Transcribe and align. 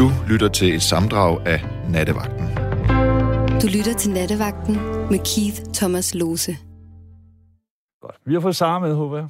Du 0.00 0.08
lytter 0.30 0.48
til 0.48 0.68
et 0.74 0.82
samdrag 0.82 1.32
af 1.52 1.60
Nattevagten. 1.94 2.46
Du 3.62 3.66
lytter 3.76 3.94
til 4.02 4.10
Nattevagten 4.18 4.74
med 5.12 5.20
Keith 5.30 5.58
Thomas 5.78 6.08
Lose. 6.20 6.52
Godt. 8.04 8.16
Vi 8.28 8.32
har 8.34 8.40
fået 8.40 8.56
Sara 8.56 8.78
med, 8.78 8.94
håber 8.94 9.16
jeg. 9.22 9.28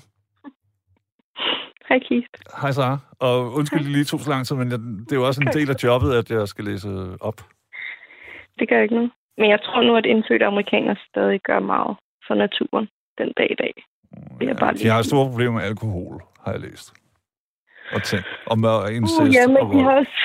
Hej 1.88 1.98
Keith. 2.08 2.28
Hej 2.62 2.72
Sara. 2.78 2.98
Og 3.20 3.34
undskyld, 3.58 3.82
det 3.84 3.92
lige 3.92 4.04
tog 4.04 4.20
så 4.20 4.30
lang 4.30 4.46
tid, 4.46 4.56
men 4.56 4.70
jeg, 4.72 4.78
det 4.78 5.12
er 5.12 5.20
jo 5.22 5.26
også 5.26 5.40
en 5.40 5.52
del 5.58 5.70
af 5.70 5.78
jobbet, 5.84 6.10
at 6.20 6.30
jeg 6.30 6.48
skal 6.48 6.64
læse 6.64 6.88
op. 7.20 7.38
Det 8.58 8.68
gør 8.68 8.80
ikke 8.82 8.94
noget. 8.94 9.10
Men 9.40 9.50
jeg 9.50 9.60
tror 9.62 9.82
nu, 9.82 9.96
at 9.96 10.06
indfødte 10.06 10.44
amerikanere 10.46 10.96
stadig 11.08 11.40
gør 11.48 11.60
meget 11.60 11.96
for 12.26 12.34
naturen 12.34 12.86
den 13.18 13.32
dag 13.38 13.48
i 13.50 13.58
dag. 13.64 13.74
Det 14.40 14.48
er 14.48 14.54
bare 14.54 14.74
De 14.74 14.88
har 14.88 15.02
store 15.02 15.30
problemer 15.30 15.54
med 15.54 15.62
alkohol, 15.62 16.22
har 16.44 16.52
jeg 16.52 16.60
læst. 16.60 16.86
Og 17.94 18.02
ting. 18.02 18.22
Og 18.46 18.58
med 18.58 18.90
incest 18.96 19.20
Uh, 19.20 19.34
ja, 19.34 19.44
og 19.44 19.50
men 19.54 19.62
de, 19.62 19.66
vold. 19.66 19.84
har 19.84 19.94
også, 20.02 20.18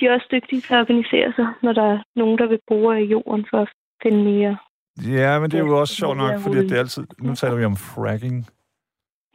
de 0.00 0.06
er 0.06 0.12
også 0.14 0.26
dygtige 0.32 0.60
til 0.60 0.74
at 0.74 0.80
organisere 0.80 1.32
sig, 1.32 1.46
når 1.62 1.72
der 1.72 1.82
er 1.82 2.02
nogen, 2.16 2.38
der 2.38 2.46
vil 2.46 2.58
bore 2.68 3.02
i 3.02 3.06
jorden 3.06 3.46
for 3.50 3.58
at 3.58 3.68
finde 4.02 4.24
mere. 4.24 4.58
Ja, 5.04 5.40
men 5.40 5.50
det 5.50 5.58
er 5.60 5.64
jo 5.64 5.80
også 5.80 5.94
sjovt 5.94 6.16
nok, 6.16 6.40
fordi 6.40 6.56
det 6.58 6.72
er 6.72 6.78
altid... 6.78 7.06
Nu 7.18 7.34
taler 7.34 7.54
vi 7.56 7.64
om 7.64 7.76
fracking. 7.76 8.46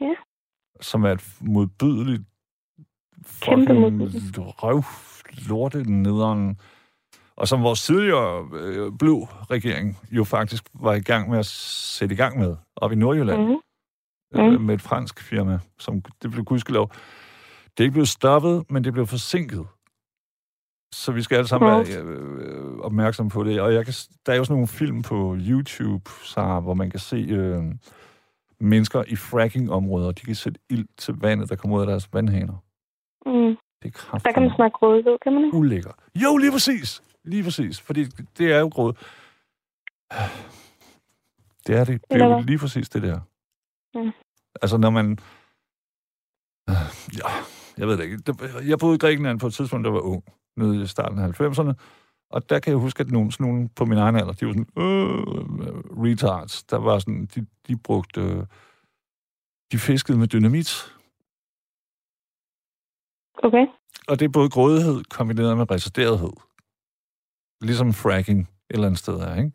Ja. 0.02 0.14
Som 0.82 1.04
er 1.04 1.12
et 1.12 1.24
modbydeligt... 1.42 2.24
Kæmpe 3.42 3.74
modbydeligt. 3.74 4.38
Røv, 4.38 4.84
lorte 5.50 5.92
nederen. 5.92 6.60
Og 7.36 7.48
som 7.48 7.64
vores 7.64 7.84
tidligere 7.86 8.50
øh, 8.54 8.92
blå 9.00 9.24
regering 9.26 9.98
jo 10.12 10.24
faktisk 10.24 10.64
var 10.74 10.94
i 10.94 11.00
gang 11.02 11.30
med 11.30 11.40
at 11.40 11.46
sætte 11.46 12.14
i 12.14 12.18
gang 12.18 12.40
med, 12.40 12.56
op 12.76 12.92
i 12.92 12.96
Nordjylland. 12.96 13.42
Mm-hmm. 13.42 13.54
øh, 13.54 14.54
Mm. 14.54 14.62
med 14.62 14.76
et 14.76 14.82
fransk 14.82 15.20
firma, 15.22 15.60
som 15.80 16.02
det 16.22 16.32
blev 16.32 16.44
gudskelov. 16.44 16.92
Det 17.66 17.80
er 17.80 17.84
ikke 17.84 17.94
blevet 17.94 18.08
stoppet, 18.08 18.64
men 18.70 18.84
det 18.84 18.94
blev 18.94 19.08
forsinket. 19.08 19.68
Så 20.94 21.12
vi 21.12 21.22
skal 21.22 21.36
alle 21.36 21.48
sammen 21.48 21.72
være 21.72 22.04
øh, 22.04 22.80
opmærksomme 22.80 23.30
på 23.30 23.44
det. 23.44 23.62
Og 23.62 23.74
jeg 23.74 23.86
kan, 23.86 23.94
der 24.26 24.34
er 24.34 24.38
jo 24.38 24.44
sådan 24.44 24.54
nogle 24.54 24.68
film 24.68 25.02
på 25.02 25.38
YouTube, 25.40 26.10
Sarah, 26.24 26.64
hvor 26.64 26.74
man 26.74 26.90
kan 26.90 27.00
se 27.00 27.16
øh, 27.16 27.64
mennesker 28.60 29.04
i 29.08 29.16
fracking-områder. 29.16 30.12
De 30.12 30.26
kan 30.26 30.36
sætte 30.36 30.60
ild 30.70 30.88
til 30.98 31.14
vandet, 31.22 31.50
der 31.50 31.56
kommer 31.56 31.78
ud 31.78 31.82
af 31.82 31.88
deres 31.88 32.14
vandhaner. 32.14 32.54
Mm. 33.26 33.58
Det 33.82 33.88
er 33.88 33.92
kraftigt. 33.92 34.26
Der 34.26 34.32
kan 34.32 34.42
man 34.42 34.52
snakke 34.56 34.78
rådighed, 34.78 35.18
kan 35.24 35.34
man 35.34 35.46
ikke? 35.46 35.58
Ulækker. 35.58 35.92
Jo, 36.16 36.38
lige 36.38 36.52
præcis. 36.52 37.04
Lige 37.24 37.44
præcis. 37.44 37.82
Fordi 37.82 38.04
det 38.38 38.54
er 38.54 38.60
jo 38.60 38.68
gråd. 38.68 38.94
Det 41.68 41.76
er 41.76 41.84
det. 41.84 42.02
Det 42.12 42.22
er 42.22 42.26
jo 42.26 42.42
lige 42.42 42.58
præcis 42.58 42.90
det 42.90 43.02
der. 43.02 43.20
Mm. 43.96 44.12
Altså, 44.62 44.78
når 44.78 44.90
man... 44.90 45.12
Øh, 46.70 46.76
Ja, 47.20 47.30
jeg 47.78 47.88
ved 47.88 47.98
det 47.98 48.04
ikke. 48.04 48.70
Jeg 48.70 48.80
boede 48.80 48.96
i 48.96 48.98
Grækenland 48.98 49.40
på 49.40 49.48
et 49.48 49.54
tidspunkt, 49.54 49.86
der 49.86 49.92
var 49.92 50.00
ung, 50.00 50.24
nede 50.58 50.84
i 50.84 50.88
starten 50.88 51.20
af 51.20 51.42
90'erne. 51.42 51.74
Og 52.30 52.50
der 52.50 52.60
kan 52.60 52.72
jeg 52.72 52.80
huske, 52.80 53.02
at 53.02 53.12
nogen, 53.12 53.32
sådan 53.32 53.48
nogen 53.48 53.70
på 53.70 53.86
min 53.86 53.98
egen 53.98 54.16
alder, 54.16 54.34
de 54.34 54.46
var 54.46 54.54
sådan, 54.54 54.68
øh, 54.78 56.04
retards. 56.04 56.64
Der 56.64 56.78
var 56.78 57.00
sådan, 57.00 57.26
de, 57.26 57.46
de 57.68 57.78
brugte, 57.78 58.22
øh, 58.22 58.46
de 59.72 59.78
fiskede 59.78 60.18
med 60.18 60.28
dynamit. 60.28 60.94
Okay. 63.44 63.66
Og 64.08 64.20
det 64.20 64.26
er 64.26 64.30
både 64.30 64.50
grådighed 64.50 65.04
kombineret 65.04 65.58
med 65.58 65.72
retarderethed. 65.72 66.34
Ligesom 67.62 67.94
fracking 67.94 68.40
et 68.40 68.48
eller 68.70 68.88
andet 68.88 69.00
sted 69.00 69.14
er, 69.14 69.36
ikke? 69.36 69.52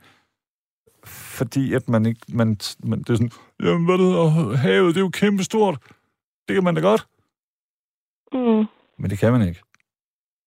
Fordi 1.04 1.74
at 1.74 1.88
man 1.88 2.06
ikke... 2.06 2.20
Man, 2.28 2.56
man, 2.84 2.98
det 2.98 3.10
er 3.10 3.14
sådan, 3.14 3.30
jamen 3.62 3.84
hvad 3.84 3.98
det 3.98 4.06
hedder, 4.06 4.56
havet, 4.56 4.94
det 4.94 5.00
er 5.00 5.04
jo 5.04 5.10
kæmpestort. 5.10 5.78
Det 6.48 6.54
kan 6.54 6.64
man 6.64 6.74
da 6.74 6.80
godt. 6.80 7.08
Mm. 8.32 8.66
Men 8.98 9.10
det 9.10 9.18
kan 9.18 9.32
man 9.32 9.48
ikke. 9.48 9.62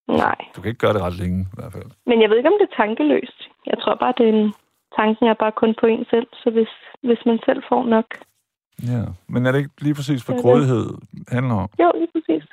Nej. 0.07 0.35
Du 0.55 0.61
kan 0.61 0.69
ikke 0.69 0.79
gøre 0.85 0.93
det 0.93 1.01
ret 1.01 1.13
længe, 1.21 1.39
i 1.41 1.55
hvert 1.57 1.73
fald. 1.73 1.89
Men 2.05 2.21
jeg 2.21 2.29
ved 2.29 2.37
ikke, 2.37 2.49
om 2.49 2.57
det 2.61 2.67
er 2.71 2.75
tankeløst. 2.83 3.39
Jeg 3.65 3.77
tror 3.81 3.95
bare, 3.95 4.13
det 4.17 4.25
er 4.29 4.33
en... 4.33 4.53
tanken 4.97 5.27
er 5.27 5.33
bare 5.33 5.51
kun 5.51 5.75
på 5.81 5.85
en 5.87 6.05
selv. 6.09 6.27
Så 6.33 6.49
hvis, 6.55 6.71
hvis 7.03 7.21
man 7.25 7.39
selv 7.45 7.63
får 7.69 7.83
nok... 7.85 8.05
Ja. 8.91 9.03
Men 9.27 9.45
er 9.45 9.51
det 9.51 9.59
ikke 9.59 9.81
lige 9.81 9.95
præcis, 9.95 10.23
hvad 10.25 10.41
grådighed 10.41 10.87
handler 11.27 11.55
om? 11.55 11.69
Jo, 11.79 11.91
lige 11.95 12.11
præcis. 12.15 12.43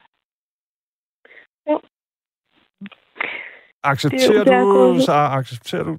Accepterer 3.83 4.45
Det 4.45 4.53
jo 4.53 4.95
du, 4.95 5.01
så 5.01 5.13
accepterer 5.13 5.85
du 5.85 5.99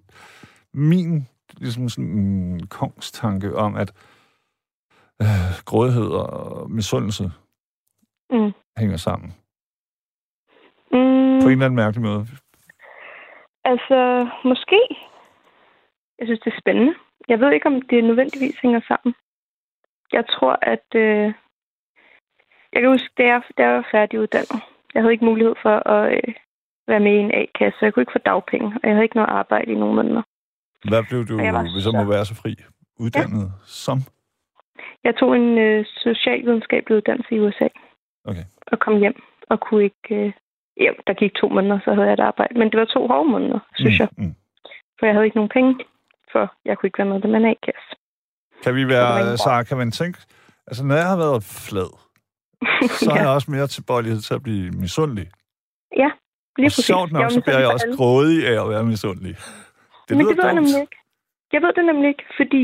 min 0.73 1.27
ligesom 1.57 1.89
sådan 1.89 2.09
en 2.09 2.67
kongstanke 2.67 3.55
om, 3.55 3.75
at 3.75 3.91
øh, 5.21 5.27
grådighed 5.65 6.07
og 6.07 6.71
misundelse 6.71 7.31
Mm. 8.31 8.51
hænger 8.77 8.97
sammen? 8.97 9.33
Mm. 10.91 11.39
På 11.41 11.47
en 11.47 11.51
eller 11.51 11.65
anden 11.65 11.75
mærkelig 11.75 12.03
måde. 12.03 12.27
Altså, 13.63 14.29
måske. 14.43 14.81
Jeg 16.19 16.27
synes, 16.27 16.39
det 16.39 16.53
er 16.53 16.59
spændende. 16.61 16.93
Jeg 17.27 17.39
ved 17.39 17.51
ikke, 17.51 17.67
om 17.67 17.81
det 17.81 18.03
nødvendigvis 18.03 18.55
hænger 18.61 18.81
sammen. 18.87 19.15
Jeg 20.11 20.23
tror, 20.27 20.59
at... 20.61 20.87
Øh, 20.95 21.33
jeg 22.73 22.81
kan 22.81 22.89
huske, 22.89 23.09
da 23.17 23.23
jeg, 23.23 23.41
da 23.57 23.63
jeg 23.63 23.75
var 23.75 23.87
færdiguddannet, 23.91 24.61
jeg 24.93 25.01
havde 25.01 25.13
ikke 25.13 25.25
mulighed 25.25 25.55
for 25.61 25.89
at 25.89 26.13
øh, 26.13 26.33
være 26.87 26.99
med 26.99 27.11
i 27.11 27.23
en 27.25 27.31
A-kasse, 27.31 27.79
så 27.79 27.85
jeg 27.85 27.93
kunne 27.93 28.01
ikke 28.01 28.17
få 28.17 28.25
dagpenge, 28.31 28.67
og 28.67 28.83
jeg 28.83 28.91
havde 28.91 29.03
ikke 29.03 29.15
noget 29.15 29.29
arbejde 29.29 29.71
i 29.71 29.75
nogle 29.75 29.95
måneder. 29.95 30.21
Hvad 30.89 31.03
blev 31.09 31.19
du, 31.27 31.33
hvis 31.73 31.85
jeg 31.85 31.93
må 32.01 32.11
være 32.11 32.25
så 32.25 32.35
fri, 32.35 32.55
uddannet 32.99 33.45
ja. 33.45 33.65
som? 33.65 33.97
Jeg 35.03 35.15
tog 35.15 35.35
en 35.35 35.57
øh, 35.57 35.85
socialvidenskabelig 35.85 36.97
uddannelse 36.97 37.35
i 37.35 37.39
USA. 37.39 37.67
Okay. 38.25 38.45
Og 38.71 38.79
kom 38.79 38.99
hjem 38.99 39.15
og 39.49 39.59
kunne 39.59 39.83
ikke... 39.83 40.15
Øh, 40.15 40.31
ja, 40.79 40.91
der 41.07 41.13
gik 41.13 41.33
to 41.41 41.47
måneder, 41.49 41.79
så 41.85 41.93
havde 41.93 42.07
jeg 42.07 42.13
et 42.13 42.19
arbejde. 42.31 42.53
Men 42.59 42.71
det 42.71 42.79
var 42.79 42.85
to 42.85 43.07
hårde 43.07 43.29
måneder, 43.29 43.59
synes 43.75 43.99
mm, 43.99 44.01
jeg. 44.03 44.09
Mm. 44.17 44.35
For 44.99 45.05
jeg 45.05 45.13
havde 45.15 45.25
ikke 45.25 45.37
nogen 45.37 45.49
penge, 45.57 45.71
for 46.31 46.53
jeg 46.65 46.77
kunne 46.77 46.87
ikke 46.87 46.97
være 46.97 47.07
med 47.11 47.23
i 47.23 47.27
en 47.27 47.45
A-kasse. 47.45 47.91
Kan 48.63 48.75
vi 48.75 48.87
være, 48.87 49.37
så 49.37 49.65
kan 49.69 49.77
man 49.77 49.91
tænke, 49.91 50.19
altså 50.67 50.85
når 50.85 50.95
jeg 50.95 51.07
har 51.13 51.17
været 51.17 51.43
flad, 51.67 51.91
så 53.03 53.11
er 53.11 53.19
jeg 53.25 53.29
også 53.37 53.51
mere 53.51 53.67
tilbøjelighed 53.67 54.21
til 54.21 54.33
at 54.33 54.43
blive 54.43 54.71
misundelig. 54.71 55.27
Ja, 56.01 56.09
lige 56.57 56.67
og 56.67 56.75
præcis. 56.75 56.85
sjovt 56.85 57.11
nok, 57.11 57.31
så 57.31 57.41
bliver 57.41 57.59
jeg 57.59 57.67
på 57.69 57.73
også 57.73 57.87
grådig 57.97 58.47
af 58.47 58.63
at 58.63 58.69
være 58.69 58.83
misundelig. 58.83 59.35
Det 60.07 60.17
Men 60.17 60.19
lyder 60.19 60.29
det 60.29 60.37
ved 60.37 60.45
jeg 60.45 60.55
dumt. 60.55 60.61
nemlig 60.61 60.81
ikke. 60.81 60.97
Jeg 61.53 61.61
ved 61.61 61.71
det 61.77 61.85
nemlig 61.85 62.07
ikke, 62.13 62.25
fordi 62.39 62.63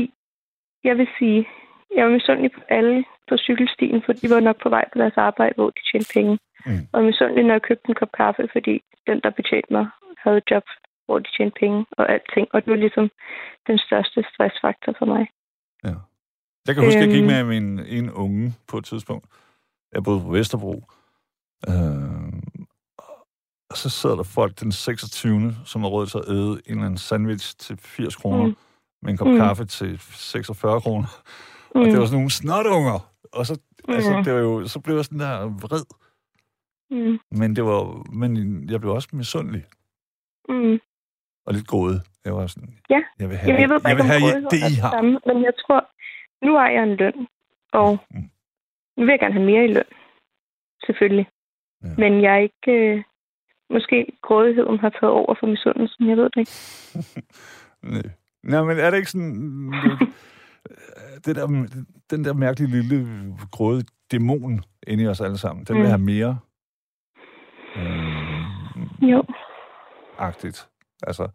jeg 0.84 0.94
vil 0.98 1.08
sige, 1.18 1.48
jeg 1.96 2.04
var 2.06 2.12
misundelig 2.18 2.52
på 2.52 2.60
alle 2.68 3.04
på 3.28 3.34
cykelstien, 3.36 4.02
for 4.04 4.12
de 4.12 4.30
var 4.30 4.40
nok 4.40 4.58
på 4.62 4.68
vej 4.68 4.84
på 4.92 4.98
deres 4.98 5.16
arbejde, 5.16 5.54
hvor 5.56 5.70
de 5.70 5.80
tjente 5.90 6.10
penge. 6.14 6.38
Mm. 6.66 6.88
Og 6.92 7.04
misundelig, 7.04 7.44
når 7.44 7.54
jeg 7.54 7.62
købte 7.62 7.88
en 7.88 7.94
kop 7.94 8.12
kaffe, 8.20 8.42
fordi 8.52 8.74
den, 9.06 9.20
der 9.24 9.30
betjente 9.30 9.72
mig, 9.76 9.86
havde 10.22 10.36
et 10.36 10.50
job, 10.50 10.64
hvor 11.06 11.18
de 11.18 11.28
tjente 11.36 11.56
penge 11.60 11.86
og 11.98 12.04
alting. 12.12 12.46
Og 12.52 12.58
det 12.64 12.70
var 12.70 12.76
ligesom 12.76 13.10
den 13.66 13.78
største 13.78 14.18
stressfaktor 14.32 14.92
for 14.98 15.06
mig. 15.14 15.24
Jeg 16.66 16.74
kan 16.74 16.84
huske, 16.84 17.00
jeg 17.00 17.08
gik 17.08 17.22
Øhm. 17.22 17.26
med 17.32 17.44
min 17.44 17.78
en 17.78 18.10
unge 18.10 18.54
på 18.68 18.78
et 18.78 18.84
tidspunkt. 18.84 19.26
Jeg 19.94 20.04
boede 20.04 20.20
på 20.20 20.28
Vesterbro. 20.30 20.74
Øh, 21.68 22.32
og 23.70 23.76
så 23.76 23.90
sidder 23.90 24.16
der 24.16 24.22
folk 24.22 24.60
den 24.60 24.72
26. 24.72 25.52
som 25.64 25.80
har 25.82 25.88
råd 25.88 26.06
til 26.06 26.18
at 26.18 26.28
æde 26.28 26.50
en 26.52 26.60
eller 26.66 26.84
anden 26.84 26.98
sandwich 26.98 27.56
til 27.58 27.76
80 27.76 28.16
kroner, 28.16 28.46
Mm. 28.46 28.56
med 29.02 29.10
en 29.12 29.16
kop 29.16 29.28
Mm. 29.28 29.36
kaffe 29.36 29.64
til 29.64 29.98
46 30.00 30.80
kroner. 30.80 31.06
Mm. 31.74 31.80
Og 31.80 31.86
det 31.86 31.98
var 31.98 32.04
sådan 32.06 32.16
nogle 32.16 32.30
snotunger. 32.30 33.12
Og 33.32 33.46
så, 33.46 33.60
Mm. 33.88 33.94
altså, 33.94 34.22
det 34.24 34.32
var 34.34 34.38
jo, 34.40 34.66
så 34.66 34.80
blev 34.80 34.96
jeg 34.96 35.04
sådan 35.04 35.18
der 35.20 35.44
vred. 35.62 35.84
Mm. 36.90 37.18
Men, 37.38 37.56
det 37.56 37.64
var, 37.64 38.10
men 38.12 38.30
jeg 38.70 38.80
blev 38.80 38.92
også 38.92 39.08
misundelig 39.12 39.64
Mm. 40.48 40.78
og 41.46 41.54
lidt 41.54 41.66
grådet. 41.66 42.02
Jeg 42.24 42.34
var 42.36 42.46
sådan, 42.46 42.78
Ja. 42.90 43.00
jeg 43.18 43.28
vil 43.28 43.36
have, 43.36 43.48
Jamen, 43.48 43.60
jeg 43.62 43.70
ved 43.70 43.80
bare 43.80 43.88
jeg 43.88 43.96
vil 43.96 44.04
have 44.04 44.42
det, 44.50 44.58
I 44.70 44.74
har. 44.80 44.90
samme, 44.90 45.20
men 45.26 45.42
jeg 45.42 45.52
tror, 45.66 45.80
nu 46.46 46.52
har 46.56 46.68
jeg 46.70 46.82
en 46.82 46.96
løn, 46.96 47.26
og 47.72 47.98
Mm. 48.10 48.30
nu 48.96 49.04
vil 49.04 49.12
jeg 49.12 49.20
gerne 49.20 49.34
have 49.34 49.46
mere 49.46 49.64
i 49.64 49.72
løn. 49.72 49.90
Selvfølgelig. 50.86 51.26
Ja. 51.84 51.88
Men 51.98 52.22
jeg 52.22 52.32
er 52.34 52.38
ikke... 52.48 52.72
Øh, 52.72 53.02
måske 53.70 54.06
grådigheden 54.22 54.78
har 54.78 54.88
taget 54.90 55.12
over 55.12 55.34
for 55.40 55.46
misundelsen, 55.46 56.08
jeg 56.08 56.16
ved 56.16 56.24
det 56.30 56.36
ikke. 56.36 56.56
Nej. 57.92 58.02
Nå, 58.42 58.64
men 58.64 58.78
er 58.78 58.90
det 58.90 58.96
ikke 58.96 59.10
sådan... 59.10 59.72
Det, 61.16 61.26
det 61.26 61.36
der, 61.36 61.46
den 62.10 62.24
der 62.24 62.32
mærkelige 62.34 62.70
lille 62.82 63.06
gråde 63.52 63.82
dæmon 64.12 64.64
inde 64.86 65.04
i 65.04 65.06
os 65.06 65.20
alle 65.20 65.38
sammen, 65.38 65.64
den 65.64 65.76
vil 65.76 65.82
Mm. 65.84 65.88
have 65.88 65.98
mere 66.12 66.38
øh, 67.76 69.10
Jo. 69.10 69.24
agtigt. 70.18 70.68
Altså, 71.02 71.28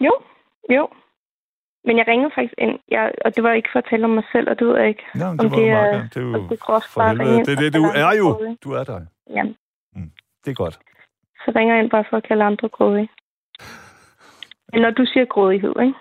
Jo. 0.00 0.12
Jo. 0.70 0.88
Men 1.84 1.98
jeg 1.98 2.06
ringede 2.08 2.30
faktisk 2.34 2.54
ind, 2.58 2.78
jeg, 2.88 3.12
og 3.24 3.36
det 3.36 3.42
var 3.44 3.52
ikke 3.52 3.68
for 3.72 3.78
at 3.78 3.86
tale 3.90 4.04
om 4.04 4.10
mig 4.10 4.24
selv, 4.32 4.50
og 4.50 4.58
det 4.58 4.66
ved 4.66 4.76
jeg 4.78 4.88
ikke. 4.88 5.04
ja, 5.14 5.18
det 5.18 5.28
Om 5.28 5.38
var 5.38 5.42
det 5.42 5.50
det 5.50 5.68
meget 5.68 5.94
er-. 5.94 6.02
Det 6.08 6.16
er 6.16 6.20
jo 6.20 6.32
det 6.32 6.52
er 6.52 6.56
groft 6.66 6.88
for 6.88 7.02
helvede. 7.08 7.44
Det 7.44 7.56
og 7.56 7.62
det, 7.62 7.74
du 7.74 7.82
er 7.84 8.12
jo. 8.18 8.56
Du 8.64 8.72
er 8.72 8.84
dig. 8.84 9.06
Ja, 9.30 9.42
Det 10.44 10.50
er 10.50 10.54
godt. 10.54 10.78
så 11.44 11.52
ringer 11.56 11.74
jeg 11.74 11.82
ind 11.82 11.90
bare 11.90 12.04
for 12.10 12.16
at 12.16 12.22
kalde 12.28 12.44
andre 12.44 12.68
grådige. 12.68 13.08
Men 14.72 14.82
når 14.82 14.90
du 14.90 15.04
siger 15.04 15.24
grådighed, 15.24 15.74
ikke? 15.82 15.94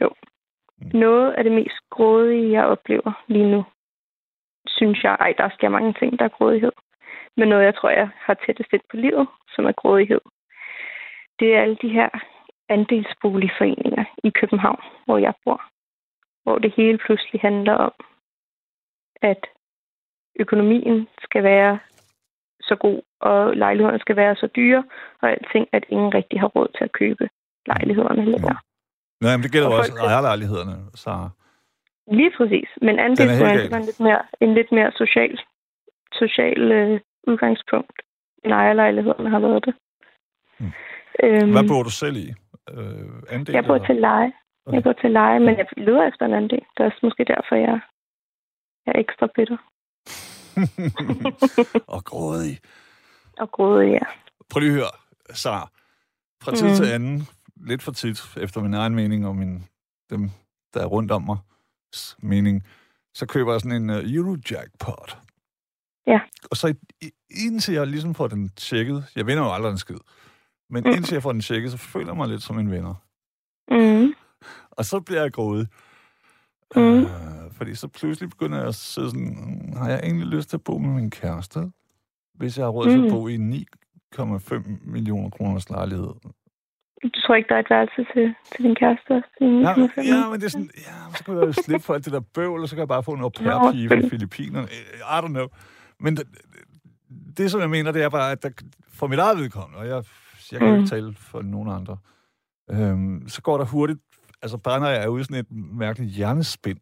Jo. 0.00 0.10
Mm. 0.78 0.90
Noget 0.98 1.32
af 1.32 1.44
det 1.44 1.52
mest 1.52 1.76
grådige, 1.90 2.52
jeg 2.52 2.64
oplever 2.64 3.24
lige 3.28 3.50
nu, 3.50 3.64
synes 4.66 5.04
jeg, 5.04 5.16
ej, 5.20 5.34
der 5.38 5.48
sker 5.48 5.68
mange 5.68 5.92
ting, 5.92 6.18
der 6.18 6.24
er 6.24 6.36
grådighed. 6.38 6.72
med 7.36 7.46
noget, 7.46 7.64
jeg 7.64 7.74
tror, 7.74 7.90
jeg 7.90 8.08
har 8.14 8.34
tættest 8.34 8.72
ind 8.72 8.82
på 8.90 8.96
livet, 8.96 9.26
som 9.54 9.64
er 9.66 9.72
grådighed. 9.72 10.20
Det 11.38 11.54
er 11.54 11.62
alle 11.62 11.78
de 11.82 11.88
her 11.88 12.08
andelsboligforeninger 12.68 14.04
i 14.24 14.30
København, 14.30 14.82
hvor 15.04 15.18
jeg 15.18 15.34
bor. 15.44 15.62
Hvor 16.42 16.58
det 16.58 16.72
hele 16.76 16.98
pludselig 16.98 17.40
handler 17.40 17.72
om, 17.72 17.92
at 19.22 19.46
økonomien 20.40 21.08
skal 21.22 21.42
være 21.42 21.78
så 22.60 22.76
god, 22.76 23.02
og 23.20 23.56
lejlighederne 23.56 23.98
skal 23.98 24.16
være 24.16 24.36
så 24.36 24.46
dyre, 24.46 24.84
og 25.22 25.30
alting, 25.30 25.68
at 25.72 25.84
ingen 25.88 26.14
rigtig 26.14 26.40
har 26.40 26.46
råd 26.46 26.68
til 26.76 26.84
at 26.84 26.92
købe 26.92 27.28
lejlighederne 27.66 28.24
længere. 28.24 28.58
Nej, 29.20 29.36
men 29.36 29.42
det 29.42 29.52
gælder 29.52 29.68
Og 29.68 29.74
også 29.74 29.92
ejerlejlighederne, 29.96 30.76
så... 30.94 31.28
Lige 32.12 32.32
præcis. 32.36 32.68
Men 32.82 32.98
andelsboligerne 32.98 33.70
var 33.70 33.76
en 33.76 33.84
lidt 33.84 34.00
mere, 34.00 34.22
en 34.40 34.54
lidt 34.54 34.72
mere 34.72 34.92
social, 34.92 35.38
social 36.12 36.72
øh, 36.72 37.00
udgangspunkt, 37.26 37.98
end 38.44 38.52
ejerlejlighederne 38.52 39.30
har 39.30 39.38
været 39.38 39.64
det. 39.66 39.74
Hmm. 40.58 40.72
Øhm, 41.22 41.50
Hvad 41.52 41.68
bor 41.68 41.82
du 41.82 41.90
selv 41.90 42.16
i? 42.16 42.28
Øh, 42.70 43.08
andel, 43.34 43.52
jeg 43.54 43.64
bor 43.64 43.74
eller? 43.74 43.86
til 43.86 43.96
leje. 43.96 44.32
Okay. 44.66 44.74
Jeg 44.76 44.82
bor 44.82 44.92
til 44.92 45.10
leje, 45.10 45.38
men 45.40 45.56
jeg 45.58 45.66
leder 45.76 46.08
efter 46.08 46.26
en 46.26 46.34
anden 46.34 46.50
del. 46.50 46.64
Det 46.76 46.82
er 46.86 46.90
måske 47.02 47.24
derfor, 47.24 47.54
jeg, 47.56 47.80
jeg 48.86 48.92
er 48.94 48.98
ekstra 48.98 49.26
bitter 49.34 49.56
og 51.94 52.04
grådig. 52.04 52.58
og 53.38 53.50
grådig, 53.50 53.90
ja. 53.92 54.06
Prøv 54.50 54.60
lige 54.60 54.70
at 54.72 54.76
høre, 54.76 54.94
Sara. 55.42 55.68
Fra 56.42 56.52
tid 56.54 56.68
Mm. 56.68 56.74
til 56.74 56.84
anden, 56.94 57.20
lidt 57.56 57.82
for 57.82 57.92
tit, 57.92 58.36
efter 58.36 58.60
min 58.62 58.74
egen 58.74 58.94
mening 58.94 59.26
og 59.26 59.36
min, 59.36 59.64
dem, 60.10 60.30
der 60.74 60.80
er 60.80 60.86
rundt 60.86 61.10
om 61.10 61.22
mig, 61.22 61.36
mening, 62.22 62.62
så 63.14 63.26
køber 63.26 63.52
jeg 63.52 63.60
sådan 63.60 63.82
en 63.82 63.90
uh, 63.90 63.96
Eurojackpot. 64.14 65.18
Ja. 66.06 66.20
Og 66.50 66.56
så 66.56 66.74
indtil 67.30 67.74
jeg 67.74 67.86
ligesom 67.86 68.14
får 68.14 68.28
den 68.28 68.48
tjekket, 68.48 69.04
jeg 69.16 69.26
vinder 69.26 69.42
jo 69.44 69.52
aldrig 69.52 69.70
en 69.72 69.78
skid, 69.78 69.96
men 70.70 70.84
Mm. 70.84 70.90
indtil 70.90 71.14
jeg 71.14 71.22
får 71.22 71.32
den 71.32 71.40
tjekket, 71.40 71.70
så 71.70 71.76
føler 71.76 72.06
jeg 72.06 72.16
mig 72.16 72.28
lidt 72.28 72.42
som 72.42 72.58
en 72.58 72.70
vinder. 72.70 72.94
Mm. 73.70 74.14
Og 74.70 74.84
så 74.84 75.00
bliver 75.00 75.22
jeg 75.22 75.32
grådig. 75.32 75.66
Mm. 76.76 76.82
Øh, 76.82 77.06
fordi 77.52 77.74
så 77.74 77.88
pludselig 77.88 78.30
begynder 78.30 78.58
jeg 78.58 78.68
at 78.68 78.74
sidde 78.74 79.10
sådan, 79.10 79.36
"Mm, 79.66 79.76
har 79.76 79.88
jeg 79.90 80.00
egentlig 80.02 80.26
lyst 80.26 80.48
til 80.50 80.56
at 80.56 80.64
bo 80.64 80.78
med 80.78 80.90
min 80.94 81.10
kæreste? 81.10 81.72
Hvis 82.34 82.58
jeg 82.58 82.64
har 82.66 82.70
råd 82.70 82.90
til 82.90 82.98
Mm. 83.00 83.06
at 83.06 83.12
bo 83.12 83.28
i 83.28 83.34
en 83.34 83.50
9,5 83.50 84.78
millioner 84.82 85.30
kroners 85.30 85.70
lejlighed. 85.70 86.10
Du 87.02 87.20
tror 87.20 87.34
ikke, 87.34 87.48
der 87.48 87.54
er 87.54 87.60
et 87.60 87.70
værelse 87.70 88.00
til, 88.14 88.34
til 88.52 88.64
din 88.64 88.74
kæreste 88.74 89.10
også? 89.10 89.28
Til 89.38 89.46
Ja, 89.66 89.72
9,5? 89.74 90.14
ja, 90.14 90.30
men 90.30 90.40
det 90.40 90.46
er 90.46 90.50
sådan, 90.50 90.70
ja, 90.76 91.16
så 91.16 91.24
kan 91.24 91.34
jeg 91.34 91.42
jo 91.46 91.52
slippe 91.52 91.84
for 91.86 91.94
alt 91.94 92.04
det 92.04 92.12
der 92.12 92.20
bøvl, 92.20 92.60
og 92.62 92.68
så 92.68 92.74
kan 92.76 92.80
jeg 92.80 92.88
bare 92.88 93.02
få 93.02 93.12
en 93.12 93.20
au 93.20 93.30
fra 93.36 93.72
selvfølgelig. 93.72 94.10
Filippinerne. 94.10 94.68
I 95.16 95.18
don't 95.24 95.26
know. 95.36 95.46
Men 96.00 96.16
det, 96.16 96.24
det, 97.36 97.50
som 97.50 97.60
jeg 97.60 97.70
mener, 97.70 97.92
det 97.92 98.02
er 98.02 98.08
bare, 98.08 98.32
at 98.32 98.42
der, 98.42 98.50
for 98.88 99.06
mit 99.06 99.18
eget 99.18 99.38
vedkommende, 99.38 99.78
og 99.78 99.86
jeg, 99.88 100.04
jeg 100.52 100.60
kan 100.60 100.68
Mm. 100.70 100.76
ikke 100.76 100.88
tale 100.88 101.14
for 101.14 101.42
nogen 101.42 101.68
andre, 101.70 101.96
øhm, 102.70 103.28
så 103.28 103.42
går 103.42 103.58
der 103.58 103.64
hurtigt, 103.64 103.98
altså 104.42 104.58
bare 104.58 104.80
når 104.80 104.86
jeg 104.86 105.02
er 105.04 105.08
ude 105.08 105.20
i 105.20 105.24
sådan 105.24 105.36
et 105.40 105.50
mærkeligt 105.50 106.10
hjernespind, 106.12 106.78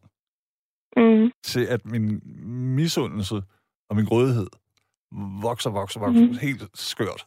Mm. 0.96 1.30
til 1.44 1.64
at 1.64 1.86
min 1.86 2.20
misundelse 2.76 3.42
og 3.90 3.96
min 3.96 4.04
grådighed 4.04 4.46
vokser, 5.42 5.70
vokser, 5.70 6.00
vokser, 6.00 6.26
mm. 6.26 6.36
helt 6.42 6.62
skørt. 6.74 7.26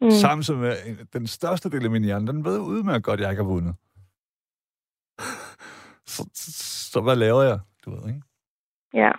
Mm. 0.00 0.10
Samtidig 0.10 0.60
med 0.60 0.68
at 0.68 1.12
den 1.12 1.26
største 1.26 1.70
del 1.70 1.84
af 1.84 1.90
min 1.90 2.04
hjerne, 2.04 2.26
den 2.26 2.44
ved 2.44 2.58
udmærket 2.58 3.04
godt, 3.04 3.20
at 3.20 3.24
jeg 3.24 3.30
ikke 3.32 3.42
har 3.42 3.48
vundet. 3.50 3.74
Så, 6.06 6.30
så 6.92 7.00
hvad 7.00 7.16
laver 7.16 7.42
jeg? 7.42 7.58
Du 7.84 7.90
ved, 7.90 8.08
ikke? 8.08 8.22
Ja. 8.94 9.10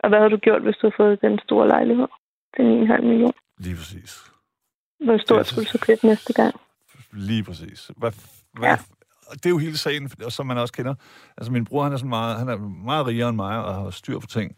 Og 0.00 0.08
hvad 0.08 0.18
havde 0.18 0.30
du 0.30 0.36
gjort, 0.36 0.62
hvis 0.62 0.76
du 0.76 0.86
havde 0.86 0.94
fået 0.96 1.20
den 1.20 1.38
store 1.44 1.68
lejlighed 1.68 2.06
til 2.56 2.62
9,5 2.62 3.02
millioner? 3.02 3.32
Lige 3.58 3.76
præcis. 3.76 4.18
Hvor 5.04 5.18
stort 5.18 5.38
Det- 5.38 5.46
skulle 5.46 5.64
du 5.64 5.70
så 5.70 5.78
købe 5.86 6.06
næste 6.06 6.32
gang? 6.32 6.54
Lige 7.12 7.44
præcis. 7.44 7.90
Hvad, 7.96 8.12
hvad, 8.52 8.68
Ja. 8.68 8.76
Det 9.32 9.46
er 9.46 9.50
jo 9.50 9.58
hele 9.58 9.78
sagen, 9.78 10.08
som 10.30 10.46
man 10.46 10.58
også 10.58 10.74
kender. 10.74 10.94
Altså, 11.36 11.52
min 11.52 11.64
bror, 11.64 11.82
han 11.82 11.92
er, 11.92 11.96
sådan 11.96 12.08
meget, 12.08 12.38
han 12.38 12.48
er 12.48 12.56
meget 12.58 13.06
rigere 13.06 13.28
end 13.28 13.36
mig, 13.36 13.64
og 13.64 13.74
har 13.74 13.90
styr 13.90 14.18
på 14.18 14.26
ting. 14.26 14.56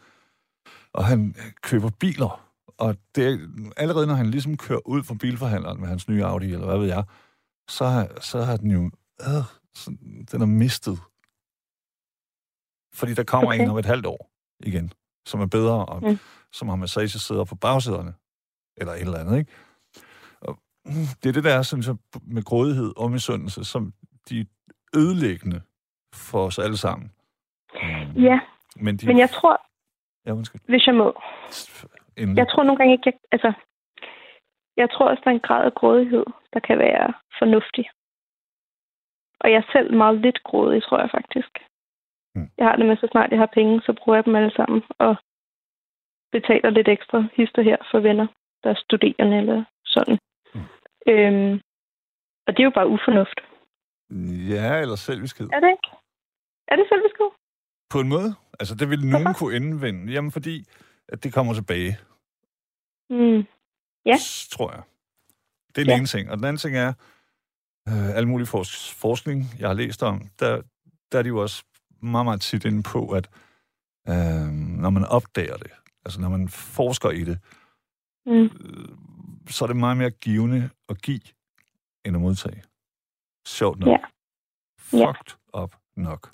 Og 0.93 1.05
han 1.05 1.35
køber 1.61 1.89
biler. 1.99 2.48
Og 2.79 2.95
det 3.15 3.27
er, 3.33 3.37
allerede 3.77 4.07
når 4.07 4.13
han 4.13 4.31
ligesom 4.31 4.57
kører 4.57 4.87
ud 4.87 5.03
fra 5.03 5.13
bilforhandleren 5.21 5.79
med 5.79 5.87
hans 5.87 6.07
nye 6.07 6.23
Audi, 6.25 6.53
eller 6.53 6.65
hvad 6.65 6.77
ved 6.77 6.87
jeg, 6.87 7.03
så, 7.69 7.85
har- 7.85 8.19
så 8.21 8.41
har 8.41 8.57
den 8.57 8.71
jo... 8.71 8.91
Øh, 9.21 9.43
så, 9.73 9.97
den 10.31 10.41
er 10.41 10.45
mistet. 10.45 10.99
Fordi 12.93 13.13
der 13.13 13.23
kommer 13.23 13.47
Okay. 13.49 13.61
en 13.63 13.69
om 13.69 13.77
et 13.77 13.85
halvt 13.85 14.05
år 14.05 14.31
igen, 14.59 14.93
som 15.25 15.41
er 15.41 15.45
bedre, 15.45 15.85
og 15.85 16.03
Mm. 16.03 16.17
som 16.51 16.69
har 16.69 16.75
massagesæder 16.75 17.43
på 17.43 17.55
bagsæderne. 17.55 18.13
Eller 18.77 18.93
et 18.93 19.01
eller 19.01 19.17
andet, 19.19 19.37
ikke? 19.39 19.51
Og 20.41 20.59
mm, 20.85 20.91
det 21.23 21.29
er 21.29 21.33
det, 21.33 21.43
der 21.43 21.53
er, 21.53 21.61
synes 21.61 21.87
jeg, 21.87 21.95
med 22.23 22.43
grådighed 22.43 22.93
og 22.97 23.11
misundelse, 23.11 23.63
som 23.63 23.93
de 24.29 24.39
er 24.39 24.45
ødelæggende 24.95 25.61
for 26.13 26.45
os 26.45 26.59
alle 26.59 26.77
sammen. 26.77 27.11
Mm. 27.73 28.21
Ja, 28.21 28.39
Men, 28.75 28.97
de, 28.97 29.05
men 29.07 29.17
jeg 29.17 29.29
tror, 29.29 29.61
Ja, 30.25 30.33
undskyld. 30.33 30.61
hvis 30.67 30.87
jeg 30.87 30.95
må, 30.95 31.21
Endelig. 32.19 32.37
jeg 32.37 32.47
tror 32.49 32.63
nogle 32.63 32.77
gange 32.77 32.93
ikke, 32.93 33.07
jeg, 33.09 33.17
altså, 33.31 33.53
jeg 34.77 34.89
tror 34.89 35.09
også, 35.09 35.21
der 35.23 35.31
er 35.31 35.35
en 35.35 35.47
grad 35.49 35.65
af 35.65 35.73
grådighed, 35.73 36.25
der 36.53 36.59
kan 36.59 36.77
være 36.79 37.13
fornuftig. 37.39 37.85
Og 39.41 39.51
jeg 39.51 39.57
er 39.57 39.71
selv 39.71 39.93
meget 39.93 40.21
lidt 40.21 40.43
grådig, 40.43 40.83
tror 40.83 40.99
jeg 40.99 41.09
faktisk. 41.17 41.51
Mm. 42.35 42.49
Jeg 42.57 42.65
har 42.67 42.75
det 42.75 42.85
med, 42.85 42.97
så 42.97 43.07
snart 43.11 43.31
jeg 43.31 43.39
har 43.39 43.51
penge, 43.57 43.81
så 43.81 43.93
bruger 43.99 44.17
jeg 44.17 44.25
dem 44.25 44.35
alle 44.35 44.53
sammen, 44.55 44.83
og 44.97 45.15
betaler 46.31 46.69
lidt 46.69 46.87
ekstra 46.87 47.27
hister 47.33 47.61
her 47.61 47.77
for 47.91 47.99
venner, 47.99 48.27
der 48.63 48.69
er 48.69 48.81
studerende 48.85 49.37
eller 49.37 49.63
sådan. 49.85 50.17
Mm. 50.53 50.67
Øhm, 51.11 51.61
og 52.47 52.51
det 52.53 52.59
er 52.59 52.69
jo 52.69 52.77
bare 52.79 52.93
ufornuft. 52.95 53.39
Ja, 54.53 54.81
eller 54.81 54.95
selviskhed. 54.95 55.47
Er 55.53 55.59
det 55.59 55.69
ikke? 55.75 55.89
Er 56.67 56.75
det 56.75 56.85
selvbeskrivet? 56.89 57.33
På 57.93 57.99
en 57.99 58.09
måde. 58.09 58.31
Altså, 58.59 58.75
det 58.75 58.89
vil 58.89 59.05
nogen 59.15 59.33
kunne 59.39 59.55
indvende. 59.55 60.13
Jamen, 60.13 60.31
fordi 60.31 60.55
at 61.11 61.23
det 61.23 61.33
kommer 61.33 61.53
tilbage, 61.53 61.97
Mm. 63.09 63.43
Ja. 64.05 64.17
s- 64.17 64.47
tror 64.51 64.71
jeg. 64.71 64.81
Det 65.75 65.77
er 65.77 65.85
den 65.85 65.87
Ja. 65.87 65.91
ja. 65.93 65.97
ene 65.97 66.07
ting. 66.07 66.29
Og 66.31 66.37
den 66.37 66.45
anden 66.45 66.57
ting 66.59 66.75
er, 66.77 66.93
øh, 67.87 68.09
al 68.15 68.27
mulig 68.27 68.47
fors- 68.47 68.93
forskning, 68.93 69.45
jeg 69.59 69.67
har 69.69 69.73
læst 69.73 70.03
om, 70.03 70.29
der, 70.39 70.61
der 71.11 71.19
er 71.19 71.23
de 71.23 71.27
jo 71.27 71.41
også 71.41 71.63
meget, 72.01 72.25
meget 72.25 72.41
tit 72.41 72.65
inde 72.65 72.83
på, 72.83 73.09
at 73.11 73.29
øh, 74.09 74.47
når 74.81 74.89
man 74.89 75.05
opdager 75.05 75.57
det, 75.57 75.71
altså 76.05 76.21
når 76.21 76.29
man 76.29 76.49
forsker 76.49 77.09
i 77.09 77.23
det, 77.23 77.39
Mm. 78.25 78.43
øh, 78.43 78.89
så 79.47 79.65
er 79.65 79.67
det 79.67 79.75
meget 79.75 79.97
mere 79.97 80.09
givende 80.11 80.69
at 80.89 81.01
give, 81.01 81.21
end 82.05 82.15
at 82.15 82.21
modtage. 82.21 82.63
Sjovt 83.47 83.79
nok. 83.79 83.87
Ja. 83.89 83.97
Ja. 84.97 85.05
Fucked 85.11 85.35
up 85.53 85.75
nok. 85.95 86.33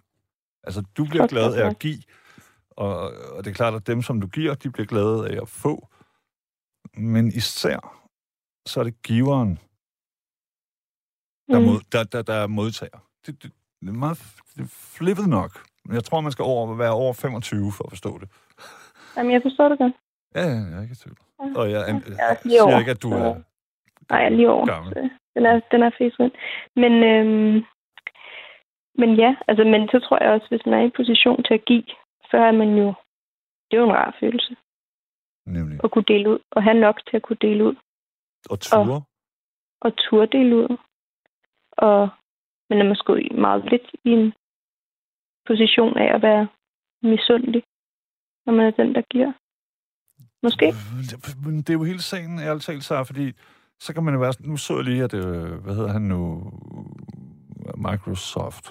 Altså, 0.63 0.81
du 0.97 1.05
bliver 1.05 1.23
Fucked 1.23 1.29
glad 1.29 1.53
af 1.55 1.69
at 1.69 1.79
give, 1.79 2.01
og, 2.77 2.99
og 3.35 3.43
det 3.43 3.49
er 3.49 3.53
klart, 3.55 3.73
at 3.73 3.87
dem, 3.87 4.01
som 4.01 4.21
du 4.21 4.27
giver, 4.27 4.53
de 4.55 4.71
bliver 4.71 4.85
glade 4.87 5.29
af 5.29 5.41
at 5.41 5.49
få. 5.49 5.87
Men 6.97 7.27
især, 7.27 7.79
så 8.65 8.79
er 8.79 8.83
det 8.83 9.01
giveren, 9.03 9.59
der, 11.51 11.59
Mm. 11.59 11.65
mod, 11.65 11.79
der, 11.91 12.03
der, 12.03 12.21
der 12.21 12.33
er 12.33 12.47
modtager. 12.47 12.99
Det, 13.25 13.43
det, 13.43 13.51
det 13.81 13.89
er 13.89 13.93
meget 13.93 14.17
det 14.55 14.61
er 14.63 14.71
flippet 14.97 15.27
nok. 15.29 15.51
Men 15.85 15.95
jeg 15.95 16.03
tror, 16.03 16.21
man 16.21 16.31
skal 16.31 16.43
over, 16.43 16.75
være 16.75 16.91
over 16.91 17.13
25 17.13 17.71
for 17.77 17.83
at 17.83 17.91
forstå 17.91 18.17
det. 18.19 18.29
Jamen, 19.17 19.31
jeg 19.31 19.41
forstår 19.41 19.69
det 19.69 19.77
godt. 19.77 19.93
Ja, 20.35 20.41
ja, 20.41 20.47
jeg 20.69 20.77
er 20.77 20.81
ikke 20.81 20.91
i 20.91 20.95
tvivl. 21.03 21.17
Ja. 21.41 21.59
Og 21.59 21.71
jeg, 21.71 21.81
jeg, 21.87 22.01
Jeg 22.07 22.37
lige 22.43 22.59
siger 22.61 22.79
ikke, 22.79 22.91
at 22.91 23.03
du 23.03 23.11
er 23.11 23.33
Nej, 24.09 24.19
jeg 24.19 24.25
er 24.25 24.29
lige 24.29 24.49
over. 24.49 24.65
gammel. 24.65 24.93
Den 25.35 25.45
er, 25.45 25.55
den 25.71 25.81
er 25.83 25.91
ind. 26.25 26.31
Men, 26.83 26.93
øhm, 27.11 27.55
men 29.01 29.09
ja, 29.23 29.31
altså, 29.47 29.63
men 29.73 29.81
så 29.93 29.97
tror 30.05 30.23
jeg 30.23 30.31
også, 30.33 30.47
hvis 30.49 30.65
man 30.65 30.73
er 30.79 30.83
i 30.87 30.97
position 30.99 31.43
til 31.43 31.53
at 31.53 31.65
give, 31.65 31.83
så 32.35 32.39
er 32.41 32.51
man 32.51 32.69
jo, 32.77 32.87
det 33.67 33.73
er 33.77 33.81
jo 33.81 33.89
en 33.89 33.95
rar 33.95 34.17
følelse 34.19 34.55
Nemlig. 35.45 35.79
at 35.83 35.91
kunne 35.91 36.03
dele 36.13 36.29
ud, 36.29 36.39
og 36.51 36.63
have 36.63 36.79
nok 36.79 36.97
til 37.09 37.15
at 37.17 37.23
kunne 37.23 37.41
dele 37.41 37.63
ud, 37.69 37.75
Og 38.49 38.59
ture. 38.59 39.01
og 39.81 39.91
turde 39.97 40.37
dele 40.37 40.55
ud. 40.55 40.77
Og, 41.71 42.09
men 42.69 42.79
er 42.79 42.87
måske 42.93 43.11
meget 43.45 43.63
lidt 43.71 43.87
i 44.03 44.09
en 44.09 44.33
position 45.47 45.97
af 45.97 46.15
at 46.15 46.21
være 46.21 46.47
misundelig, 47.03 47.63
når 48.45 48.53
man 48.53 48.65
er 48.65 48.71
den, 48.71 48.95
der 48.95 49.01
giver. 49.01 49.31
Måske. 50.43 50.65
Men 51.45 51.57
det 51.57 51.69
er 51.69 51.73
jo 51.79 51.83
hele 51.83 52.01
sagen, 52.01 52.39
ærligt 52.39 52.65
talt, 52.65 52.83
så 52.83 53.03
fordi 53.03 53.25
så 53.79 53.93
kan 53.93 54.03
man 54.03 54.13
jo 54.13 54.19
være 54.19 54.33
sådan, 54.33 54.49
nu 54.49 54.57
så 54.57 54.75
jeg 54.75 54.83
lige, 54.83 55.03
at, 55.03 55.13
øh, 55.13 55.53
hvad 55.63 55.75
hedder 55.75 55.91
han 55.97 56.01
nu, 56.01 56.19
Microsoft, 57.87 58.65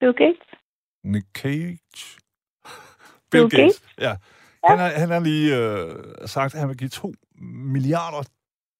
Bill 0.00 0.14
Gates. 0.14 0.48
Nick 1.04 1.26
Cage, 1.40 1.78
Bill 3.32 3.50
Gates? 3.50 3.82
ja. 3.98 4.16
Han 4.64 4.78
har, 4.78 4.88
han 4.88 5.10
har 5.10 5.20
lige 5.20 5.56
øh, 5.56 5.94
sagt, 6.28 6.54
at 6.54 6.60
han 6.60 6.68
vil 6.68 6.76
give 6.76 6.88
to 6.90 7.14
milliarder 7.40 8.22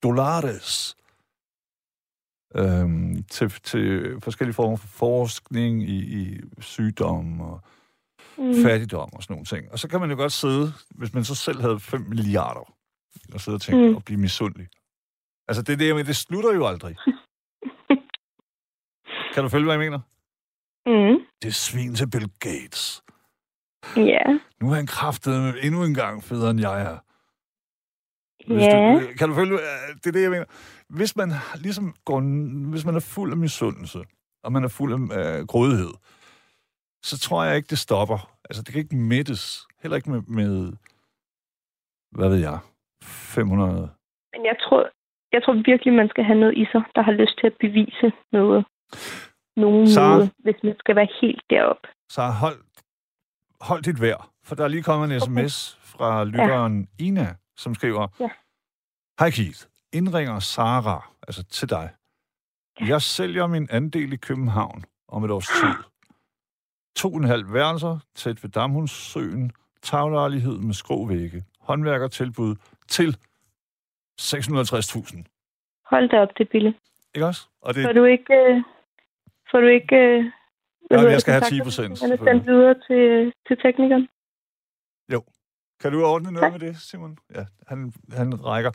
dollars 0.03 0.97
øhm, 2.57 3.23
til, 3.23 3.51
til 3.51 4.17
forskellige 4.23 4.55
former 4.55 4.77
for 4.77 4.87
forskning 4.89 5.83
i, 5.89 6.23
i 6.23 6.41
sygdom 6.61 7.41
og 7.41 7.61
Mm. 8.39 8.63
fattigdom 8.63 9.13
og 9.13 9.23
sådan 9.23 9.35
nogle 9.35 9.45
ting. 9.47 9.73
Og 9.73 9.79
så 9.79 9.89
kan 9.89 10.01
man 10.01 10.11
jo 10.11 10.17
godt 10.17 10.33
sidde, 10.33 10.73
hvis 10.91 11.15
man 11.15 11.25
så 11.25 11.35
selv 11.35 11.61
havde 11.61 11.81
5 11.81 12.01
milliarder, 12.01 12.75
og 13.35 13.41
sidde 13.41 13.57
og 13.57 13.61
tænke, 13.61 13.89
Mm. 13.91 13.97
og 13.97 14.05
blive 14.05 14.21
misundelig. 14.21 14.69
Altså, 15.49 15.63
det 15.63 15.79
det, 15.79 15.97
men 15.97 16.07
det 16.07 16.17
slutter 16.17 16.55
jo 16.55 16.67
aldrig. 16.67 16.97
kan 19.35 19.43
du 19.43 19.49
følge, 19.49 19.65
hvad 19.65 19.75
jeg 19.75 19.91
mener? 19.91 20.01
Mm. 20.87 21.27
Det 21.43 21.49
er 21.49 21.53
svin 21.53 21.95
til 21.95 22.11
Bill 22.11 22.31
Gates. 22.41 23.03
Ja. 23.97 24.39
Nu 24.61 24.71
er 24.71 24.75
han 24.75 24.87
kraftet 24.87 25.65
endnu 25.67 25.85
en 25.85 25.95
gang 25.95 26.23
federe, 26.25 26.51
end 26.51 26.61
jeg 26.61 26.83
er. 26.83 26.99
Hvis 28.47 28.63
Ja. 28.63 28.93
Du, 28.95 29.01
kan 29.19 29.29
du 29.29 29.35
følge, 29.35 29.53
øh, 29.55 29.95
det 29.95 30.07
er 30.07 30.13
det, 30.13 30.23
jeg 30.23 30.31
mener. 30.31 30.45
Hvis 30.89 31.17
man 31.17 31.29
ligesom 31.57 31.95
går, 32.05 32.21
hvis 32.71 32.85
man 32.85 32.95
er 32.97 33.01
fuld 33.01 33.31
af 33.33 33.37
misundelse, 33.37 33.99
og 34.45 34.53
man 34.53 34.65
er 34.65 34.69
fuld 34.69 34.93
af 34.95 34.99
øh, 35.19 35.47
grådighed, 35.47 35.93
så 37.03 37.19
tror 37.19 37.45
jeg 37.45 37.57
ikke, 37.57 37.67
det 37.71 37.79
stopper. 37.79 38.31
Altså, 38.51 38.63
det 38.63 38.73
kan 38.73 38.83
ikke 38.83 38.97
mættes. 38.97 39.67
Heller 39.83 39.97
ikke 39.97 40.11
med, 40.11 40.23
med 40.23 40.73
hvad 42.17 42.29
ved 42.29 42.39
jeg, 42.39 42.59
500... 43.03 43.91
Men 44.33 44.45
jeg 44.45 44.57
tror, 44.61 44.89
jeg 45.33 45.43
tror 45.43 45.55
virkelig, 45.71 45.93
man 45.93 46.09
skal 46.09 46.25
have 46.25 46.39
noget 46.41 46.55
i 46.57 46.65
sig, 46.73 46.83
der 46.95 47.03
har 47.03 47.13
lyst 47.13 47.39
til 47.41 47.47
at 47.47 47.57
bevise 47.61 48.13
noget. 48.33 48.65
Nogen 49.57 49.89
Sara? 49.89 50.15
måde, 50.17 50.31
hvis 50.39 50.57
man 50.63 50.75
skal 50.79 50.97
være 50.97 51.09
helt 51.21 51.43
deroppe. 51.51 51.89
Så 52.09 52.23
hold, 52.23 52.59
hold 53.63 53.83
dit 53.83 54.01
værd, 54.01 54.29
for 54.45 54.55
der 54.55 54.65
er 54.65 54.69
lige 54.69 54.83
kommet 54.83 55.15
en 55.15 55.21
sms 55.21 55.79
fra 55.83 56.25
lytteren 56.25 56.89
ja. 56.99 57.05
Ina, 57.05 57.35
som 57.57 57.75
skriver, 57.75 58.09
Ja. 58.21 58.29
Hej 59.19 59.31
Keith, 59.31 59.61
indringer 59.93 60.39
Sara, 60.39 61.11
altså 61.29 61.43
til 61.45 61.71
dig. 61.71 61.91
Jeg 62.81 63.03
sælger 63.03 63.47
min 63.47 63.69
andel 63.71 64.13
i 64.13 64.17
København 64.17 64.85
om 65.09 65.25
et 65.25 65.31
års 65.31 65.47
tid. 65.47 65.85
To 66.97 67.09
og 67.13 67.17
en 67.17 67.25
halv 67.25 67.53
værelser, 67.53 67.99
tæt 68.15 68.43
ved 68.43 68.51
Damhundssøen, 68.51 69.53
taglejlighed 69.83 70.59
med 70.59 70.75
skråvægge, 70.75 71.45
håndværkertilbud 71.61 72.57
til 72.89 73.17
650.000. 74.21 75.23
Hold 75.91 76.09
da 76.09 76.21
op, 76.21 76.29
det 76.39 76.45
er 76.47 76.51
billigt. 76.51 76.77
Ikke 77.15 77.27
også? 77.27 77.49
Og 77.63 77.75
det, 77.75 77.85
Får 77.85 77.93
du 77.93 78.05
ikke... 78.05 78.35
Øh, 78.35 78.63
får 79.51 79.61
du 79.61 79.67
ikke... 79.67 79.97
Øh, 79.97 80.25
Ja, 80.91 81.01
jeg 81.01 81.21
skal 81.21 81.33
have 81.33 81.41
kontakter, 81.41 81.65
10 81.65 81.69
procent, 81.69 82.01
Han 82.03 82.13
er 82.13 82.25
sendt 82.25 82.47
videre 82.47 82.75
til, 82.89 83.33
til 83.47 83.57
teknikeren. 83.65 84.09
Kan 85.83 85.93
du 85.93 86.05
ordne 86.05 86.31
noget 86.33 86.53
med 86.53 86.61
det, 86.61 86.77
Simon? 86.81 87.19
Ja, 87.35 87.45
han, 87.69 87.93
han 88.13 88.45
rækker. 88.45 88.71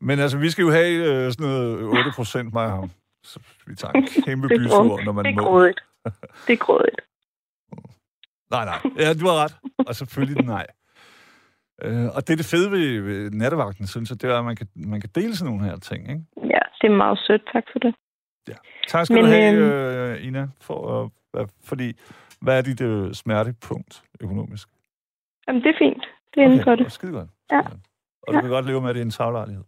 Men 0.00 0.18
altså, 0.18 0.38
vi 0.38 0.50
skal 0.50 0.62
jo 0.62 0.70
have 0.70 0.92
øh, 0.94 1.32
sådan 1.32 1.46
noget 1.46 1.82
8 1.82 2.10
procent, 2.16 2.52
mig 2.52 2.64
og 2.64 2.70
ham. 2.70 2.90
Så 3.24 3.40
vi 3.66 3.74
tager 3.74 3.92
en 3.92 4.06
kæmpe 4.26 4.48
grådigt. 4.48 5.04
når 5.04 5.12
man 5.12 5.24
Det 5.24 5.30
er 5.30 5.34
må. 5.36 5.42
grådigt. 5.42 5.80
Det 6.46 6.52
er 6.52 6.56
grådigt. 6.56 7.00
Nej, 8.50 8.64
nej. 8.64 8.78
Ja, 8.98 9.12
du 9.14 9.26
har 9.26 9.44
ret. 9.44 9.54
Og 9.88 9.94
selvfølgelig 9.94 10.44
nej. 10.44 10.66
Øh, 11.82 12.04
og 12.16 12.26
det 12.26 12.32
er 12.32 12.36
det 12.36 12.46
fede 12.46 12.70
ved, 12.70 13.00
ved 13.00 13.30
nattevagten, 13.30 13.86
synes 13.86 14.10
jeg, 14.10 14.22
det 14.22 14.30
er, 14.30 14.38
at 14.38 14.44
man 14.44 14.56
kan, 14.56 14.66
man 14.74 15.00
kan 15.00 15.10
dele 15.14 15.36
sådan 15.36 15.52
nogle 15.52 15.70
her 15.70 15.76
ting, 15.78 16.00
ikke? 16.10 16.24
Ja, 16.36 16.62
det 16.80 16.86
er 16.92 16.96
meget 16.96 17.18
sødt. 17.26 17.42
Tak 17.52 17.64
for 17.72 17.78
det. 17.78 17.94
Tak 18.88 19.04
skal 19.06 19.14
Men, 19.16 19.24
du 19.24 19.30
have, 19.30 19.54
øh, 20.16 20.26
Ina, 20.26 20.48
for, 20.60 21.12
øh, 21.36 21.48
fordi, 21.64 21.92
hvad 22.40 22.58
er 22.58 22.62
dit 22.62 22.80
øh, 22.80 23.14
smertepunkt 23.14 24.02
økonomisk? 24.20 24.68
Jamen, 25.48 25.62
det 25.62 25.68
er 25.68 25.78
fint. 25.78 26.04
Det 26.34 26.40
er 26.40 26.44
inden 26.44 26.62
for 26.64 26.74
det. 26.76 26.92
Skide 26.92 27.12
godt. 27.12 27.30
Ja. 27.52 27.58
Og 28.22 28.28
du 28.28 28.32
Ja. 28.36 28.40
kan 28.40 28.50
godt 28.50 28.66
leve 28.66 28.80
med, 28.80 28.88
at 28.90 28.94
det 28.94 29.00
er 29.00 29.04
en 29.04 29.10
taglejlighed. 29.10 29.64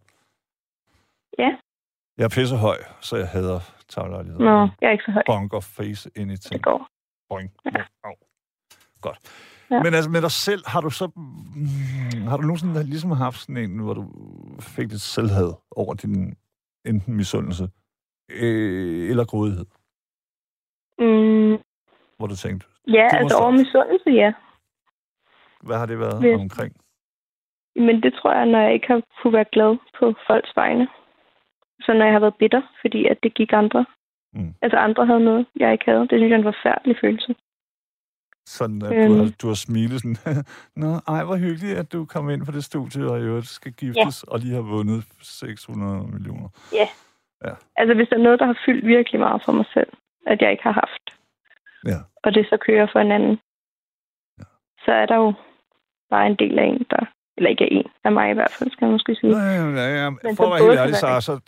Ja. 1.39 1.57
Jeg 2.17 2.23
er 2.23 2.29
pisse 2.29 2.55
høj, 2.55 2.77
så 3.01 3.17
jeg 3.17 3.27
hader 3.27 3.59
taglejligheder. 3.89 4.45
Nå, 4.45 4.69
jeg 4.81 4.87
er 4.87 4.91
ikke 4.91 5.03
så 5.03 5.11
høj. 5.11 5.23
Bonker 5.25 5.59
face 5.59 6.09
ind 6.15 6.31
i 6.31 6.35
Det 6.35 6.63
går. 6.63 6.87
Boing. 7.29 7.51
Ja. 7.65 7.83
Au. 8.03 8.13
Godt. 9.01 9.19
Ja. 9.71 9.83
Men 9.83 9.93
altså 9.93 10.09
med 10.09 10.21
dig 10.21 10.31
selv, 10.31 10.61
har 10.67 10.81
du 10.81 10.89
så... 10.89 11.11
Mm, 11.15 12.27
har 12.27 12.37
du 12.37 12.43
nogensinde 12.43 12.83
ligesom 12.83 13.11
haft 13.11 13.37
sådan 13.39 13.57
en, 13.57 13.79
hvor 13.79 13.93
du 13.93 14.05
fik 14.59 14.87
lidt 14.91 15.01
selvhad 15.01 15.53
over 15.71 15.93
din 15.93 16.35
enten 16.85 17.13
misundelse 17.15 17.69
øh, 18.29 19.09
eller 19.09 19.25
grådighed? 19.25 19.65
Mm, 20.99 21.57
Hvor 22.17 22.27
du 22.27 22.35
tænkte, 22.35 22.67
ja, 22.87 23.07
må 23.13 23.17
altså 23.19 23.37
over 23.37 23.51
misundelse, 23.51 24.09
ja. 24.09 24.33
hvad 25.61 25.77
har 25.77 25.85
det 25.85 25.99
været 25.99 26.19
Hvis- 26.21 26.41
omkring? 26.41 26.75
Men 27.75 28.03
det 28.03 28.13
tror 28.13 28.33
jeg, 28.33 28.45
når 28.45 28.59
jeg 28.59 28.73
ikke 28.73 28.87
har 28.87 29.01
kunne 29.21 29.33
være 29.33 29.45
glad 29.51 29.77
på 29.99 30.13
folks 30.27 30.51
vegne. 30.55 30.87
Så 31.81 31.93
når 31.93 32.05
jeg 32.05 32.13
har 32.13 32.19
været 32.19 32.35
bitter, 32.39 32.61
fordi 32.81 33.05
at 33.05 33.17
det 33.23 33.33
gik 33.33 33.53
andre. 33.53 33.85
Mm. 34.33 34.53
Altså 34.61 34.77
andre 34.77 35.05
havde 35.05 35.23
noget, 35.23 35.45
jeg 35.55 35.71
ikke 35.71 35.85
havde. 35.85 35.99
Det 36.01 36.09
synes 36.19 36.29
jeg 36.29 36.35
er 36.39 36.43
en 36.45 36.53
forfærdelig 36.53 36.95
følelse. 37.01 37.35
Sådan, 38.45 38.81
at 38.81 38.93
Øhm. 38.95 39.07
du, 39.09 39.15
har, 39.23 39.31
du 39.41 39.47
har 39.47 39.53
smilet 39.55 40.01
sådan, 40.01 40.17
Nå, 40.83 40.89
ej, 41.07 41.23
hvor 41.23 41.35
hyggeligt, 41.37 41.77
at 41.77 41.93
du 41.93 42.05
kom 42.05 42.29
ind 42.29 42.45
på 42.45 42.51
det 42.51 42.63
studie, 42.63 43.11
og 43.11 43.19
i 43.19 43.23
øvrigt 43.23 43.47
skal 43.47 43.73
giftes, 43.73 44.25
ja. 44.27 44.31
og 44.31 44.39
lige 44.39 44.53
har 44.53 44.61
vundet 44.61 45.03
600 45.21 46.07
millioner. 46.13 46.49
Altså 47.75 47.93
hvis 47.95 48.07
der 48.09 48.15
er 48.17 48.23
noget, 48.23 48.39
der 48.39 48.45
har 48.45 48.59
fyldt 48.65 48.87
virkelig 48.87 49.19
meget 49.19 49.41
for 49.45 49.51
mig 49.51 49.65
selv, 49.73 49.91
at 50.27 50.41
jeg 50.41 50.51
ikke 50.51 50.63
har 50.63 50.71
haft, 50.83 51.05
Ja. 51.85 51.99
og 52.23 52.33
det 52.33 52.45
så 52.49 52.57
kører 52.57 52.87
for 52.91 52.99
en 52.99 53.11
anden, 53.11 53.39
Ja. 54.39 54.43
så 54.85 54.91
er 54.91 55.05
der 55.05 55.15
jo 55.15 55.33
bare 56.09 56.27
en 56.27 56.35
del 56.35 56.59
af 56.59 56.63
en, 56.65 56.85
der... 56.89 57.05
Eller 57.37 57.49
ikke 57.49 57.63
af 57.63 57.67
en, 57.71 57.85
af 58.03 58.11
mig 58.11 58.31
i 58.31 58.33
hvert 58.33 58.51
fald, 58.59 58.71
skal 58.71 58.85
jeg 58.85 58.91
måske 58.91 59.15
sige. 59.15 59.37
Ja, 59.37 59.43
ja, 59.43 59.69
ja, 59.69 60.03
ja. 60.03 60.09
Men 60.09 60.35
For 60.35 60.43
at 60.45 60.51
være 60.51 60.67
helt 60.69 60.79
ærlig, 60.79 60.95
så, 60.95 61.21
så 61.21 61.41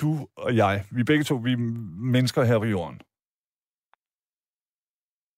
du 0.00 0.28
og 0.36 0.56
jeg, 0.56 0.84
vi 0.92 1.02
begge 1.04 1.24
to, 1.24 1.34
vi 1.34 1.52
er 1.52 1.56
mennesker 2.12 2.44
her 2.44 2.58
på 2.58 2.64
jorden. 2.64 3.00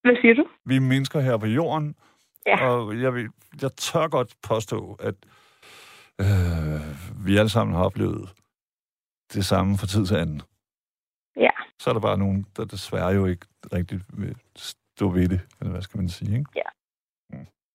Hvad 0.02 0.16
siger 0.20 0.34
du? 0.34 0.46
Vi 0.64 0.76
er 0.76 0.80
mennesker 0.80 1.20
her 1.20 1.36
på 1.36 1.46
jorden, 1.46 1.94
Ja. 2.46 2.68
og 2.68 3.00
jeg, 3.02 3.14
vil, 3.14 3.28
jeg 3.62 3.72
tør 3.72 4.08
godt 4.08 4.34
påstå, 4.48 4.96
at 5.00 5.14
øh, 6.20 7.26
vi 7.26 7.36
alle 7.36 7.48
sammen 7.48 7.76
har 7.76 7.84
oplevet 7.84 8.28
det 9.32 9.44
samme 9.44 9.78
fra 9.78 9.86
tid 9.86 10.06
til 10.06 10.14
anden. 10.14 10.42
Ja. 11.36 11.54
Så 11.78 11.90
er 11.90 11.94
der 11.94 12.00
bare 12.00 12.18
nogen, 12.18 12.46
der 12.56 12.64
desværre 12.64 13.12
jo 13.14 13.26
ikke 13.26 13.46
rigtigt 13.72 14.02
vil 14.18 14.36
stå 14.56 15.08
ved 15.08 15.28
det, 15.28 15.40
eller 15.60 15.72
hvad 15.72 15.82
skal 15.82 15.98
man 15.98 16.08
sige, 16.08 16.38
ikke? 16.38 16.64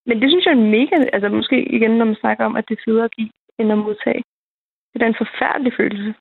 Men 0.09 0.21
det 0.21 0.29
synes 0.29 0.45
jeg 0.45 0.51
er 0.51 0.61
en 0.61 0.71
mega... 0.77 0.95
Altså 1.13 1.29
måske 1.29 1.57
igen, 1.75 1.91
når 1.91 2.05
man 2.05 2.21
snakker 2.23 2.45
om, 2.45 2.55
at 2.55 2.65
det 2.67 2.77
er 2.77 2.83
federe 2.85 3.05
at 3.05 3.15
give, 3.15 3.31
end 3.59 3.71
at 3.71 3.77
modtage. 3.77 4.23
Det 4.89 4.95
er 4.95 4.99
da 4.99 5.07
en 5.07 5.23
forfærdelig 5.23 5.73
følelse. 5.77 6.11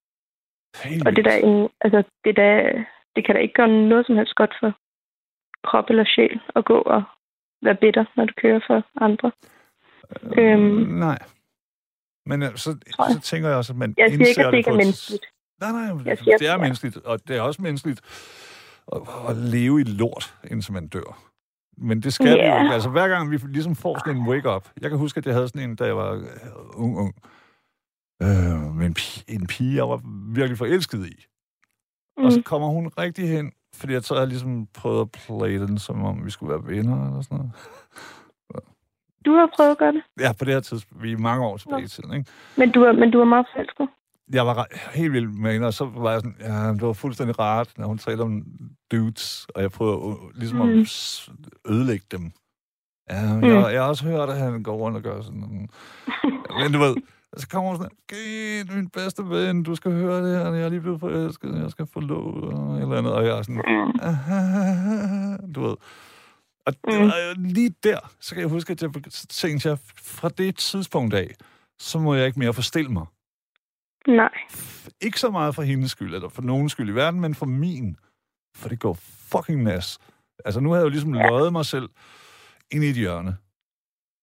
Helt 0.84 1.06
Og 1.06 1.16
det, 1.16 1.24
der 1.24 1.32
er 1.38 1.42
en, 1.50 1.68
altså, 1.80 2.02
det, 2.24 2.36
der, 2.36 2.84
det 3.16 3.24
kan 3.24 3.34
da 3.34 3.40
ikke 3.40 3.54
gøre 3.54 3.68
noget 3.68 4.06
som 4.06 4.16
helst 4.16 4.34
godt 4.34 4.54
for 4.60 4.70
krop 5.68 5.90
eller 5.90 6.04
sjæl 6.14 6.40
at 6.56 6.64
gå 6.64 6.78
og 6.94 7.02
være 7.62 7.80
bitter, 7.82 8.04
når 8.16 8.24
du 8.24 8.32
kører 8.42 8.60
for 8.66 8.78
andre. 9.06 9.32
Øhm. 10.38 10.80
Nej. 11.06 11.18
Men 12.28 12.42
øh, 12.42 12.56
så, 12.56 12.76
så 13.12 13.20
tænker 13.22 13.48
jeg 13.48 13.58
også, 13.58 13.72
at 13.72 13.76
man 13.76 13.94
Jeg 13.98 14.10
siger 14.10 14.26
ikke, 14.28 14.46
at 14.46 14.52
det 14.52 14.58
ikke 14.58 14.70
er 14.70 14.74
menneskeligt. 14.76 15.24
Nej, 15.60 15.72
nej, 15.72 16.02
Jeg 16.04 16.18
siger, 16.18 16.38
det 16.38 16.48
er 16.48 16.56
menneskeligt, 16.58 16.96
og 16.96 17.28
det 17.28 17.36
er 17.36 17.40
også 17.40 17.62
menneskeligt 17.62 18.00
at, 18.92 19.00
at 19.28 19.36
leve 19.36 19.80
i 19.80 19.84
lort, 19.84 20.34
indtil 20.50 20.72
man 20.72 20.88
dør. 20.88 21.22
Men 21.78 22.02
det 22.02 22.12
skal 22.14 22.26
yeah. 22.26 22.60
vi 22.62 22.66
jo. 22.66 22.72
Altså, 22.72 22.88
hver 22.90 23.08
gang 23.08 23.30
vi 23.30 23.36
ligesom 23.48 23.76
får 23.76 23.98
sådan 23.98 24.16
en 24.22 24.28
wake-up. 24.28 24.68
Jeg 24.80 24.90
kan 24.90 24.98
huske, 24.98 25.18
at 25.18 25.26
jeg 25.26 25.34
havde 25.34 25.48
sådan 25.48 25.70
en, 25.70 25.76
da 25.76 25.84
jeg 25.84 25.96
var 25.96 26.12
øh, 26.12 26.24
ung, 26.74 26.98
ung. 26.98 27.14
Øh, 28.22 28.74
med 28.76 28.86
en, 28.86 28.94
pige, 28.94 29.24
en 29.28 29.46
pige, 29.46 29.76
jeg 29.76 29.88
var 29.88 30.00
virkelig 30.34 30.58
forelsket 30.58 31.06
i. 31.06 31.24
Mm. 32.18 32.24
Og 32.24 32.32
så 32.32 32.38
Mm. 32.38 32.42
kommer 32.42 32.68
hun 32.68 32.90
rigtig 32.98 33.28
hen, 33.28 33.52
fordi 33.74 33.92
jeg 33.92 34.02
så 34.02 34.14
havde 34.14 34.28
ligesom 34.28 34.66
prøvet 34.74 35.00
at 35.00 35.10
play 35.12 35.60
den, 35.60 35.78
som 35.78 36.04
om 36.04 36.24
vi 36.24 36.30
skulle 36.30 36.50
være 36.50 36.66
venner 36.66 37.06
eller 37.08 37.22
sådan 37.22 37.38
noget. 37.38 37.52
Du 39.28 39.32
har 39.34 39.48
prøvet 39.56 39.70
at 39.70 39.78
gøre 39.78 39.92
det, 39.92 40.02
Ja, 40.20 40.32
på 40.38 40.44
det 40.44 40.54
her 40.54 40.60
tidspunkt. 40.60 41.02
Vi 41.02 41.12
er 41.12 41.18
mange 41.18 41.44
år 41.46 41.56
tilbage 41.56 41.82
i 41.82 41.86
tiden, 41.88 42.12
ikke? 42.14 42.30
men 42.56 42.70
du 42.72 42.82
er, 42.82 42.92
men 42.92 43.10
du 43.10 43.20
er 43.20 43.24
meget 43.24 43.46
forelsket. 43.54 43.88
jeg 44.32 44.46
var 44.46 44.66
helt 44.94 45.12
vild 45.12 45.28
med 45.28 45.52
hende, 45.52 45.66
og 45.66 45.74
så 45.74 45.84
var 45.84 46.10
jeg 46.10 46.20
sådan, 46.20 46.36
ja, 46.40 46.72
det 46.72 46.82
var 46.82 46.92
fuldstændig 46.92 47.38
rart, 47.38 47.68
når 47.78 47.86
hun 47.86 47.98
talte 47.98 48.22
om 48.22 48.42
dudes, 48.92 49.46
og 49.54 49.62
jeg 49.62 49.70
prøvede 49.70 50.16
ligesom 50.34 50.58
Mm. 50.58 50.80
at 50.80 51.28
ødelægge 51.70 52.06
dem. 52.12 52.32
Ja, 53.10 53.34
Mm. 53.34 53.44
jeg, 53.44 53.72
jeg 53.72 53.82
har 53.82 53.88
også 53.88 54.04
hørt, 54.04 54.28
at 54.30 54.36
han 54.38 54.62
går 54.62 54.76
rundt 54.76 54.96
og 54.96 55.02
gør 55.02 55.20
sådan. 55.22 55.68
Men 56.62 56.72
du 56.72 56.78
ved, 56.78 56.96
så 57.36 57.48
kommer 57.48 57.70
hun 57.70 57.76
sådan, 57.76 57.96
Git, 58.08 58.74
min 58.76 58.88
bedste 58.88 59.22
ven, 59.28 59.62
du 59.62 59.74
skal 59.74 59.92
høre 59.92 60.28
det 60.30 60.38
her, 60.38 60.52
jeg 60.54 60.64
er 60.64 60.68
lige 60.68 60.80
blevet 60.80 61.00
forelsket, 61.00 61.60
jeg 61.62 61.70
skal 61.70 61.86
få 61.92 62.00
lov, 62.00 62.34
eller 62.80 62.96
andet, 62.98 63.12
og 63.12 63.24
jeg 63.26 63.38
er 63.38 63.42
sådan, 63.42 63.62
Mm. 63.66 65.52
du 65.52 65.60
ved. 65.62 65.76
Og, 66.68 66.92
Mm. 67.36 67.44
lige 67.44 67.74
der, 67.82 67.98
så 68.20 68.34
kan 68.34 68.40
jeg 68.42 68.50
huske, 68.50 68.72
at 68.72 68.82
jeg 68.82 68.90
tænkte, 69.28 69.68
jeg, 69.68 69.78
fra 70.02 70.28
det 70.28 70.56
tidspunkt 70.56 71.14
af, 71.14 71.34
så 71.78 71.98
må 71.98 72.14
jeg 72.14 72.26
ikke 72.26 72.38
mere 72.38 72.54
forstille 72.54 72.90
mig. 72.90 73.06
Nej. 74.06 74.30
Ikke 75.00 75.20
så 75.20 75.30
meget 75.30 75.54
for 75.54 75.62
hendes 75.62 75.90
skyld, 75.90 76.14
eller 76.14 76.28
for 76.28 76.42
nogens 76.42 76.72
skyld 76.72 76.88
i 76.88 76.94
verden, 76.94 77.20
men 77.20 77.34
for 77.34 77.46
min. 77.46 77.96
For 78.56 78.68
det 78.68 78.80
går 78.80 78.94
fucking 79.32 79.62
nas. 79.62 79.98
Altså, 80.44 80.60
nu 80.60 80.68
har 80.70 80.76
jeg 80.76 80.84
jo 80.84 80.88
ligesom 80.88 81.14
Ja. 81.14 81.28
løjet 81.28 81.52
mig 81.52 81.66
selv 81.66 81.88
ind 82.70 82.84
i 82.84 82.88
et 82.90 82.96
hjørne. 82.96 83.36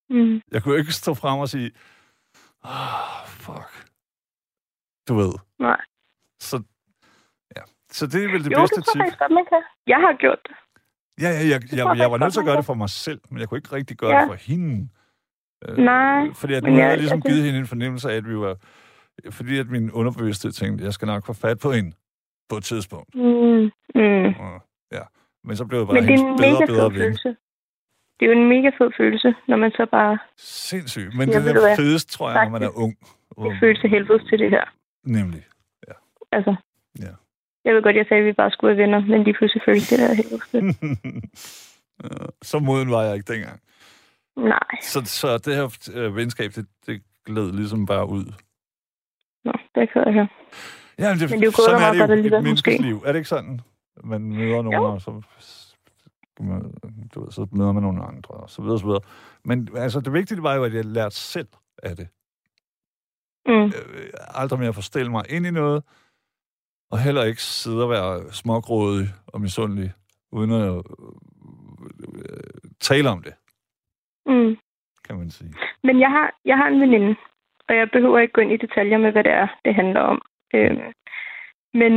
Mm. 0.10 0.42
Jeg 0.52 0.64
kunne 0.64 0.74
jo 0.74 0.80
ikke 0.80 0.92
stå 0.92 1.14
frem 1.14 1.40
og 1.40 1.50
sige, 1.50 1.72
ah, 2.64 3.22
oh, 3.22 3.28
fuck. 3.28 3.90
Du 5.08 5.16
ved. 5.16 5.34
Nej. 5.60 5.82
Så, 6.40 6.64
ja. 7.56 7.62
Så 7.92 8.08
det 8.08 8.24
er 8.24 8.32
vel 8.32 8.44
det 8.44 8.52
jo, 8.52 8.60
bedste 8.60 8.76
det 8.76 8.86
tror 8.86 8.94
tip. 8.94 9.02
jeg 9.02 9.16
godt, 9.20 9.32
man 9.32 9.46
kan. 9.50 9.62
Jeg 9.88 9.98
har 9.98 10.14
gjort 10.20 10.40
det. 10.48 10.56
Ja, 11.22 11.30
ja, 11.30 11.34
jeg, 11.36 11.50
jeg, 11.52 11.62
jeg 11.78 11.98
jeg 11.98 12.12
var 12.12 12.18
nødt 12.18 12.34
til 12.34 12.40
at 12.40 12.46
gøre 12.46 12.58
det 12.58 12.66
for 12.66 12.74
mig 12.74 12.90
selv, 12.90 13.22
men 13.30 13.40
jeg 13.40 13.50
kunne 13.50 13.58
ikke 13.58 13.76
rigtig 13.76 13.98
gøre 13.98 14.12
Ja. 14.16 14.20
det 14.22 14.28
for 14.28 14.36
hende. 14.52 14.90
Øh, 15.68 15.78
Nej, 15.78 16.34
Fordi 16.34 16.54
at 16.54 16.64
nu 16.64 16.72
har 16.72 16.80
jeg- 16.80 16.98
ligesom 16.98 17.18
altså- 17.18 17.30
givet 17.30 17.44
hende 17.46 17.60
en 17.60 17.68
fornemmelse 17.68 18.12
af, 18.12 18.16
at 18.16 18.28
vi 18.30 18.38
var... 18.38 18.56
Fordi 19.32 19.58
at 19.60 19.70
min 19.70 19.92
underbevidsthed 19.92 20.52
tænkte, 20.52 20.82
at 20.82 20.86
jeg 20.86 20.94
skal 20.94 21.06
nok 21.06 21.26
få 21.26 21.34
fat 21.34 21.60
på 21.60 21.72
hende 21.72 21.92
på 22.50 22.56
et 22.58 22.64
tidspunkt. 22.64 23.16
Mm, 23.16 23.22
mm. 23.96 24.26
Ja. 24.92 25.04
Men 25.44 25.56
så 25.56 25.66
blev 25.66 25.80
jeg 25.80 25.88
bare 25.88 25.94
Men 26.02 26.04
det 26.04 26.14
er 26.14 26.18
en 26.18 26.38
bedre 26.38 26.52
mega 26.54 26.66
bedre 26.66 26.92
fed 26.92 27.00
ven. 27.00 27.02
følelse. 27.02 27.30
Det 28.20 28.26
er 28.26 28.30
jo 28.34 28.42
en 28.42 28.50
mega 28.50 28.70
fed 28.80 28.92
følelse, 28.98 29.34
når 29.48 29.58
man 29.58 29.72
så 29.72 29.88
bare 29.92 30.18
Sindssygt. 30.38 31.16
Men 31.18 31.30
Ja, 31.30 31.36
det 31.36 31.52
hvad? 31.54 31.76
fedest, 31.78 32.10
tror 32.12 32.32
jeg, 32.32 32.44
når 32.46 32.52
man 32.52 32.64
er 32.64 32.78
ung. 32.84 32.96
det 33.52 33.58
føles 33.60 33.82
helvede 33.82 34.30
til 34.30 34.40
det 34.40 34.50
her. 34.50 34.64
Nemlig. 35.04 35.44
Altså, 36.32 36.56
Ja. 37.00 37.14
Jeg 37.66 37.76
ved 37.76 37.84
godt, 37.84 37.96
jeg 37.96 38.06
sagde, 38.10 38.22
at 38.22 38.28
vi 38.28 38.34
bare 38.34 38.52
skulle 38.52 38.76
være 38.78 38.84
venner, 38.84 39.00
men 39.06 39.24
lige 39.24 39.34
pludselig 39.38 39.62
føles 39.66 39.90
det 39.90 40.00
der. 40.00 40.10
Ja, 40.10 40.72
så 42.50 42.60
moden 42.60 42.90
var 42.92 43.04
jeg 43.04 43.16
ikke 43.16 43.34
dengang. 43.34 43.60
Nej, 44.38 44.70
Så, 44.82 45.02
så 45.06 45.38
det 45.38 45.56
her 45.56 45.78
øh, 45.94 46.16
venskab, 46.16 46.52
det, 46.56 46.68
det 46.88 47.02
gled 47.26 47.52
ligesom 47.52 47.86
bare 47.86 48.10
ud. 48.10 48.26
Nå, 49.46 49.52
det 49.76 49.90
kan 49.94 50.04
jeg 50.06 50.14
høre. 50.14 50.28
Ja, 51.00 51.10
men 51.10 51.20
det, 51.20 51.30
Men 51.30 51.40
det 51.40 51.48
er 51.48 51.52
jo 51.52 51.54
gået 51.56 51.66
sådan 51.66 51.82
er 51.82 51.92
det 51.92 52.00
godt 52.00 52.10
jo 52.10 52.14
alligevel, 52.14 52.38
et 52.38 52.44
menneskes 52.44 52.80
liv. 52.80 53.04
Er 53.06 53.12
det 53.12 53.20
ikke 53.20 53.30
sådan? 53.30 53.62
Man 54.04 54.22
møder 54.22 54.62
nogen, 54.62 54.74
Jo. 54.74 54.84
og 54.94 55.02
så, 55.02 55.22
du 57.16 57.24
ved, 57.24 57.32
så 57.32 57.48
møder 57.52 57.72
man 57.72 57.84
nogle 57.84 58.04
andre, 58.04 58.34
og 58.34 58.50
så 58.50 58.62
videre, 58.62 58.80
så 58.80 58.86
videre. 58.86 59.02
Men 59.46 59.70
altså, 59.78 60.00
det 60.00 60.14
vigtige 60.14 60.44
var 60.44 60.56
jo, 60.56 60.64
at 60.64 60.74
jeg 60.74 60.86
lærte 60.86 61.16
selv 61.16 61.48
af 61.84 61.96
det. 61.96 62.08
Mm. 63.48 63.66
Øh, 63.66 64.10
aldrig 64.14 64.60
mere 64.60 64.74
forstille 64.74 65.12
mig 65.12 65.24
ind 65.30 65.46
i 65.46 65.52
noget, 65.52 65.84
og 66.92 67.00
heller 67.00 67.24
ikke 67.24 67.42
sidde 67.42 67.84
og 67.84 67.90
være 67.90 68.34
smågrådig 68.34 69.08
og 69.28 69.42
misundelig, 69.42 69.92
uden 70.32 70.52
at 70.52 70.68
øh, 70.76 70.84
øh, 72.20 72.72
tale 72.80 73.10
om 73.10 73.22
det, 73.24 73.34
Mm. 74.28 74.58
kan 75.08 75.18
man 75.18 75.30
sige. 75.30 75.54
Men 75.84 76.00
jeg 76.00 76.12
har, 76.12 76.36
jeg 76.46 76.58
har 76.58 76.68
en 76.68 76.82
veninde, 76.82 77.16
og 77.70 77.76
jeg 77.76 77.90
behøver 77.92 78.20
ikke 78.20 78.32
gå 78.34 78.42
ind 78.42 78.52
i 78.52 78.58
detaljer 78.58 78.98
med, 78.98 79.12
hvad 79.12 79.24
det 79.24 79.32
er, 79.32 79.48
det 79.66 79.76
handler 79.76 80.00
om. 80.02 80.22
Øhm, 80.54 80.94
men 81.74 81.94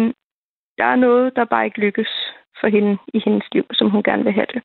der 0.78 0.84
er 0.84 0.96
noget, 0.96 1.36
der 1.36 1.44
bare 1.44 1.64
ikke 1.64 1.80
lykkes 1.80 2.08
for 2.60 2.68
hende 2.68 2.98
i 3.14 3.22
hendes 3.24 3.44
liv, 3.52 3.64
som 3.72 3.90
hun 3.90 4.02
gerne 4.02 4.24
vil 4.24 4.32
have 4.32 4.46
det. 4.54 4.62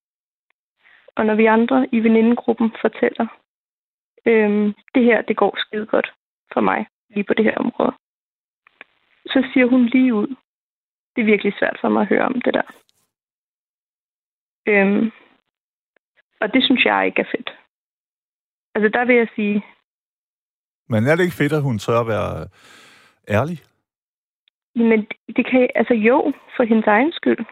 Og 1.16 1.26
når 1.26 1.36
vi 1.36 1.46
andre 1.46 1.88
i 1.92 2.00
venindegruppen 2.00 2.72
fortæller, 2.82 3.28
øhm, 4.26 4.74
det 4.96 5.04
her, 5.04 5.22
det 5.22 5.38
går 5.38 5.54
skide 5.60 5.86
godt 5.86 6.14
for 6.54 6.62
mig, 6.62 6.86
lige 7.10 7.24
på 7.24 7.34
det 7.34 7.46
her 7.46 7.56
område, 7.58 7.94
så 9.26 9.50
siger 9.54 9.66
hun 9.66 9.86
lige 9.86 10.14
ud, 10.14 10.28
det 11.16 11.22
er 11.22 11.26
virkelig 11.26 11.54
svært 11.60 11.78
for 11.82 11.90
mig 11.90 12.02
at 12.02 12.08
høre 12.08 12.26
om 12.26 12.42
det 12.42 12.54
der. 12.54 12.68
Øhm, 14.68 15.12
og 16.42 16.54
det 16.54 16.64
synes 16.64 16.86
jeg 16.86 17.06
ikke 17.06 17.22
er 17.22 17.32
fedt. 17.38 17.50
Altså 18.76 18.90
der 18.90 19.06
vil 19.06 19.16
jeg 19.16 19.28
sige, 19.36 19.66
Men 20.90 21.08
er 21.08 21.16
det 21.16 21.24
ikke 21.24 21.42
fedt, 21.42 21.54
at 21.54 21.62
hun 21.62 21.80
tør 21.80 22.00
at 22.00 22.08
være 22.08 22.48
ærlig? 23.30 23.60
men 24.76 25.08
det 25.36 25.46
kan, 25.52 25.70
altså 25.76 25.94
jo, 25.94 26.34
for 26.56 26.64
hendes 26.64 26.88
egen 26.88 27.12
skyld. 27.12 27.46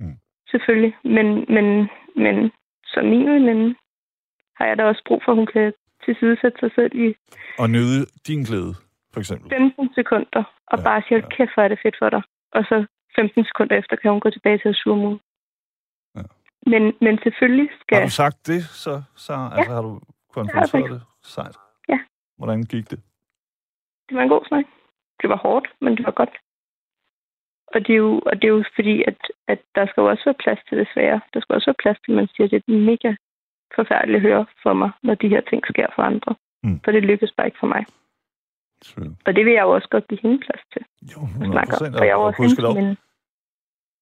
Mm. 0.00 0.16
Selvfølgelig. 0.50 0.96
Men, 1.04 1.26
men, 1.54 1.88
men 2.16 2.52
som 2.84 3.04
min 3.04 3.26
veninde 3.26 3.74
har 4.56 4.66
jeg 4.66 4.78
da 4.78 4.84
også 4.84 5.02
brug 5.06 5.22
for, 5.24 5.32
at 5.32 5.36
hun 5.36 5.46
kan 5.46 5.72
tilsidesætte 6.04 6.58
sig 6.60 6.70
selv 6.74 6.92
i 6.94 7.14
Og 7.58 7.70
nyde 7.70 8.06
din 8.26 8.42
glæde, 8.42 8.74
for 9.14 9.20
eksempel. 9.20 9.48
15 9.50 9.94
sekunder, 9.94 10.42
og 10.72 10.78
Ja, 10.78 10.82
ja, 10.82 10.84
bare 10.88 11.00
sige, 11.06 11.18
ja. 11.18 11.24
ja. 11.24 11.34
kæft, 11.36 11.54
hvor 11.54 11.62
er 11.62 11.68
det 11.68 11.80
fedt 11.84 11.96
for 12.02 12.10
dig. 12.14 12.22
Og 12.56 12.62
så 12.68 12.76
15 13.16 13.44
sekunder 13.50 13.76
efter 13.80 13.96
kan 13.96 14.10
hun 14.10 14.20
gå 14.20 14.30
tilbage 14.30 14.58
til 14.58 14.68
at 14.68 14.76
surmule. 14.82 15.18
Ja. 16.16 16.22
Men, 16.72 16.82
men 17.04 17.14
selvfølgelig 17.24 17.68
skal... 17.80 17.96
Har 17.98 18.04
du 18.04 18.10
sagt 18.22 18.46
det, 18.46 18.60
så, 18.84 18.92
så 19.24 19.32
altså, 19.56 19.72
har 19.74 19.82
du 19.82 19.92
konfronteret 20.36 20.70
sagt. 20.70 20.92
det? 20.92 21.02
Sejt. 21.22 21.56
Ja. 21.88 21.98
Hvordan 22.38 22.62
gik 22.62 22.90
det? 22.90 23.00
Det 24.08 24.14
var 24.16 24.22
en 24.22 24.34
god 24.36 24.44
snak. 24.48 24.64
Det 25.20 25.28
var 25.30 25.36
hårdt, 25.36 25.66
men 25.80 25.96
det 25.96 26.04
var 26.04 26.14
godt. 26.20 26.34
Og 27.74 27.80
det 27.86 27.92
er 27.92 28.02
jo, 28.06 28.20
og 28.26 28.34
det 28.36 28.44
er 28.44 28.54
jo 28.56 28.64
fordi, 28.74 29.04
at, 29.10 29.18
at 29.48 29.60
der 29.74 29.86
skal 29.86 30.00
jo 30.00 30.08
også 30.10 30.24
være 30.24 30.42
plads 30.44 30.60
til 30.68 30.78
det 30.78 30.88
svære. 30.94 31.20
Der 31.34 31.40
skal 31.40 31.54
også 31.54 31.68
være 31.70 31.82
plads 31.82 31.98
til, 32.00 32.12
at 32.12 32.16
man 32.16 32.28
siger, 32.28 32.44
at 32.46 32.50
det 32.50 32.58
er 32.58 32.86
mega 32.92 33.10
forfærdeligt 33.78 34.16
at 34.16 34.26
høre 34.28 34.46
for 34.62 34.72
mig, 34.72 34.90
når 35.02 35.14
de 35.14 35.28
her 35.28 35.40
ting 35.40 35.62
sker 35.72 35.86
for 35.94 36.02
andre. 36.02 36.34
Mm. 36.64 36.80
For 36.84 36.90
det 36.92 37.02
lykkes 37.02 37.32
bare 37.36 37.46
ikke 37.46 37.58
for 37.60 37.66
mig. 37.66 37.84
Selvfølgelig. 38.86 39.18
Og 39.26 39.32
det 39.36 39.44
vil 39.46 39.52
jeg 39.52 39.62
jo 39.62 39.70
også 39.70 39.88
godt 39.94 40.08
give 40.08 40.20
hende 40.22 40.38
plads 40.46 40.62
til 40.72 40.82
Jo, 41.12 41.20
at 41.22 41.28
100 41.28 41.52
snakke 41.52 41.72
om. 41.72 41.78
procent. 41.78 41.96
For 41.98 42.04
jeg 42.04 42.12
er 42.12 42.16
Og 42.16 42.24
hendes 42.26 42.36
gudskelov. 42.38 42.74
veninde. 42.76 42.96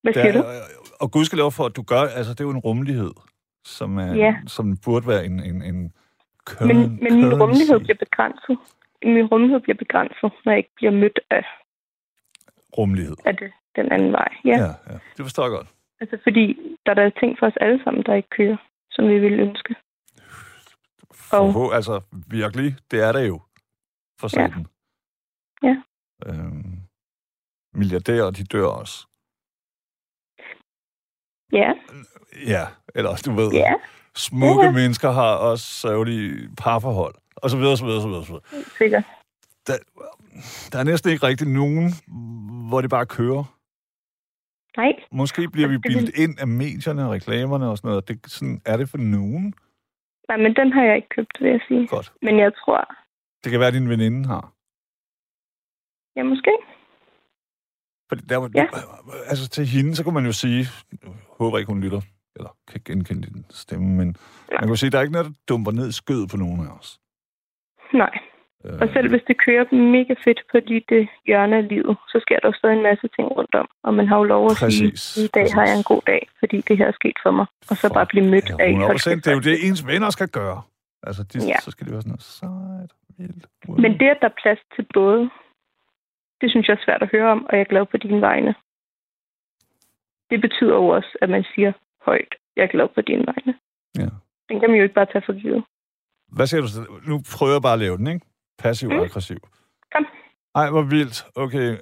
Hvad 0.03 0.13
siger 0.13 0.31
du? 0.31 0.39
er- 0.39 0.67
Og 1.03 1.11
gudskelov 1.11 1.51
for, 1.51 1.63
at 1.69 1.75
du 1.75 1.81
gør, 1.93 2.01
altså 2.17 2.31
det 2.33 2.39
er 2.39 2.43
jo 2.49 2.55
en 2.59 2.63
rummelighed, 2.67 3.11
som, 3.65 3.97
er, 3.97 4.13
Ja. 4.25 4.35
som 4.47 4.77
burde 4.85 5.07
være 5.07 5.25
en, 5.25 5.35
en, 5.49 5.61
en 5.69 5.93
curren, 6.49 6.67
Men, 6.77 6.99
men 7.03 7.11
min 7.21 7.33
rummelighed 7.41 7.79
bliver 7.79 7.99
begrænset. 8.05 8.57
Min 9.03 9.25
rummelighed 9.31 9.59
bliver 9.59 9.77
begrænset, 9.77 10.31
når 10.45 10.51
jeg 10.51 10.57
ikke 10.57 10.75
bliver 10.75 10.91
mødt 10.91 11.19
af, 11.29 11.45
Rummelighed. 12.77 13.15
af 13.25 13.37
det, 13.37 13.51
den 13.75 13.91
anden 13.91 14.11
vej. 14.11 14.29
Ja. 14.45 14.57
Ja, 14.63 14.71
ja. 14.91 14.97
Det 15.17 15.21
forstår 15.27 15.43
jeg 15.43 15.51
godt. 15.51 15.67
Altså 16.01 16.17
fordi, 16.23 16.45
der 16.85 16.91
er 16.91 16.95
der 16.95 17.09
ting 17.19 17.39
for 17.39 17.45
os 17.47 17.57
alle 17.61 17.83
sammen, 17.83 18.03
der 18.05 18.13
ikke 18.13 18.29
kører, 18.29 18.57
som 18.91 19.07
vi 19.07 19.19
ville 19.19 19.37
ønske. 19.43 19.75
For, 21.13 21.71
altså, 21.73 22.01
virkelig, 22.27 22.75
det 22.91 22.99
er 23.07 23.11
det 23.11 23.27
jo. 23.27 23.39
For 24.19 24.27
Ja. 24.39 24.47
satan. 24.47 24.65
Ja. 25.63 25.75
Øhm, 26.25 26.77
milliardærer, 27.73 28.31
de 28.31 28.43
dør 28.43 28.65
også. 28.67 29.07
Ja, 31.51 31.71
Ja, 32.47 32.67
eller 32.95 33.21
du 33.25 33.31
ved, 33.31 33.51
ja, 33.51 33.73
smukke 34.15 34.65
Ja. 34.65 34.71
mennesker 34.71 35.11
har 35.11 35.35
også 35.35 35.65
sørgelige 35.65 36.49
parforhold. 36.57 37.15
Og 37.35 37.49
så 37.49 37.57
videre, 37.57 37.77
så 37.77 37.85
videre, 37.85 38.01
så 38.01 38.07
videre, 38.07 38.25
så 38.25 38.31
videre. 38.31 38.63
sikkert. 38.77 39.03
Der, 39.67 39.73
der 40.71 40.79
er 40.79 40.83
næsten 40.83 41.11
ikke 41.11 41.27
rigtig 41.27 41.47
nogen, 41.47 41.91
hvor 42.69 42.81
det 42.81 42.89
bare 42.89 43.05
kører. 43.05 43.43
Nej, 44.77 44.93
Måske 45.11 45.49
bliver 45.49 45.67
vi 45.67 45.73
Det 45.77 45.83
vil- 45.83 45.89
bildet 45.93 46.15
ind 46.23 46.39
af 46.39 46.47
medierne 46.47 47.05
og 47.05 47.11
reklamerne 47.11 47.69
og 47.69 47.77
sådan 47.77 47.89
noget. 47.89 48.07
Det, 48.07 48.31
sådan 48.31 48.61
er 48.65 48.77
det 48.77 48.89
for 48.89 48.97
nogen. 48.97 49.53
nej, 50.29 50.37
men 50.37 50.55
den 50.55 50.73
har 50.73 50.83
jeg 50.83 50.95
ikke 50.95 51.09
købt, 51.09 51.37
vil 51.41 51.49
jeg 51.51 51.61
sige. 51.67 51.87
Godt. 51.87 52.13
Men 52.21 52.39
jeg 52.39 52.51
tror, 52.65 52.95
Det 53.43 53.51
kan 53.51 53.59
være, 53.59 53.67
at 53.67 53.73
din 53.73 53.89
veninde 53.89 54.27
har. 54.27 54.53
Ja, 56.15 56.23
måske. 56.23 56.51
For 58.09 58.15
der, 58.15 58.37
var, 58.37 58.49
Ja. 58.55 58.65
Altså 59.27 59.49
til 59.49 59.65
hende, 59.65 59.95
så 59.95 60.03
kunne 60.03 60.13
man 60.13 60.25
jo 60.25 60.31
sige, 60.31 60.65
jeg 61.03 61.11
håber 61.39 61.57
ikke, 61.57 61.71
hun 61.71 61.81
lytter, 61.81 62.01
eller 62.35 62.49
kan 62.71 62.81
genkende 62.85 63.21
din 63.27 63.45
stemme, 63.49 63.87
men 63.99 64.15
man 64.59 64.67
kunne 64.67 64.77
sige, 64.77 64.89
der 64.89 64.97
er 64.97 65.01
ikke 65.01 65.11
noget, 65.13 65.27
der 65.27 65.33
dumper 65.49 65.71
ned 65.71 65.89
i 65.89 65.91
skødet 66.01 66.29
på 66.31 66.37
nogen 66.37 66.59
af 66.67 66.71
os. 66.79 66.99
Nej. 67.93 68.13
Øh, 68.65 68.77
Og 68.81 68.87
selv 68.93 69.09
hvis 69.09 69.21
det 69.27 69.37
kører 69.45 69.65
mega 69.95 70.13
fedt 70.25 70.41
på 70.51 70.57
dit 70.59 70.89
øh, 70.91 71.07
hjørne 71.27 71.55
af 71.57 71.67
livet, 71.67 71.97
så 72.11 72.17
sker 72.25 72.39
der 72.39 72.47
jo 72.47 72.53
stadig 72.53 72.75
en 72.77 72.83
masse 72.83 73.07
ting 73.15 73.27
rundt 73.37 73.55
om. 73.55 73.67
Og 73.83 73.93
man 73.93 74.07
har 74.07 74.17
jo 74.17 74.23
lov 74.23 74.45
at 74.51 74.57
Præcis, 74.59 74.99
sige, 75.01 75.25
i 75.25 75.27
dag 75.27 75.43
præcis. 75.43 75.53
har 75.53 75.65
jeg 75.69 75.77
en 75.77 75.83
god 75.83 76.01
dag, 76.11 76.21
fordi 76.39 76.57
det 76.67 76.77
her 76.77 76.87
er 76.87 76.91
sket 77.01 77.17
for 77.23 77.31
mig. 77.31 77.45
Og 77.69 77.75
så 77.77 77.87
For- 77.87 77.93
bare 77.93 78.05
blive 78.05 78.25
mødt 78.33 78.49
Ja, 78.49 78.55
af... 78.59 78.69
100 78.69 78.87
hold 78.87 78.99
kæft, 79.09 79.25
Det 79.25 79.31
er 79.31 79.35
jo 79.39 79.43
det, 79.49 79.67
ens 79.67 79.87
venner 79.87 80.09
skal 80.09 80.29
gøre. 80.29 80.61
Altså, 81.07 81.23
de, 81.23 81.37
Ja. 81.51 81.59
så 81.65 81.71
skal 81.71 81.83
det 81.85 81.91
være 81.93 82.01
sådan 82.01 82.15
noget 82.15 82.27
sejt, 82.39 82.91
vildt. 83.17 83.45
wow. 83.67 83.77
Men 83.83 83.91
det, 83.99 84.07
at 84.13 84.17
der 84.21 84.27
er 84.33 84.37
plads 84.43 84.59
til 84.75 84.85
både, 84.93 85.29
det 86.43 86.51
synes 86.51 86.67
jeg 86.67 86.73
er 86.73 86.83
svært 86.85 87.01
at 87.01 87.09
høre 87.11 87.31
om, 87.31 87.45
og 87.45 87.51
jeg 87.55 87.61
er 87.61 87.71
glad 87.73 87.85
på 87.85 87.97
dine 87.97 88.21
vegne. 88.21 88.55
Det 90.29 90.41
betyder 90.41 90.75
jo 90.75 90.87
også, 90.87 91.17
at 91.21 91.29
man 91.29 91.43
siger 91.55 91.71
højt, 92.05 92.35
jeg 92.55 92.63
er 92.63 92.67
glad 92.75 92.87
på 92.95 93.01
dine 93.01 93.23
vegne. 93.31 93.53
Ja. 93.97 94.09
Den 94.49 94.59
kan 94.59 94.69
man 94.69 94.77
jo 94.77 94.83
ikke 94.83 94.95
bare 94.95 95.05
tage 95.13 95.23
for 95.25 95.41
givet. 95.41 95.63
Hvad 96.27 96.47
siger 96.47 96.61
du? 96.61 96.67
Nu 97.09 97.21
prøver 97.37 97.53
jeg 97.53 97.61
bare 97.61 97.73
at 97.73 97.79
lave 97.79 97.97
den, 97.97 98.07
ikke? 98.07 98.25
Passiv 98.59 98.89
og 98.89 98.95
Mm. 98.95 99.01
aggressiv. 99.01 99.37
Kom. 99.95 100.05
Ej, 100.55 100.69
hvor 100.69 100.81
vildt. 100.81 101.25
Okay. 101.35 101.77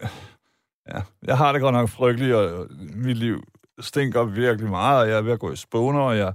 Ja, 0.92 1.00
jeg 1.24 1.38
har 1.38 1.52
det 1.52 1.62
godt 1.62 1.74
nok 1.74 1.90
frygteligt, 1.90 2.36
og 2.36 2.68
mit 2.96 3.18
liv 3.18 3.44
stinker 3.80 4.24
virkelig 4.24 4.70
meget, 4.70 5.02
og 5.04 5.10
jeg 5.10 5.18
er 5.18 5.22
ved 5.22 5.32
at 5.32 5.40
gå 5.40 5.52
i 5.52 5.56
spåner, 5.56 6.00
og 6.02 6.18
jeg 6.18 6.34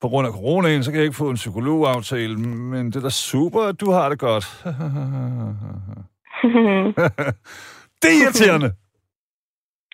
på 0.00 0.08
grund 0.08 0.26
af 0.26 0.32
coronaen, 0.32 0.82
så 0.84 0.90
kan 0.90 0.98
jeg 0.98 1.04
ikke 1.04 1.16
få 1.16 1.30
en 1.30 1.34
psykologaftale, 1.36 2.36
men 2.38 2.86
det 2.86 2.96
er 2.96 3.00
da 3.00 3.08
super, 3.10 3.60
at 3.60 3.80
du 3.80 3.90
har 3.90 4.08
det 4.08 4.18
godt. 4.18 4.64
det 8.00 8.08
er 8.12 8.16
irriterende! 8.22 8.70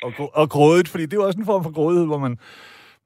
Og, 0.03 0.13
og 0.35 0.51
grådigt, 0.51 0.89
fordi 0.89 1.05
det 1.05 1.13
er 1.13 1.17
jo 1.17 1.27
også 1.27 1.39
en 1.39 1.51
form 1.53 1.63
for 1.63 1.73
grådighed, 1.73 2.07
hvor 2.07 2.19
man 2.19 2.39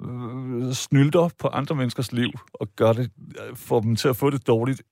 øh, 0.03 0.73
snylder 0.73 1.35
på 1.41 1.49
andre 1.49 1.75
menneskers 1.75 2.13
liv, 2.13 2.31
og 2.55 2.69
gør 2.77 2.93
det, 2.93 3.11
øh, 3.41 3.57
får 3.57 3.81
dem 3.81 3.97
til 3.97 4.09
at 4.09 4.17
få 4.17 4.31
det 4.31 4.47
dårligt, 4.47 4.83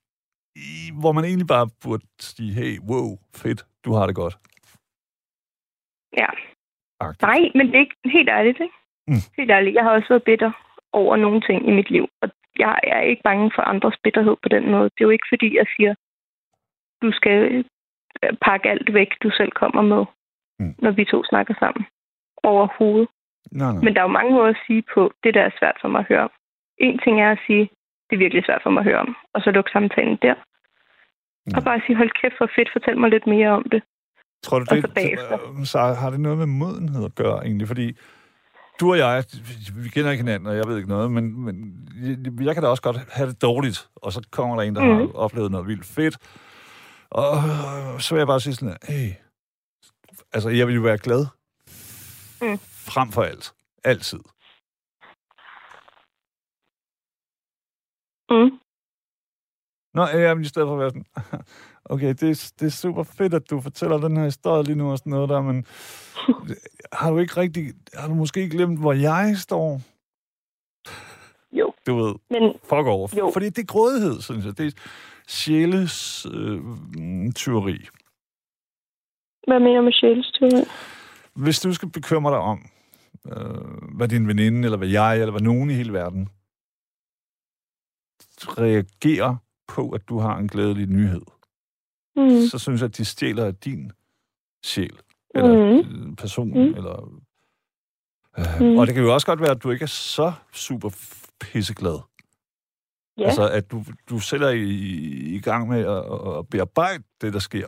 i, 0.55 0.91
hvor 1.01 1.11
man 1.11 1.25
egentlig 1.25 1.47
bare 1.47 1.69
burde 1.83 2.05
sige, 2.19 2.53
hey, 2.53 2.79
wow, 2.89 3.17
fedt, 3.35 3.65
du 3.85 3.93
har 3.93 4.05
det 4.05 4.15
godt. 4.15 4.35
ja. 6.17 6.27
Agtigt. 7.01 7.21
Nej, 7.21 7.41
men 7.55 7.67
det 7.67 7.75
er 7.75 7.79
ikke 7.79 7.95
helt 8.17 8.29
ærligt, 8.29 8.59
ikke? 8.65 8.77
Mm. 9.07 9.23
Helt 9.37 9.51
ærligt. 9.51 9.75
Jeg 9.75 9.83
har 9.83 9.91
også 9.91 10.09
været 10.09 10.23
bitter 10.23 10.51
over 10.93 11.15
nogle 11.17 11.41
ting 11.41 11.67
i 11.69 11.71
mit 11.71 11.89
liv, 11.89 12.05
og 12.21 12.29
jeg 12.57 12.79
er 12.83 13.01
ikke 13.01 13.21
bange 13.23 13.51
for 13.55 13.61
andres 13.61 13.97
bitterhed 14.03 14.35
på 14.43 14.49
den 14.49 14.71
måde. 14.71 14.83
Det 14.83 14.99
er 15.01 15.09
jo 15.09 15.15
ikke 15.17 15.31
fordi, 15.33 15.55
jeg 15.55 15.67
siger, 15.75 15.93
du 17.01 17.11
skal 17.11 17.65
pakke 18.45 18.69
alt 18.69 18.93
væk, 18.93 19.11
du 19.23 19.29
selv 19.39 19.51
kommer 19.51 19.81
med, 19.81 20.03
Mm. 20.61 20.75
når 20.79 20.91
vi 20.91 21.05
to 21.05 21.23
snakker 21.31 21.53
sammen. 21.59 21.83
Overhovedet. 22.43 23.07
Nej, 23.51 23.71
nej. 23.73 23.81
Men 23.83 23.93
der 23.93 23.99
er 23.99 24.07
jo 24.09 24.17
mange 24.19 24.31
måder 24.33 24.49
at 24.55 24.61
sige 24.67 24.83
på, 24.93 25.11
det 25.23 25.33
der 25.33 25.41
er 25.41 25.49
svært 25.59 25.77
for 25.81 25.87
mig 25.87 25.99
at 25.99 26.05
høre. 26.11 26.29
En 26.77 26.99
ting 27.03 27.21
er 27.21 27.31
at 27.31 27.39
sige, 27.47 27.63
det 28.07 28.13
er 28.15 28.23
virkelig 28.25 28.43
svært 28.45 28.61
for 28.63 28.69
mig 28.69 28.81
at 28.81 28.87
høre 28.89 28.99
om. 29.05 29.15
Og 29.33 29.41
så 29.41 29.51
lukke 29.51 29.71
samtalen 29.73 30.17
der. 30.21 30.35
Mm. 31.45 31.53
Og 31.57 31.63
bare 31.63 31.81
sige, 31.85 31.95
hold 31.95 32.11
kæft, 32.21 32.37
hvor 32.37 32.49
fedt, 32.55 32.69
fortæl 32.73 32.97
mig 32.99 33.09
lidt 33.09 33.27
mere 33.27 33.49
om 33.49 33.65
det. 33.71 33.81
Tror 34.43 34.59
du, 34.59 34.65
Og 34.69 34.75
det, 34.75 34.83
så 34.83 34.91
bagefter. 34.95 35.37
øh, 35.59 35.65
Sarah, 35.65 35.95
har 35.97 36.09
det 36.09 36.19
noget 36.19 36.37
med 36.37 36.45
modenhed 36.61 37.05
at 37.05 37.15
gøre 37.15 37.37
egentlig? 37.45 37.67
Fordi 37.67 37.87
du 38.79 38.85
og 38.91 38.97
jeg, 38.97 39.23
vi 39.83 39.89
kender 39.89 40.11
ikke 40.11 40.23
hinanden, 40.23 40.47
og 40.49 40.55
jeg 40.55 40.65
ved 40.67 40.77
ikke 40.77 40.89
noget, 40.89 41.11
men, 41.11 41.23
men 41.45 41.55
jeg, 42.07 42.45
jeg 42.47 42.53
kan 42.55 42.63
da 42.63 42.69
også 42.69 42.83
godt 42.83 42.97
have 43.17 43.29
det 43.29 43.41
dårligt, 43.41 43.79
og 43.95 44.11
så 44.11 44.27
kommer 44.31 44.55
der 44.55 44.63
en, 44.63 44.75
der 44.75 44.83
mm. 44.83 44.89
har 44.97 45.07
oplevet 45.25 45.51
noget 45.51 45.67
vildt 45.67 45.85
fedt, 45.85 46.15
og 47.11 48.01
så 48.01 48.15
vil 48.15 48.19
jeg 48.19 48.27
bare 48.27 48.39
sige 48.41 48.55
sådan, 48.55 48.77
hey, 48.83 49.11
altså 50.33 50.49
jeg 50.49 50.67
vil 50.67 50.75
jo 50.75 50.81
være 50.81 50.97
glad 50.97 51.25
Mm. 52.41 52.57
frem 52.61 53.11
for 53.11 53.23
alt. 53.23 53.53
Altid. 53.83 54.19
Mm. 58.31 58.59
Nå, 59.93 60.05
men 60.35 60.41
i 60.43 60.47
stedet 60.47 60.65
for 60.67 60.73
at 60.73 60.79
være 60.79 60.89
sådan, 60.89 61.43
okay, 61.93 62.07
det, 62.07 62.23
er- 62.29 62.51
det 62.59 62.65
er 62.65 62.69
super 62.71 63.03
fedt, 63.03 63.33
at 63.33 63.49
du 63.49 63.61
fortæller 63.61 63.97
den 63.97 64.17
her 64.17 64.23
historie 64.23 64.63
lige 64.63 64.75
nu 64.75 64.91
og 64.91 64.97
sådan 64.97 65.09
noget 65.09 65.29
der, 65.29 65.41
men 65.41 65.65
har 66.99 67.11
du 67.11 67.17
ikke 67.17 67.37
rigtig, 67.37 67.73
har 67.93 68.07
du 68.07 68.13
måske 68.13 68.49
glemt, 68.49 68.79
hvor 68.79 68.93
jeg 68.93 69.37
står? 69.37 69.81
Jo, 71.51 71.73
Du 71.87 71.95
ved, 71.95 72.15
men 72.29 72.53
fuck 72.63 72.85
over. 72.95 73.07
Jo. 73.17 73.29
Fordi 73.33 73.45
det 73.49 73.57
er 73.61 73.65
grådighed, 73.65 74.21
synes 74.21 74.45
jeg. 74.45 74.57
Det 74.57 74.77
sjæles 75.29 76.25
øh, 76.33 76.59
tyveri. 77.35 77.77
hvad 79.47 79.59
mener 79.59 79.77
du 79.77 79.83
med 79.83 79.93
sjælstyre? 79.93 80.65
Hvis 81.33 81.59
du 81.59 81.73
skal 81.73 81.89
bekymre 81.89 82.31
dig 82.31 82.39
om, 82.39 82.59
øh, 83.31 83.95
hvad 83.97 84.07
din 84.07 84.27
veninde, 84.27 84.65
eller 84.65 84.77
hvad 84.77 84.87
jeg, 84.87 85.19
eller 85.19 85.31
hvad 85.31 85.41
nogen 85.41 85.69
i 85.69 85.73
hele 85.73 85.93
verden 85.93 86.29
reagerer 88.57 89.35
på, 89.67 89.89
at 89.89 90.09
du 90.09 90.19
har 90.19 90.37
en 90.37 90.47
glædelig 90.47 90.87
nyhed, 90.87 91.21
Mm. 92.15 92.47
så 92.51 92.59
synes 92.59 92.81
jeg, 92.81 92.85
at 92.89 92.97
de 92.97 93.05
stjæler 93.05 93.45
af 93.45 93.55
din 93.55 93.91
sjæl, 94.65 94.99
eller 95.35 95.81
mm. 95.83 96.15
person, 96.15 96.47
mm. 96.49 96.73
Eller... 96.75 97.03
Øh, 97.05 97.21
Mm. 98.59 98.77
Og 98.77 98.87
det 98.87 98.95
kan 98.95 99.03
jo 99.03 99.13
også 99.13 99.27
godt 99.27 99.41
være, 99.41 99.51
at 99.51 99.63
du 99.63 99.71
ikke 99.71 99.83
er 99.83 99.87
så 99.87 100.33
super 100.53 100.89
pisseglad. 101.39 101.99
Ja, 103.19 103.25
Altså, 103.25 103.49
at 103.49 103.71
du, 103.71 103.83
du 104.09 104.19
selv 104.19 104.43
er 104.43 104.49
i, 104.49 104.69
i 105.35 105.39
gang 105.41 105.67
med 105.69 105.79
at, 105.85 106.37
at 106.39 106.47
bearbejde 106.49 107.03
det, 107.21 107.33
der 107.33 107.39
sker. 107.39 107.67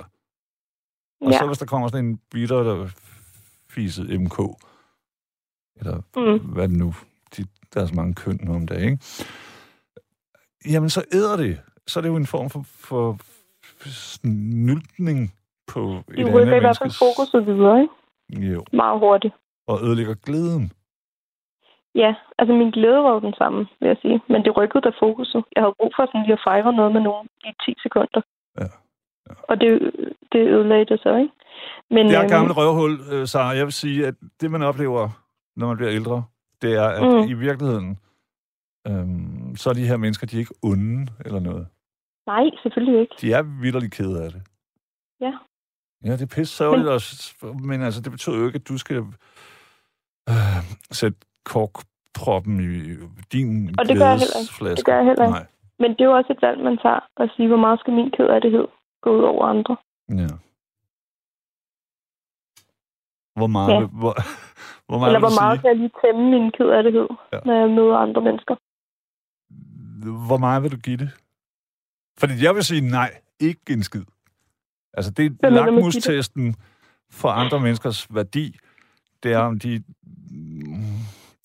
Og 1.21 1.31
ja. 1.31 1.37
så 1.39 1.47
hvis 1.47 1.57
der 1.57 1.65
kommer 1.65 1.87
sådan 1.87 2.05
en 2.05 2.19
bitter 2.31 2.59
eller 2.59 2.89
fiset 3.69 4.21
MK, 4.21 4.39
eller 5.75 6.01
Mm. 6.15 6.51
hvad 6.53 6.67
det 6.69 6.77
nu, 6.77 6.93
de, 7.37 7.45
der 7.73 7.81
er 7.81 7.85
så 7.85 7.95
mange 7.95 8.13
køn 8.15 8.39
nu 8.43 8.55
om 8.55 8.67
dagen, 8.67 8.91
ikke? 8.91 9.03
Jamen, 10.69 10.89
så 10.89 11.03
æder 11.13 11.37
det. 11.37 11.61
Så 11.87 11.99
er 11.99 12.01
det 12.01 12.09
jo 12.09 12.15
en 12.15 12.25
form 12.25 12.49
for, 12.49 12.61
for 12.63 13.17
snyltning 13.85 15.33
på 15.67 15.91
et 15.93 16.03
De 16.07 16.21
andet 16.21 16.33
rykker 16.35 16.55
i 16.55 16.59
hvert 16.59 16.77
fald 16.77 16.85
menneskes... 16.85 16.97
fokuset 16.99 17.45
videre, 17.45 17.81
ikke? 17.81 17.93
Jo, 18.53 18.63
Meget 18.73 18.99
hurtigt. 18.99 19.33
og 19.67 19.83
ødelægger 19.83 20.13
glæden. 20.13 20.71
Ja, 21.95 22.15
altså 22.39 22.53
min 22.53 22.71
glæde 22.71 23.03
var 23.03 23.13
jo 23.13 23.19
den 23.19 23.33
samme, 23.37 23.59
vil 23.79 23.87
jeg 23.87 23.97
sige. 24.01 24.21
Men 24.29 24.43
det 24.45 24.57
rykkede 24.57 24.81
da 24.81 24.91
fokuset. 24.99 25.43
Jeg 25.55 25.63
havde 25.63 25.75
brug 25.79 25.91
for 25.95 26.05
sådan 26.05 26.21
lige 26.25 26.33
at 26.39 26.45
fejre 26.47 26.73
noget 26.73 26.91
med 26.93 27.01
nogen 27.01 27.27
i 27.45 27.51
10 27.65 27.73
sekunder. 27.85 28.21
Ja. 28.59 28.67
Ja. 29.27 29.33
Og 29.49 29.61
det, 29.61 29.71
det 30.31 30.39
ødelagde 30.55 30.85
det 30.85 30.99
så, 31.03 31.15
ikke? 31.15 31.33
Men, 31.89 32.05
Det 32.07 32.15
er 32.15 32.21
øhm, 32.21 32.29
gammel 32.29 32.51
røvhul, 32.53 32.93
øh, 33.13 33.27
Sara. 33.27 33.49
Jeg 33.59 33.65
vil 33.65 33.73
sige, 33.73 34.07
at 34.07 34.15
det, 34.41 34.51
man 34.51 34.61
oplever, 34.61 35.09
når 35.55 35.67
man 35.67 35.77
bliver 35.77 35.91
ældre, 35.91 36.23
det 36.61 36.71
er, 36.75 36.87
at 36.87 37.03
Mm. 37.03 37.29
i 37.29 37.33
virkeligheden, 37.33 37.97
øhm, 38.87 39.55
så 39.55 39.69
er 39.69 39.73
de 39.73 39.87
her 39.87 39.97
mennesker, 39.97 40.27
de 40.27 40.35
er 40.35 40.39
ikke 40.39 40.55
onde 40.63 41.07
eller 41.25 41.39
noget. 41.39 41.67
Nej, 42.27 42.43
selvfølgelig 42.63 43.01
ikke. 43.01 43.15
De 43.21 43.33
er 43.33 43.41
vidderligt 43.61 43.93
kede 43.93 44.23
af 44.23 44.31
det. 44.31 44.41
Ja. 45.21 45.33
Ja, 46.05 46.11
det 46.11 46.21
er 46.21 46.35
pisse 46.35 46.55
sørgeligt 46.57 46.89
også, 46.89 47.35
men 47.63 47.81
altså, 47.81 48.01
det 48.01 48.11
betyder 48.11 48.37
jo 48.39 48.45
ikke, 48.45 48.55
at 48.55 48.67
du 48.67 48.77
skal 48.77 48.97
øh, 50.29 50.61
sætte 50.91 51.17
korkproppen 51.45 52.59
i 52.59 52.95
din 53.33 53.75
Og 53.79 53.85
det 53.87 53.97
gør 53.97 54.09
jeg 54.09 54.19
heller 54.19 54.39
ikke. 54.41 54.75
Det 54.77 54.85
gør 54.85 54.95
jeg 54.95 55.05
heller 55.05 55.25
ikke. 55.25 55.37
Nej. 55.39 55.45
Men 55.79 55.91
det 55.91 56.01
er 56.01 56.05
jo 56.05 56.15
også 56.19 56.33
et 56.33 56.41
valg, 56.41 56.63
man 56.63 56.77
tager 56.77 56.99
at 57.17 57.29
sige, 57.35 57.47
hvor 57.47 57.57
meget 57.57 57.79
skal 57.79 57.93
min 57.93 58.11
ked 58.11 58.27
af 58.35 58.41
det 58.41 58.51
gå 59.01 59.09
ud 59.17 59.23
over 59.23 59.45
andre. 59.45 59.77
Ja. 60.09 60.27
Hvor 63.35 63.47
meget, 63.47 63.71
Ja. 63.73 63.79
hvor, 64.01 64.13
hvor 64.87 64.97
meget 64.99 65.09
Eller 65.09 65.19
hvor 65.19 65.41
meget 65.41 65.55
sige, 65.57 65.61
kan 65.61 65.69
jeg 65.69 65.77
lige 65.77 65.91
tæmme 66.05 66.23
min 66.31 66.51
ked 66.57 66.69
af 66.77 66.83
det 66.83 66.93
Ja. 66.93 67.05
ja. 67.33 67.39
når 67.45 67.53
jeg 67.61 67.69
møder 67.69 67.97
andre 67.97 68.21
mennesker. 68.21 68.55
hvor 70.27 70.37
meget 70.37 70.63
vil 70.63 70.71
du 70.71 70.77
give 70.77 70.97
det? 70.97 71.09
Fordi 72.19 72.33
jeg 72.43 72.55
vil 72.55 72.63
sige 72.63 72.81
nej, 72.81 73.11
ikke 73.39 73.61
en 73.69 73.83
skid. 73.83 74.03
Altså, 74.93 75.11
det 75.11 75.37
er 75.43 75.49
lakmustesten 75.49 76.55
for 77.11 77.29
andre 77.29 77.59
menneskers 77.59 78.15
værdi. 78.15 78.57
Det 79.23 79.33
er, 79.33 79.39
om 79.39 79.59
de, 79.59 79.83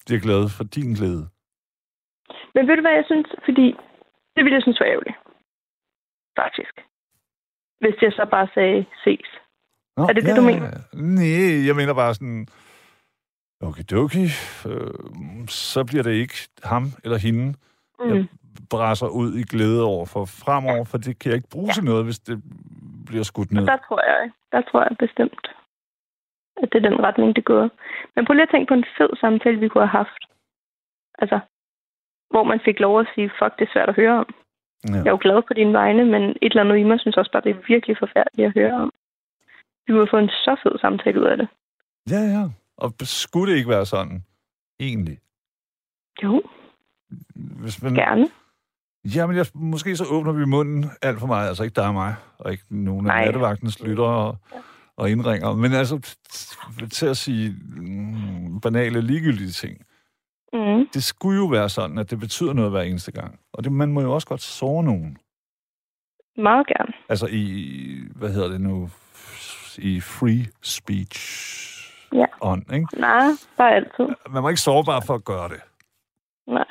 mm, 0.06 0.08
de 0.08 0.14
er 0.14 0.20
glade 0.20 0.48
for 0.56 0.64
din 0.64 0.94
glæde. 0.94 1.24
Men 2.54 2.62
ved 2.68 2.76
du 2.76 2.80
hvad 2.82 2.92
jeg 3.00 3.04
synes? 3.06 3.28
Fordi 3.44 3.66
det 4.36 4.44
ville 4.44 4.54
jeg 4.54 4.62
synes 4.62 4.80
var 4.80 4.86
ærgerligt. 4.86 5.16
Faktisk. 6.40 6.74
Hvis 7.80 8.02
jeg 8.02 8.12
så 8.12 8.26
bare 8.30 8.48
sagde 8.54 8.86
ses. 9.04 9.26
Nå, 9.96 10.02
Er 10.02 10.12
det 10.12 10.22
det, 10.24 10.36
du 10.36 10.42
mener? 10.42 10.70
Nej, 10.94 11.66
jeg 11.68 11.76
mener 11.76 11.94
bare 11.94 12.14
sådan, 12.14 12.46
okay, 13.62 13.84
okay, 14.04 14.26
øh, 14.68 15.48
så 15.48 15.84
bliver 15.84 16.02
det 16.02 16.12
ikke 16.12 16.34
ham 16.64 16.84
eller 17.04 17.18
hende, 17.18 17.54
Mm. 18.00 18.14
jeg 18.14 18.26
brasser 18.70 19.06
ud 19.08 19.34
i 19.34 19.42
glæde 19.42 19.84
over 19.84 20.06
for 20.06 20.24
fremover, 20.24 20.84
for 20.84 20.98
det 20.98 21.18
kan 21.18 21.28
jeg 21.30 21.36
ikke 21.36 21.48
bruge 21.48 21.72
til 21.72 21.84
noget, 21.84 22.04
hvis 22.04 22.18
det 22.18 22.42
bliver 23.06 23.22
skudt 23.22 23.52
ned. 23.52 23.66
Der 23.66 23.76
tror 23.88 24.00
jeg, 24.12 24.30
der 24.52 24.60
tror 24.70 24.80
jeg 24.82 24.96
bestemt, 24.98 25.48
at 26.62 26.68
det 26.72 26.78
er 26.78 26.88
den 26.90 27.00
retning, 27.06 27.36
det 27.36 27.44
går. 27.44 27.70
Men 28.14 28.24
prøv 28.24 28.34
lige 28.34 28.42
at 28.42 28.52
tænke 28.52 28.68
på 28.68 28.74
en 28.74 28.84
fed 28.98 29.10
samtale, 29.20 29.60
vi 29.60 29.68
kunne 29.68 29.86
have 29.86 29.98
haft. 30.04 30.22
Altså, 31.18 31.38
hvor 32.30 32.44
man 32.44 32.60
fik 32.64 32.80
lov 32.80 33.00
at 33.00 33.08
sige, 33.14 33.30
fuck, 33.38 33.52
det 33.58 33.64
er 33.68 33.72
svært 33.72 33.88
at 33.88 33.96
høre 33.96 34.18
om. 34.22 34.34
Ja. 34.88 34.94
Jeg 34.94 35.06
er 35.06 35.16
jo 35.16 35.18
glad 35.20 35.42
på 35.48 35.54
dine 35.54 35.72
vegne, 35.72 36.04
men 36.04 36.22
et 36.22 36.36
eller 36.42 36.60
andet 36.64 36.78
i 36.78 36.82
mig 36.82 37.00
synes 37.00 37.16
også 37.16 37.32
bare, 37.32 37.42
det 37.42 37.50
er 37.50 37.66
virkelig 37.68 37.96
forfærdeligt 37.98 38.46
at 38.46 38.54
høre 38.54 38.74
om. 38.82 38.92
Vi 39.86 39.92
kunne 39.92 40.08
fået 40.10 40.22
en 40.22 40.28
så 40.28 40.56
fed 40.62 40.78
samtale 40.78 41.20
ud 41.20 41.26
af 41.26 41.36
det. 41.36 41.48
Ja, 42.10 42.20
ja. 42.34 42.42
Og 42.76 42.92
skulle 43.02 43.52
det 43.52 43.58
ikke 43.58 43.70
være 43.70 43.86
sådan? 43.86 44.24
Egentlig. 44.80 45.18
Jo, 46.22 46.42
Hvis 47.34 47.82
man, 47.82 47.94
gerne. 47.94 48.26
Jamen, 49.14 49.36
jeg, 49.36 49.46
måske 49.54 49.96
så 49.96 50.04
åbner 50.10 50.32
vi 50.32 50.44
munden 50.44 50.84
alt 51.02 51.20
for 51.20 51.26
meget. 51.26 51.48
Altså 51.48 51.62
ikke 51.64 51.74
dig 51.74 51.86
og 51.86 51.94
mig, 51.94 52.14
og 52.38 52.52
ikke 52.52 52.64
nogen 52.70 53.10
af 53.10 53.24
nattevagtens 53.24 53.82
lyttere 53.82 54.16
og, 54.26 54.38
og 54.96 55.10
indringer. 55.10 55.52
Men 55.54 55.72
altså, 55.72 56.16
til 56.92 57.06
at 57.06 57.16
sige 57.16 57.56
mm, 57.66 58.60
banale, 58.60 59.00
ligegyldige 59.00 59.50
ting. 59.50 59.78
Mm. 60.52 60.88
Det 60.94 61.04
skulle 61.04 61.36
jo 61.38 61.46
være 61.46 61.68
sådan, 61.68 61.98
at 61.98 62.10
det 62.10 62.18
betyder 62.20 62.52
noget 62.52 62.70
hver 62.70 62.82
eneste 62.82 63.12
gang. 63.12 63.38
Og 63.52 63.64
det, 63.64 63.72
man 63.72 63.92
må 63.92 64.00
jo 64.00 64.12
også 64.14 64.26
godt 64.28 64.42
såre 64.42 64.84
nogen. 64.84 65.18
Meget 66.36 66.66
gerne. 66.66 66.92
Altså 67.08 67.26
i, 67.26 67.98
hvad 68.14 68.32
hedder 68.32 68.48
det 68.48 68.60
nu, 68.60 68.90
i 69.78 70.00
free 70.00 70.46
speech 70.62 71.46
Ja. 72.12 72.24
ånd, 72.40 72.72
ikke? 72.74 72.86
Nej, 73.00 73.28
bare 73.56 73.74
altid. 73.74 74.14
Man 74.30 74.42
var 74.42 74.48
ikke 74.48 74.60
sårbar 74.60 75.00
for 75.06 75.14
at 75.14 75.24
gøre 75.24 75.48
det. 75.48 75.60
Nej. 76.46 76.64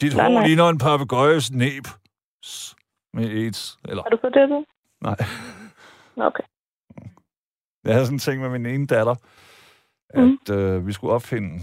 Dit 0.00 0.16
Nej, 0.16 0.26
hår 0.26 0.32
nej. 0.32 0.46
ligner 0.46 0.68
en 0.68 0.78
papegøjes 0.78 1.50
næb 1.50 1.84
med 3.12 3.30
AIDS. 3.30 3.78
Eller, 3.88 4.02
Har 4.02 4.10
du 4.10 4.18
fået 4.20 4.34
det? 4.34 4.48
du? 4.48 4.64
nej. 5.00 5.16
Okay. 6.16 6.44
Jeg 7.84 7.94
havde 7.94 8.06
sådan 8.06 8.14
en 8.14 8.18
ting 8.18 8.40
med 8.40 8.48
min 8.48 8.66
ene 8.66 8.86
datter, 8.86 9.14
at 10.10 10.50
øh, 10.50 10.86
vi 10.86 10.92
skulle 10.92 11.12
opfinde 11.12 11.60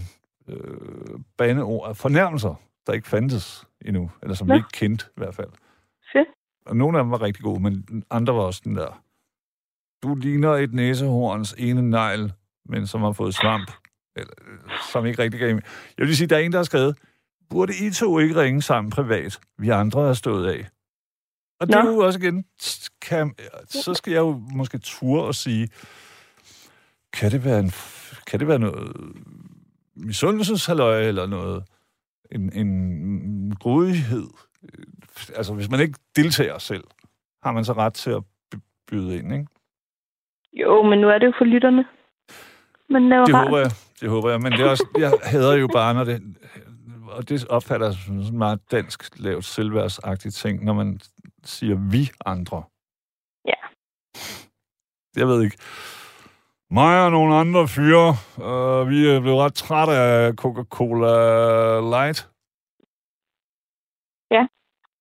øh, 0.48 1.18
baneord, 1.38 1.94
fornærmelser, 1.94 2.54
der 2.86 2.92
ikke 2.92 3.08
fandtes 3.08 3.66
endnu, 3.84 4.10
eller 4.22 4.34
som 4.34 4.46
Nå. 4.46 4.54
vi 4.54 4.58
ikke 4.58 4.68
kendte 4.72 5.04
i 5.08 5.16
hvert 5.16 5.34
fald. 5.34 5.50
Fedt. 6.12 6.28
Og 6.66 6.76
nogle 6.76 6.98
af 6.98 7.04
dem 7.04 7.10
var 7.10 7.22
rigtig 7.22 7.44
gode, 7.44 7.60
men 7.60 8.04
andre 8.10 8.34
var 8.34 8.40
også 8.40 8.60
den 8.64 8.76
der, 8.76 9.02
du 10.02 10.14
ligner 10.14 10.50
et 10.50 10.74
næsehorns 10.74 11.54
ene 11.58 11.90
negl, 11.90 12.32
men 12.64 12.86
som 12.86 13.00
har 13.00 13.12
fået 13.12 13.34
svamp, 13.34 13.70
eller, 14.16 14.34
øh, 14.46 14.58
som 14.92 15.06
ikke 15.06 15.22
rigtig 15.22 15.40
gav 15.40 15.48
Jeg 15.98 16.06
vil 16.06 16.16
sige, 16.16 16.28
der 16.28 16.36
er 16.36 16.40
en, 16.40 16.52
der 16.52 16.58
har 16.58 16.64
skrevet, 16.64 16.98
burde 17.50 17.72
I 17.86 17.90
to 17.90 18.18
ikke 18.18 18.40
ringe 18.40 18.62
sammen 18.62 18.90
privat? 18.90 19.40
Vi 19.58 19.68
andre 19.68 20.08
er 20.08 20.12
stået 20.12 20.46
af. 20.46 20.68
Og 21.64 21.68
det 21.84 21.88
er 21.90 21.92
jo 21.94 21.98
også 21.98 22.18
igen, 22.18 22.44
kan, 23.02 23.34
så 23.68 23.94
skal 23.94 24.12
jeg 24.12 24.20
jo 24.20 24.42
måske 24.54 24.78
ture 24.78 25.22
og 25.24 25.34
sige, 25.34 25.68
kan 27.12 27.30
det 27.30 27.44
være, 27.44 27.60
en, 27.60 27.72
kan 28.26 28.40
det 28.40 28.48
være 28.48 28.58
noget 28.58 28.96
misundelseshalløj 29.96 31.00
eller 31.02 31.26
noget, 31.26 31.64
en, 32.32 32.52
en 32.52 33.56
grådighed? 33.60 34.26
Altså, 35.34 35.54
hvis 35.54 35.70
man 35.70 35.80
ikke 35.80 35.98
deltager 36.16 36.58
selv, 36.58 36.84
har 37.42 37.52
man 37.52 37.64
så 37.64 37.72
ret 37.72 37.94
til 37.94 38.10
at 38.10 38.22
by- 38.50 38.56
byde 38.86 39.18
ind, 39.18 39.32
ikke? 39.32 39.46
Jo, 40.52 40.82
men 40.82 40.98
nu 40.98 41.08
er 41.08 41.18
det 41.18 41.26
jo 41.26 41.32
for 41.38 41.44
lytterne. 41.44 41.84
Men 42.88 43.10
det 43.10 43.12
er 43.12 43.24
Det 43.24 43.34
håber 43.34 43.58
jeg, 43.58 43.70
det 44.00 44.10
håber 44.10 44.30
jeg. 44.30 44.40
Men 44.40 44.52
det 44.52 44.60
er 44.60 44.70
også, 44.70 44.86
jeg 44.98 45.12
hader 45.22 45.54
jo 45.54 45.68
bare, 45.72 45.94
når 45.94 46.04
det... 46.04 46.22
og 47.16 47.28
det 47.28 47.48
opfatter 47.48 47.86
jeg 47.86 47.94
som 47.94 48.22
sådan 48.22 48.38
meget 48.38 48.60
dansk 48.70 49.18
lavt 49.18 49.44
selvværdsagtigt 49.44 50.34
ting, 50.34 50.64
når 50.64 50.72
man 50.72 51.00
siger 51.44 51.76
vi 51.92 52.02
andre. 52.26 52.58
Ja. 53.50 53.60
Jeg 55.20 55.26
ved 55.28 55.42
ikke. 55.42 55.58
Mig 56.70 57.04
og 57.04 57.10
nogle 57.10 57.34
andre 57.34 57.68
fyre, 57.68 58.08
øh, 58.46 58.88
vi 58.90 58.98
er 59.12 59.20
blevet 59.20 59.38
ret 59.44 59.54
trætte 59.54 59.92
af 59.92 60.32
Coca-Cola 60.42 61.14
Light. 61.94 62.18
Ja. 64.34 64.42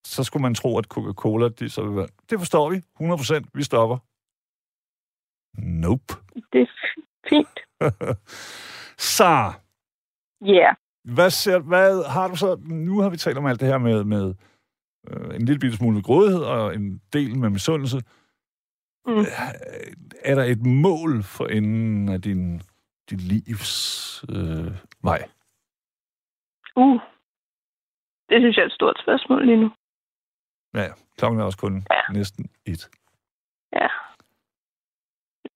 Så 0.05 0.23
skulle 0.23 0.41
man 0.41 0.55
tro, 0.55 0.77
at 0.77 0.85
Coca-Cola, 0.93 1.47
de 1.49 1.69
så 1.69 1.81
vil 1.85 1.95
være, 1.95 2.07
det 2.29 2.39
forstår 2.39 2.69
vi, 2.69 2.77
100%, 2.77 3.49
vi 3.53 3.63
stopper. 3.63 3.97
Nope. 5.81 6.13
Det 6.53 6.61
er 6.61 6.71
fint. 7.29 7.57
så, 9.15 9.53
Ja. 10.45 10.53
Yeah. 10.53 10.75
Hvad, 11.03 11.29
ser, 11.29 11.59
hvad 11.59 12.03
har 12.03 12.27
du 12.27 12.35
så... 12.35 12.55
Nu 12.65 12.99
har 12.99 13.09
vi 13.09 13.17
talt 13.17 13.37
om 13.37 13.45
alt 13.45 13.59
det 13.59 13.67
her 13.67 13.77
med, 13.77 14.03
med 14.03 14.35
øh, 15.09 15.35
en 15.35 15.45
lille 15.45 15.59
bitte 15.59 15.77
smule 15.77 15.93
med 15.95 16.03
grådighed 16.03 16.43
og 16.43 16.75
en 16.75 17.01
del 17.13 17.37
med 17.39 17.49
misundelse. 17.49 17.97
Mm. 19.05 19.17
Øh, 19.19 19.25
Er 20.23 20.35
der 20.35 20.43
et 20.43 20.65
mål 20.65 21.23
for 21.23 21.45
enden 21.47 22.09
af 22.09 22.21
din, 22.21 22.61
din 23.09 23.19
livs 23.19 24.23
øh, 24.29 24.71
vej? 25.03 25.29
Uh. 26.75 26.99
Det 28.29 28.41
synes 28.41 28.55
jeg 28.57 28.63
er 28.63 28.65
et 28.67 28.71
stort 28.71 28.99
spørgsmål 29.03 29.45
lige 29.45 29.61
nu. 29.61 29.69
Ja, 30.73 30.87
klokken 31.17 31.39
er 31.39 31.43
også 31.45 31.57
kun 31.57 31.85
Ja. 31.91 32.01
næsten 32.13 32.45
et. 32.65 32.89
Ja. 33.73 33.87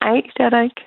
Nej, 0.04 0.22
det 0.38 0.46
er 0.46 0.50
der 0.50 0.62
ikke. 0.62 0.82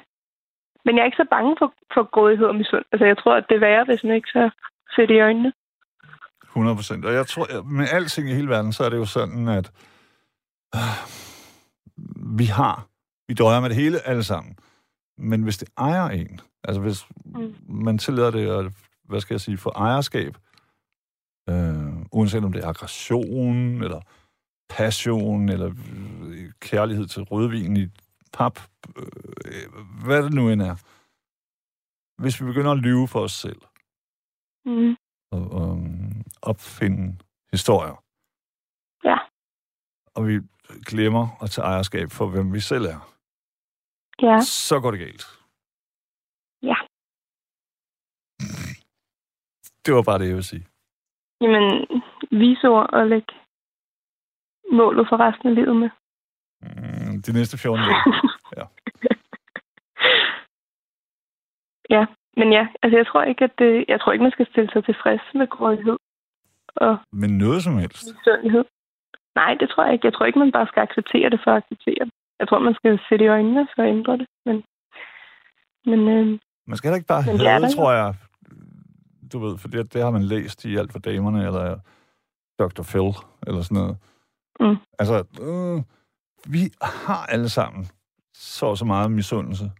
Men 0.84 0.94
jeg 0.96 1.02
er 1.02 1.06
ikke 1.06 1.22
så 1.24 1.26
bange 1.30 1.56
for, 1.58 1.72
for 1.94 2.10
grådighed 2.14 2.46
og 2.46 2.54
misund. 2.54 2.84
Altså, 2.92 3.04
jeg 3.06 3.18
tror, 3.18 3.34
at 3.36 3.44
det 3.48 3.54
er 3.54 3.60
værre, 3.60 3.84
hvis 3.84 4.04
man 4.04 4.14
ikke 4.14 4.28
så 4.28 4.50
fedt 4.96 5.10
i 5.10 5.20
øjnene. 5.20 5.52
100 6.44 6.76
procent. 6.76 7.04
Og 7.04 7.12
jeg 7.12 7.26
tror, 7.26 7.62
med 7.62 7.86
alting 7.92 8.30
i 8.30 8.34
hele 8.34 8.48
verden, 8.48 8.72
så 8.72 8.84
er 8.84 8.88
det 8.90 8.96
jo 8.96 9.04
sådan, 9.04 9.48
at 9.48 9.72
øh, 10.74 10.96
vi 12.38 12.44
har, 12.44 12.86
vi 13.28 13.34
døjer 13.34 13.60
med 13.60 13.68
det 13.68 13.76
hele 13.76 13.98
alle 14.06 14.24
sammen. 14.24 14.56
Men 15.18 15.42
hvis 15.42 15.58
det 15.58 15.68
ejer 15.78 16.08
en, 16.08 16.40
altså 16.64 16.80
hvis 16.80 17.06
Mm. 17.24 17.54
man 17.68 17.98
tillader 17.98 18.30
det, 18.30 18.50
at, 18.50 18.72
hvad 19.04 19.20
skal 19.20 19.34
jeg 19.34 19.40
sige, 19.40 19.58
for 19.58 19.70
ejerskab, 19.76 20.36
øh, 21.48 22.02
uanset 22.12 22.44
om 22.44 22.52
det 22.52 22.64
er 22.64 22.68
aggression, 22.68 23.82
eller 23.82 24.00
passion, 24.68 25.48
eller 25.48 25.70
øh, 26.28 26.50
kærlighed 26.60 27.06
til 27.06 27.22
rødvin 27.22 27.76
i 27.76 27.86
pap, 28.32 28.56
øh, 28.96 29.66
hvad 30.04 30.22
det 30.24 30.32
nu 30.32 30.50
end 30.50 30.62
er. 30.62 30.76
Hvis 32.22 32.40
vi 32.40 32.44
begynder 32.46 32.72
at 32.72 32.78
lyve 32.78 33.08
for 33.08 33.20
os 33.20 33.32
selv, 33.32 33.60
Mm. 34.64 34.96
og, 35.32 35.44
og 35.60 35.68
opfinde 36.42 37.18
historier. 37.52 37.96
Ja. 39.04 39.18
Og 40.14 40.26
vi 40.28 40.34
glemmer 40.90 41.24
at 41.42 41.50
tage 41.50 41.66
ejerskab 41.66 42.08
for, 42.10 42.26
hvem 42.30 42.52
vi 42.52 42.60
selv 42.60 42.84
er. 42.84 43.00
Ja. 44.26 44.36
Så 44.40 44.80
går 44.82 44.90
det 44.90 45.00
galt. 45.00 45.24
Ja. 46.70 46.76
Det 49.84 49.94
var 49.94 50.02
bare 50.02 50.18
det, 50.18 50.26
jeg 50.30 50.34
ville 50.38 50.50
sige. 50.54 50.66
Jamen, 51.42 51.66
visord 52.40 52.86
og 52.92 53.06
lægge 53.12 53.32
målet 54.78 55.06
for 55.08 55.16
resten 55.26 55.48
af 55.48 55.54
livet 55.54 55.76
med. 55.82 55.90
Mm, 56.62 56.99
De 57.26 57.32
næste 57.32 57.58
14 57.58 57.84
dage. 57.86 57.96
Ja. 58.56 58.64
ja, 61.96 62.06
men 62.36 62.52
ja, 62.52 62.68
altså 62.82 62.96
jeg 62.98 63.06
tror 63.06 63.22
ikke, 63.22 63.44
at 63.44 63.52
det, 63.58 63.84
jeg 63.88 64.00
tror 64.00 64.12
ikke, 64.12 64.22
man 64.22 64.32
skal 64.32 64.46
stille 64.52 64.70
sig 64.72 64.84
tilfreds 64.84 65.20
med 65.34 65.46
grådighed 65.46 65.96
og 66.76 66.96
Men 67.12 67.38
noget 67.38 67.62
som 67.62 67.78
helst. 67.78 68.04
misundelighed. 68.06 68.64
Nej, 69.34 69.54
det 69.60 69.68
tror 69.70 69.84
jeg 69.84 69.92
ikke. 69.92 70.06
Jeg 70.06 70.14
tror 70.14 70.26
ikke, 70.26 70.38
man 70.38 70.52
bare 70.52 70.66
skal 70.66 70.80
acceptere 70.82 71.30
det 71.30 71.40
for 71.44 71.50
at 71.50 71.56
acceptere 71.62 72.04
det. 72.04 72.12
Jeg 72.38 72.48
tror, 72.48 72.58
man 72.58 72.74
skal 72.74 73.00
sætte 73.08 73.24
i 73.24 73.28
øjnene 73.28 73.68
for 73.74 73.82
at 73.82 73.88
ændre 73.88 74.12
det. 74.18 74.26
Men, 74.46 74.56
men 75.90 76.00
øh, 76.08 76.38
Man 76.66 76.76
skal 76.76 76.88
heller 76.88 76.96
ikke 77.00 77.06
bare 77.14 77.22
hade, 77.22 77.38
der 77.38 77.70
tror 77.76 77.92
jeg. 77.92 78.14
Du 79.32 79.38
ved, 79.38 79.58
for 79.58 79.68
det, 79.68 79.92
det 79.94 80.02
har 80.02 80.10
man 80.10 80.22
læst 80.22 80.64
i 80.64 80.76
Alt 80.76 80.92
for 80.92 80.98
damerne, 80.98 81.46
eller 81.46 81.78
Dr. 82.58 82.82
Phil, 82.90 83.12
eller 83.46 83.62
sådan 83.62 83.78
noget. 83.82 83.96
Mm. 84.60 84.76
Altså, 84.98 85.16
øh, 85.46 85.82
vi 86.46 86.72
har 86.82 87.26
alle 87.26 87.48
sammen 87.48 87.88
så 88.34 88.66
og 88.66 88.78
så 88.78 88.84
meget 88.84 89.10
misundelse, 89.10 89.72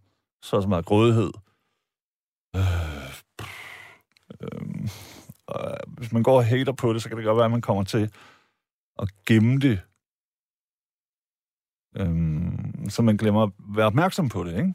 så 0.42 0.56
og 0.56 0.62
så 0.62 0.68
meget 0.68 0.84
grådighed. 0.84 1.32
Øh, 2.56 3.10
øh, 4.40 4.88
og 5.46 5.78
hvis 5.98 6.12
man 6.12 6.22
går 6.22 6.36
og 6.36 6.44
hater 6.44 6.72
på 6.72 6.92
det, 6.92 7.02
så 7.02 7.08
kan 7.08 7.18
det 7.18 7.24
godt 7.24 7.36
være, 7.36 7.44
at 7.44 7.50
man 7.50 7.60
kommer 7.60 7.84
til 7.84 8.14
at 8.98 9.08
gemme 9.26 9.58
det. 9.58 9.80
Øhm, 11.96 12.90
så 12.90 13.02
man 13.02 13.16
glemmer 13.16 13.42
at 13.42 13.52
være 13.76 13.86
opmærksom 13.86 14.28
på 14.28 14.44
det, 14.44 14.52
ikke? 14.56 14.74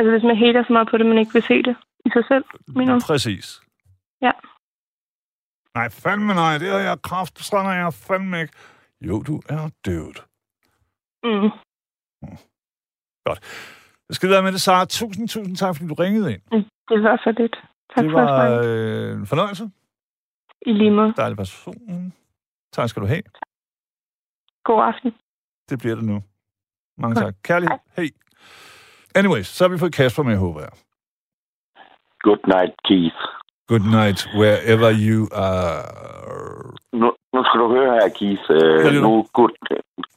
altså, 0.00 0.10
hvis 0.10 0.22
man 0.22 0.36
hater 0.36 0.64
så 0.66 0.72
meget 0.72 0.88
på 0.90 0.98
det, 0.98 1.06
man 1.06 1.18
ikke 1.18 1.32
vil 1.32 1.42
se 1.42 1.62
det 1.62 1.76
i 2.06 2.10
sig 2.16 2.24
selv. 2.28 2.44
Mener 2.68 2.94
du? 2.94 3.00
Præcis. 3.00 3.60
Ja. 4.22 4.32
Nej, 5.74 5.88
fandme 5.88 6.34
nej, 6.34 6.58
det 6.58 6.68
er 6.68 6.78
jeg 6.78 7.02
kraft, 7.02 7.44
sådan 7.44 7.66
er 7.66 7.74
jeg 7.74 7.94
fandme 7.94 8.40
ikke. 8.40 8.54
Jo, 9.00 9.22
du 9.22 9.42
er 9.48 9.70
død. 9.84 10.29
Mm. 11.24 11.50
Det 14.08 14.16
skal 14.16 14.30
være 14.30 14.42
med 14.42 14.52
det, 14.52 14.60
Sara. 14.60 14.84
Tusind, 14.84 15.28
tusind 15.28 15.56
tak, 15.56 15.76
fordi 15.76 15.88
du 15.88 15.94
ringede 15.94 16.32
ind. 16.32 16.42
Mm. 16.52 16.64
Det 16.88 17.02
var 17.02 17.16
så 17.24 17.34
lidt. 17.38 17.56
Tak 17.94 18.04
det 18.04 18.10
for 18.12 18.20
var 18.20 18.60
øh, 18.64 19.12
en 19.20 19.26
fornøjelse. 19.26 19.64
I 20.66 20.72
lige 20.72 20.90
måde. 20.90 21.12
Dejlig 21.16 21.36
person. 21.36 22.12
Tak 22.72 22.88
skal 22.88 23.02
du 23.02 23.06
have. 23.06 23.22
God 24.64 24.82
aften. 24.90 25.12
Det 25.68 25.78
bliver 25.78 25.94
det 25.94 26.04
nu. 26.04 26.22
Mange 26.98 27.14
Godt. 27.14 27.24
tak. 27.24 27.34
Kærlighed. 27.42 27.78
Hej. 27.96 28.08
Anyways, 29.14 29.46
så 29.46 29.64
har 29.64 29.68
vi 29.68 29.78
fået 29.78 29.94
Kasper 29.94 30.22
med, 30.22 30.36
håber 30.36 30.60
jeg. 30.60 30.72
Good 32.26 32.42
night, 32.54 32.74
Keith. 32.88 33.20
Good 33.72 33.86
night, 34.00 34.20
wherever 34.40 34.90
you 35.06 35.18
are. 35.48 35.82
Nu, 36.92 37.08
nu 37.34 37.40
skal 37.44 37.60
du 37.60 37.68
høre 37.76 37.92
her, 37.98 38.08
Keith. 38.18 38.44
Uh, 38.50 38.92
nu? 38.94 39.00
nu, 39.06 39.12
good, 39.38 39.54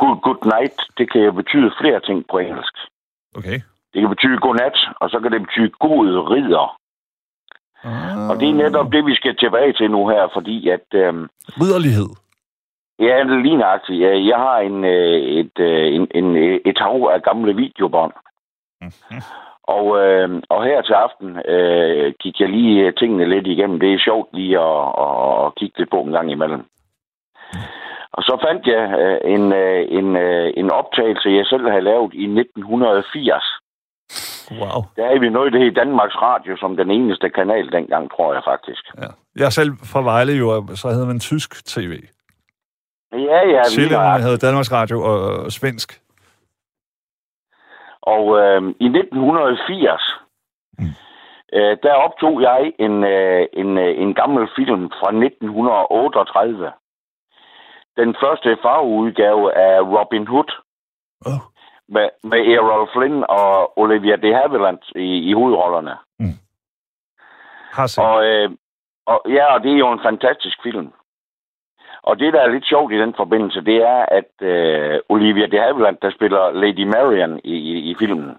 good, 0.02 0.18
good 0.28 0.42
night, 0.56 0.76
det 0.98 1.12
kan 1.12 1.36
betyde 1.36 1.72
flere 1.82 2.00
ting 2.00 2.26
på 2.32 2.38
engelsk. 2.38 2.76
Okay. 3.38 3.58
Det 3.94 4.00
kan 4.02 4.10
betyde 4.10 4.38
godnat, 4.46 4.78
og 5.02 5.10
så 5.10 5.20
kan 5.20 5.32
det 5.32 5.42
betyde 5.42 5.70
god 5.70 6.06
ridder. 6.34 6.78
Ah. 7.84 8.30
Og 8.30 8.40
det 8.40 8.50
er 8.50 8.54
netop 8.54 8.92
det, 8.92 9.06
vi 9.06 9.16
skal 9.16 9.36
tilbage 9.38 9.74
til 9.74 9.92
nu 9.92 10.08
her, 10.08 10.28
fordi 10.34 10.70
at... 10.70 10.88
Um, 11.10 11.30
Ridderlighed. 11.62 12.10
ja, 13.00 13.16
det 13.28 13.34
er 13.38 13.44
lige 13.44 13.58
nøjagtigt. 13.58 14.02
Ja, 14.02 14.12
Jeg 14.32 14.38
har 14.38 14.58
en, 14.58 14.86
øh, 14.86 15.20
et, 15.42 15.60
øh, 15.60 15.96
en, 15.96 16.08
en, 16.20 16.28
et 16.66 16.78
hav 16.80 17.10
af 17.14 17.22
gamle 17.22 17.56
videobånd. 17.56 18.14
Mhm. 18.82 19.22
Og, 19.64 19.86
øh, 20.04 20.42
og 20.50 20.64
her 20.64 20.82
til 20.82 20.94
aften 20.94 21.30
øh, 21.54 22.14
gik 22.20 22.40
jeg 22.40 22.50
lige 22.50 22.86
øh, 22.86 22.94
tingene 22.94 23.30
lidt 23.30 23.48
igennem. 23.48 23.80
Det 23.80 23.94
er 23.94 24.06
sjovt 24.08 24.30
lige 24.34 24.60
at, 24.60 24.88
at, 25.06 25.46
at 25.46 25.56
kigge 25.56 25.80
lidt 25.80 25.92
på 25.92 26.02
en 26.02 26.12
gang 26.12 26.32
imellem. 26.32 26.64
Og 28.18 28.24
så 28.24 28.34
fandt 28.46 28.68
jeg 28.68 28.84
øh, 29.02 29.20
en, 29.36 29.54
øh, 29.54 29.82
en, 30.00 30.16
øh, 30.16 30.54
en 30.58 30.72
optagelse, 30.72 31.30
jeg 31.30 31.46
selv 31.46 31.66
havde 31.70 31.88
lavet 31.92 32.14
i 32.14 32.26
1980. 32.26 33.44
Wow. 34.52 34.80
Der 34.98 35.06
er 35.06 35.20
vi 35.20 35.30
nået 35.30 35.54
det 35.54 35.64
i 35.72 35.74
Danmarks 35.74 36.16
Radio 36.16 36.58
som 36.58 36.78
den 36.78 36.92
eneste 36.92 37.30
kanal 37.30 37.72
dengang, 37.72 38.12
tror 38.12 38.34
jeg 38.34 38.44
faktisk. 38.46 38.84
Ja. 39.02 39.10
Jeg 39.44 39.54
selv 39.54 39.72
fra 39.92 40.02
Vejle 40.02 40.34
jo, 40.34 40.48
så 40.76 40.88
havde 40.90 41.06
man 41.06 41.20
tysk 41.20 41.66
tv. 41.66 41.94
Ja, 43.14 43.40
ja. 43.56 43.64
Sjælland 43.64 44.22
havde 44.22 44.38
Danmarks 44.38 44.72
Radio 44.72 44.98
og, 45.04 45.20
og 45.46 45.52
svensk. 45.52 46.03
Og 48.04 48.24
øh, 48.40 48.62
i 48.80 48.86
1980, 48.86 50.02
Mm. 50.80 50.86
øh, 51.54 51.78
der 51.84 51.94
optog 51.94 52.42
jeg 52.42 52.74
en, 52.80 53.04
øh, 53.04 53.46
en, 53.54 53.78
øh, 53.78 54.02
en 54.02 54.14
gammel 54.14 54.48
film 54.56 54.90
fra 55.00 55.10
1938. 55.12 56.72
Den 57.98 58.16
første 58.24 58.58
farveudgave 58.62 59.54
af 59.58 59.82
Robin 59.82 60.28
Hood 60.28 60.52
Oh. 61.26 61.42
med, 61.88 62.10
med 62.24 62.40
Errol 62.54 62.90
Flynn 62.94 63.24
og 63.30 63.80
Olivia 63.80 64.16
de 64.16 64.34
Havilland 64.34 64.80
i, 64.96 65.30
i 65.30 65.34
hovedrollerne. 65.34 65.96
Har 67.72 67.88
set. 67.88 68.04
Og, 68.04 68.26
øh, 68.26 68.50
og 69.06 69.22
ja, 69.30 69.54
og 69.54 69.64
det 69.64 69.72
er 69.74 69.78
jo 69.78 69.92
en 69.92 70.04
fantastisk 70.04 70.58
film. 70.64 70.94
Og 72.04 72.20
det, 72.20 72.34
der 72.34 72.42
er 72.42 72.48
lidt 72.48 72.66
sjovt 72.66 72.94
i 72.94 72.98
den 73.00 73.14
forbindelse, 73.18 73.62
det 73.62 73.78
er, 73.78 74.06
at 74.20 74.32
øh, 74.48 75.00
Olivia 75.10 75.46
de 75.46 75.60
Havilland, 75.60 75.98
der 76.02 76.12
spiller 76.12 76.52
Lady 76.52 76.84
Marian 76.94 77.40
i, 77.44 77.54
i, 77.72 77.74
i 77.92 77.96
filmen, 78.00 78.38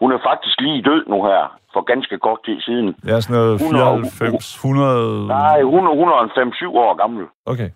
hun 0.00 0.12
er 0.12 0.18
faktisk 0.28 0.60
lige 0.60 0.82
død 0.82 1.04
nu 1.06 1.24
her, 1.24 1.58
for 1.72 1.80
ganske 1.80 2.18
kort 2.18 2.38
tid 2.44 2.60
siden. 2.60 2.88
Er 3.08 3.20
sådan 3.20 3.36
noget 3.40 3.54
100 3.54 4.10
94, 4.18 4.54
100... 4.56 5.26
Nej, 5.26 5.62
hun, 5.62 5.86
er- 5.86 5.96
hun 6.00 6.08
er 6.08 6.18
en 6.22 6.52
5-7 6.52 6.66
år 6.84 6.94
gammel. 6.94 7.26
Okay. 7.46 7.70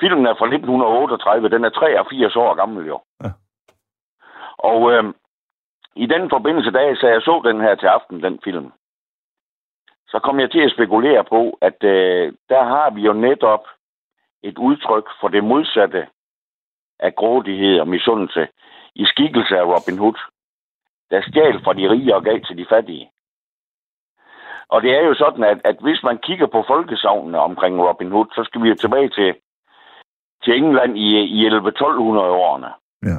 Filmen 0.00 0.26
er 0.26 0.34
fra 0.38 0.46
1938, 0.46 1.48
den 1.48 1.64
er 1.64 1.68
83 1.70 2.36
år 2.36 2.54
gammel 2.54 2.86
jo. 2.86 3.00
Ja. 3.24 3.30
Og 4.58 4.92
øh, 4.92 5.04
i 5.96 6.06
den 6.06 6.30
forbindelse, 6.30 6.70
da 6.70 6.78
jeg, 6.78 6.96
så 6.96 7.06
jeg 7.08 7.22
så 7.22 7.42
den 7.44 7.60
her 7.60 7.74
til 7.74 7.86
aften, 7.86 8.22
den 8.22 8.38
film, 8.44 8.72
så 10.10 10.18
kom 10.24 10.40
jeg 10.40 10.50
til 10.50 10.60
at 10.60 10.72
spekulere 10.76 11.24
på, 11.24 11.58
at 11.60 11.78
øh, 11.84 12.32
der 12.48 12.62
har 12.64 12.90
vi 12.90 13.00
jo 13.00 13.12
netop 13.12 13.64
et 14.42 14.58
udtryk 14.58 15.06
for 15.20 15.28
det 15.28 15.44
modsatte 15.44 16.06
af 17.00 17.14
grådighed 17.14 17.80
og 17.80 17.88
misundelse 17.88 18.48
i 18.94 19.04
skikkelse 19.06 19.54
af 19.58 19.64
Robin 19.74 19.98
Hood, 19.98 20.18
der 21.10 21.22
stjal 21.28 21.64
fra 21.64 21.72
de 21.72 21.90
rige 21.90 22.14
og 22.16 22.24
gav 22.24 22.40
til 22.40 22.56
de 22.58 22.66
fattige. 22.72 23.10
Og 24.68 24.82
det 24.82 24.90
er 24.90 25.02
jo 25.08 25.14
sådan, 25.14 25.44
at, 25.44 25.58
at 25.64 25.76
hvis 25.80 26.02
man 26.02 26.18
kigger 26.18 26.46
på 26.46 26.64
folkesavnene 26.66 27.38
omkring 27.38 27.74
Robin 27.88 28.10
Hood, 28.10 28.26
så 28.34 28.42
skal 28.44 28.62
vi 28.62 28.68
jo 28.68 28.74
tilbage 28.74 29.08
til, 29.08 29.34
til 30.44 30.52
England 30.56 30.98
i, 30.98 31.08
i 31.36 31.48
11-1200-årene. 31.48 32.70
Ja. 33.10 33.18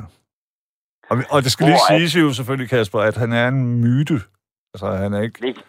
Og, 1.10 1.18
og 1.32 1.40
det 1.44 1.52
skal 1.52 1.66
lige 1.66 1.76
Hvor 1.78 1.94
at- 1.96 2.00
siges 2.00 2.16
jo 2.26 2.34
selvfølgelig, 2.34 2.70
Kasper, 2.70 3.00
at 3.00 3.18
han 3.18 3.32
er 3.34 3.48
en 3.48 3.82
myte. 3.82 4.14
Altså, 4.74 4.88
han 5.04 5.14
er 5.14 5.22
ikke... 5.22 5.40
Det, 5.48 5.66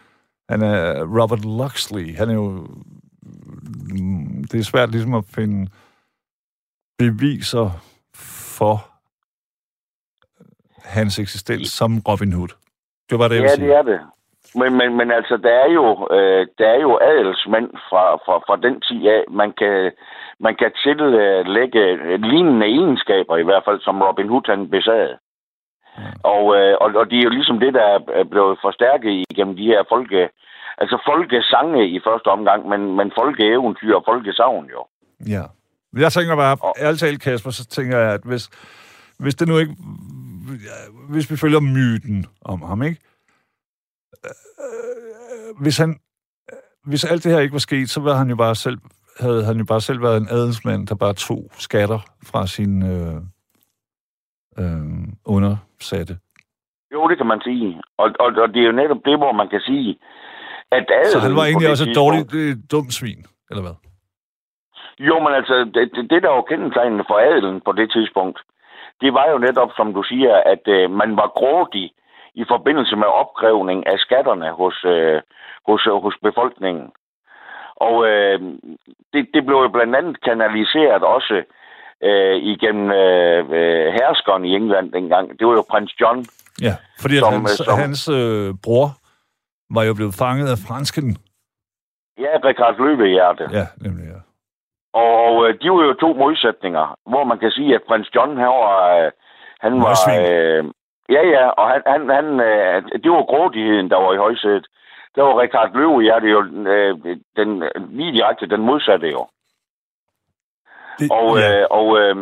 Han 0.52 0.62
er 0.62 0.80
Robert 1.18 1.44
Luxley. 1.60 2.16
Han 2.20 2.30
er 2.30 2.34
jo... 2.34 2.46
Det 4.50 4.58
er 4.60 4.70
svært 4.72 4.90
ligesom 4.90 5.14
at 5.14 5.24
finde 5.34 5.70
beviser 6.98 7.66
for 8.58 8.74
hans 10.96 11.18
eksistens 11.18 11.68
som 11.68 11.90
Robin 12.08 12.32
Hood. 12.32 12.52
Det 13.10 13.18
var 13.18 13.28
det, 13.28 13.36
jeg 13.36 13.42
ja, 13.42 13.54
sige. 13.54 13.66
det 13.66 13.76
er 13.76 13.82
det. 13.82 14.00
Men, 14.60 14.70
men, 14.78 14.96
men 14.98 15.10
altså, 15.18 15.36
der 15.36 15.54
er 15.64 15.70
jo, 15.78 15.86
øh, 16.16 16.46
der 16.58 16.68
er 16.76 16.80
jo 16.86 16.98
adelsmænd 17.10 17.70
fra, 17.88 18.04
fra, 18.24 18.34
fra 18.46 18.56
den 18.66 18.80
tid 18.80 19.06
af, 19.16 19.22
man 19.30 19.52
kan, 19.60 19.92
man 20.40 20.54
kan 20.60 20.70
tillægge 20.84 21.82
lignende 22.30 22.66
egenskaber, 22.66 23.36
i 23.36 23.42
hvert 23.48 23.64
fald, 23.66 23.80
som 23.80 24.02
Robin 24.02 24.28
Hood 24.28 24.46
han 24.46 24.70
besad. 24.70 25.08
Og, 26.34 26.42
øh, 26.56 26.74
og, 26.82 26.88
og 27.00 27.04
det 27.10 27.18
er 27.18 27.22
jo 27.28 27.28
ligesom 27.38 27.58
det, 27.64 27.74
der 27.74 27.86
er 28.20 28.24
blevet 28.30 28.58
forstærket 28.66 29.10
igennem 29.30 29.56
de 29.56 29.66
her 29.72 29.82
folke, 29.92 30.28
altså 30.78 30.96
folkesange 31.10 31.88
i 31.88 32.00
første 32.06 32.28
omgang, 32.36 32.68
men, 32.68 32.80
men 32.96 33.12
folkeeventyr 33.20 33.94
og 33.94 34.04
folkesavn 34.10 34.64
jo. 34.74 34.80
Ja. 35.34 35.42
Jeg 36.04 36.12
tænker 36.12 36.36
bare, 36.36 36.56
Og- 36.60 36.74
ærligt 36.80 37.00
talt, 37.00 37.22
Kasper, 37.22 37.50
så 37.50 37.66
tænker 37.66 37.98
jeg, 37.98 38.12
at 38.14 38.20
hvis, 38.24 38.50
hvis 39.18 39.34
det 39.34 39.48
nu 39.48 39.58
ikke... 39.58 39.74
Hvis 41.10 41.30
vi 41.30 41.36
følger 41.36 41.60
myten 41.60 42.26
om 42.44 42.62
ham, 42.62 42.82
ikke? 42.82 43.00
Øh, 44.24 45.62
hvis 45.62 45.78
han... 45.78 45.96
Hvis 46.84 47.04
alt 47.04 47.24
det 47.24 47.32
her 47.32 47.40
ikke 47.40 47.52
var 47.52 47.58
sket, 47.58 47.90
så 47.90 48.00
var 48.00 48.14
han 48.14 48.28
jo 48.28 48.36
bare 48.36 48.54
selv, 48.54 48.78
havde 49.20 49.44
han 49.44 49.56
jo 49.56 49.64
bare 49.64 49.80
selv 49.80 50.02
været 50.02 50.16
en 50.16 50.28
adelsmand, 50.30 50.86
der 50.86 50.94
bare 50.94 51.14
tog 51.14 51.50
skatter 51.58 51.98
fra 52.24 52.46
sin 52.46 52.82
øh, 52.82 53.14
øh, 54.58 54.82
undersatte. 55.24 56.14
Jo, 56.92 57.08
det 57.08 57.16
kan 57.18 57.26
man 57.26 57.40
sige. 57.40 57.80
Og, 57.98 58.10
og, 58.20 58.26
og 58.42 58.48
det 58.54 58.60
er 58.62 58.66
jo 58.66 58.72
netop 58.72 59.02
det, 59.04 59.18
hvor 59.18 59.32
man 59.32 59.48
kan 59.48 59.60
sige, 59.60 59.98
at 60.70 60.84
Så 61.12 61.18
han 61.18 61.36
var 61.36 61.44
egentlig 61.44 61.70
også 61.70 61.84
et 61.90 61.96
dårligt, 61.96 62.34
øh, 62.34 62.56
dumt 62.70 62.92
svin, 62.92 63.24
eller 63.50 63.62
hvad? 63.62 63.76
Jo, 64.98 65.14
men 65.24 65.32
altså, 65.38 65.54
det, 65.74 66.10
det, 66.10 66.22
der 66.22 66.28
var 66.28 66.42
kendetegnende 66.42 67.04
for 67.08 67.18
adelen 67.18 67.60
på 67.60 67.72
det 67.72 67.92
tidspunkt, 67.92 68.38
det 69.00 69.14
var 69.14 69.26
jo 69.30 69.38
netop, 69.38 69.70
som 69.76 69.94
du 69.94 70.02
siger, 70.02 70.34
at 70.52 70.64
øh, 70.66 70.90
man 70.90 71.16
var 71.16 71.28
grådig 71.38 71.92
i 72.34 72.44
forbindelse 72.48 72.96
med 72.96 73.06
opkrævning 73.06 73.86
af 73.86 73.98
skatterne 73.98 74.50
hos, 74.50 74.84
øh, 74.84 75.20
hos, 75.68 75.82
hos 76.04 76.16
befolkningen. 76.22 76.90
Og 77.76 78.06
øh, 78.08 78.40
det, 79.12 79.22
det 79.34 79.46
blev 79.46 79.58
jo 79.64 79.68
blandt 79.68 79.96
andet 79.96 80.20
kanaliseret 80.20 81.02
også 81.02 81.34
øh, 81.34 81.44
igennem 82.52 82.90
øh, 82.90 83.38
øh, 83.38 83.86
herskeren 83.98 84.44
i 84.44 84.54
England 84.54 84.92
dengang. 84.92 85.38
Det 85.38 85.46
var 85.46 85.52
jo 85.52 85.64
prins 85.70 86.00
John. 86.00 86.24
Ja, 86.62 86.74
fordi 87.00 87.18
Som, 87.18 87.32
hans, 87.32 87.60
øh, 87.60 87.66
som- 87.66 87.78
hans 87.78 88.08
øh, 88.08 88.54
bror 88.64 88.88
var 89.76 89.82
jo 89.82 89.94
blevet 89.94 90.14
fanget 90.14 90.48
af 90.50 90.58
fransken. 90.68 91.16
Ja, 92.18 92.32
Richard 92.48 92.74
Løvehjerte. 92.78 93.44
Ja, 93.52 93.66
nemlig, 93.84 94.04
ja. 94.14 94.20
Og 94.94 95.48
øh, 95.48 95.54
de 95.62 95.70
var 95.70 95.82
jo 95.88 95.92
to 95.94 96.12
modsætninger, 96.12 96.96
hvor 97.10 97.24
man 97.24 97.38
kan 97.38 97.50
sige, 97.50 97.74
at 97.74 97.82
prins 97.88 98.14
John, 98.14 98.36
han 98.36 98.46
var... 98.46 98.96
Øh, 99.04 99.10
han 99.60 99.72
var 99.82 99.94
øh, 100.20 100.64
ja, 101.16 101.22
ja, 101.34 101.44
og 101.48 101.64
han, 101.70 101.82
han, 101.86 102.02
han, 102.18 102.26
øh, 102.40 102.82
det 103.02 103.10
var 103.10 103.30
grådigheden, 103.32 103.90
der 103.90 103.96
var 103.96 104.12
i 104.14 104.16
højsædet. 104.26 104.66
Der 105.14 105.22
var 105.22 105.40
Richard 105.40 105.70
Løvehjerte 105.76 106.26
jo 106.26 106.40
øh, 106.74 106.92
den, 107.36 107.62
lige 107.98 108.12
direkte 108.12 108.46
den 108.46 108.60
modsatte 108.60 109.08
jo. 109.08 109.26
Det, 110.98 111.10
Og, 111.10 111.38
ja. 111.38 111.60
øh, 111.60 111.66
og 111.70 111.86
øh, 112.00 112.16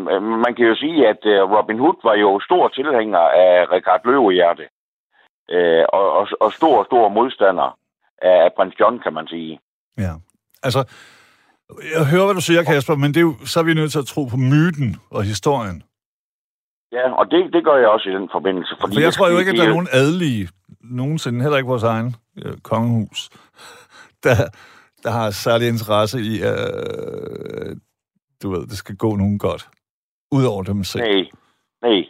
man 0.45 0.53
kan 0.57 0.67
jo 0.67 0.75
sige, 0.75 1.09
at 1.09 1.23
øh, 1.25 1.41
Robin 1.55 1.79
Hood 1.79 1.99
var 2.05 2.15
jo 2.15 2.41
stor 2.49 2.69
tilhænger 2.69 3.19
af 3.19 3.53
Richard 3.73 4.01
Løvehjerte. 4.05 4.67
Øh, 5.51 5.85
og, 5.93 6.13
og, 6.19 6.29
og 6.41 6.53
stor, 6.53 6.85
stor 6.85 7.09
modstander 7.09 7.79
af, 8.23 8.51
prins 8.57 8.81
John, 8.81 8.99
kan 8.99 9.13
man 9.13 9.27
sige. 9.27 9.61
ja. 9.99 10.13
Altså, 10.63 10.81
jeg 11.95 12.05
hører, 12.13 12.25
hvad 12.25 12.35
du 12.35 12.41
siger, 12.41 12.63
Kasper, 12.63 12.95
men 12.95 13.09
det 13.15 13.17
er 13.17 13.27
jo, 13.31 13.35
så 13.45 13.61
er 13.61 13.65
vi 13.65 13.75
nødt 13.75 13.93
til 13.93 13.99
at 13.99 14.07
tro 14.07 14.25
på 14.25 14.37
myten 14.37 14.97
og 15.11 15.23
historien. 15.23 15.83
Ja, 16.93 17.13
og 17.13 17.31
det, 17.31 17.53
det 17.53 17.65
gør 17.65 17.77
jeg 17.77 17.89
også 17.89 18.09
i 18.09 18.13
den 18.13 18.29
forbindelse. 18.33 18.77
Fordi 18.81 18.95
For 18.95 19.01
jeg 19.01 19.13
tror 19.13 19.31
jo 19.31 19.39
ikke, 19.39 19.51
at 19.51 19.57
der 19.57 19.65
er 19.65 19.69
nogen 19.69 19.89
adelige, 19.93 20.49
nogensinde, 20.81 21.43
heller 21.43 21.57
ikke 21.57 21.69
vores 21.69 21.83
egen 21.83 22.17
øh, 22.43 22.57
kongehus, 22.63 23.31
der, 24.25 24.37
der 25.03 25.11
har 25.11 25.31
særlig 25.31 25.69
interesse 25.69 26.21
i, 26.21 26.43
øh, 26.51 27.77
du 28.43 28.51
ved, 28.51 28.63
det 28.67 28.79
skal 28.79 28.97
gå 28.97 29.17
nogen 29.17 29.39
godt. 29.39 29.69
Udover 30.33 30.63
dem 30.63 30.85
selv. 30.85 31.05
Nej, 31.05 31.31
nej. 31.83 32.01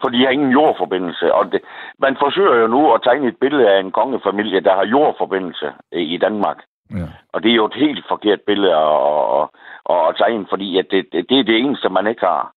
For 0.00 0.08
de 0.08 0.18
har 0.24 0.30
ingen 0.30 0.52
jordforbindelse. 0.52 1.34
Og 1.34 1.52
det, 1.52 1.60
man 1.98 2.16
forsøger 2.24 2.54
jo 2.62 2.66
nu 2.66 2.92
at 2.94 3.00
tegne 3.02 3.28
et 3.28 3.36
billede 3.40 3.70
af 3.70 3.80
en 3.80 3.92
kongefamilie, 3.92 4.60
der 4.60 4.74
har 4.74 4.86
jordforbindelse 4.86 5.72
i 5.92 6.18
Danmark. 6.18 6.58
Ja. 6.90 7.08
Og 7.32 7.42
det 7.42 7.50
er 7.50 7.54
jo 7.54 7.66
et 7.66 7.74
helt 7.74 8.04
forkert 8.08 8.40
billede 8.46 8.74
at, 8.74 8.96
at, 9.38 9.48
at, 9.92 10.08
at 10.08 10.16
tegne, 10.16 10.46
fordi 10.50 10.78
at 10.78 10.86
det, 10.90 11.06
det, 11.12 11.26
det 11.28 11.38
er 11.38 11.44
det 11.44 11.58
eneste, 11.58 11.88
man 11.88 12.06
ikke 12.06 12.26
har. 12.26 12.52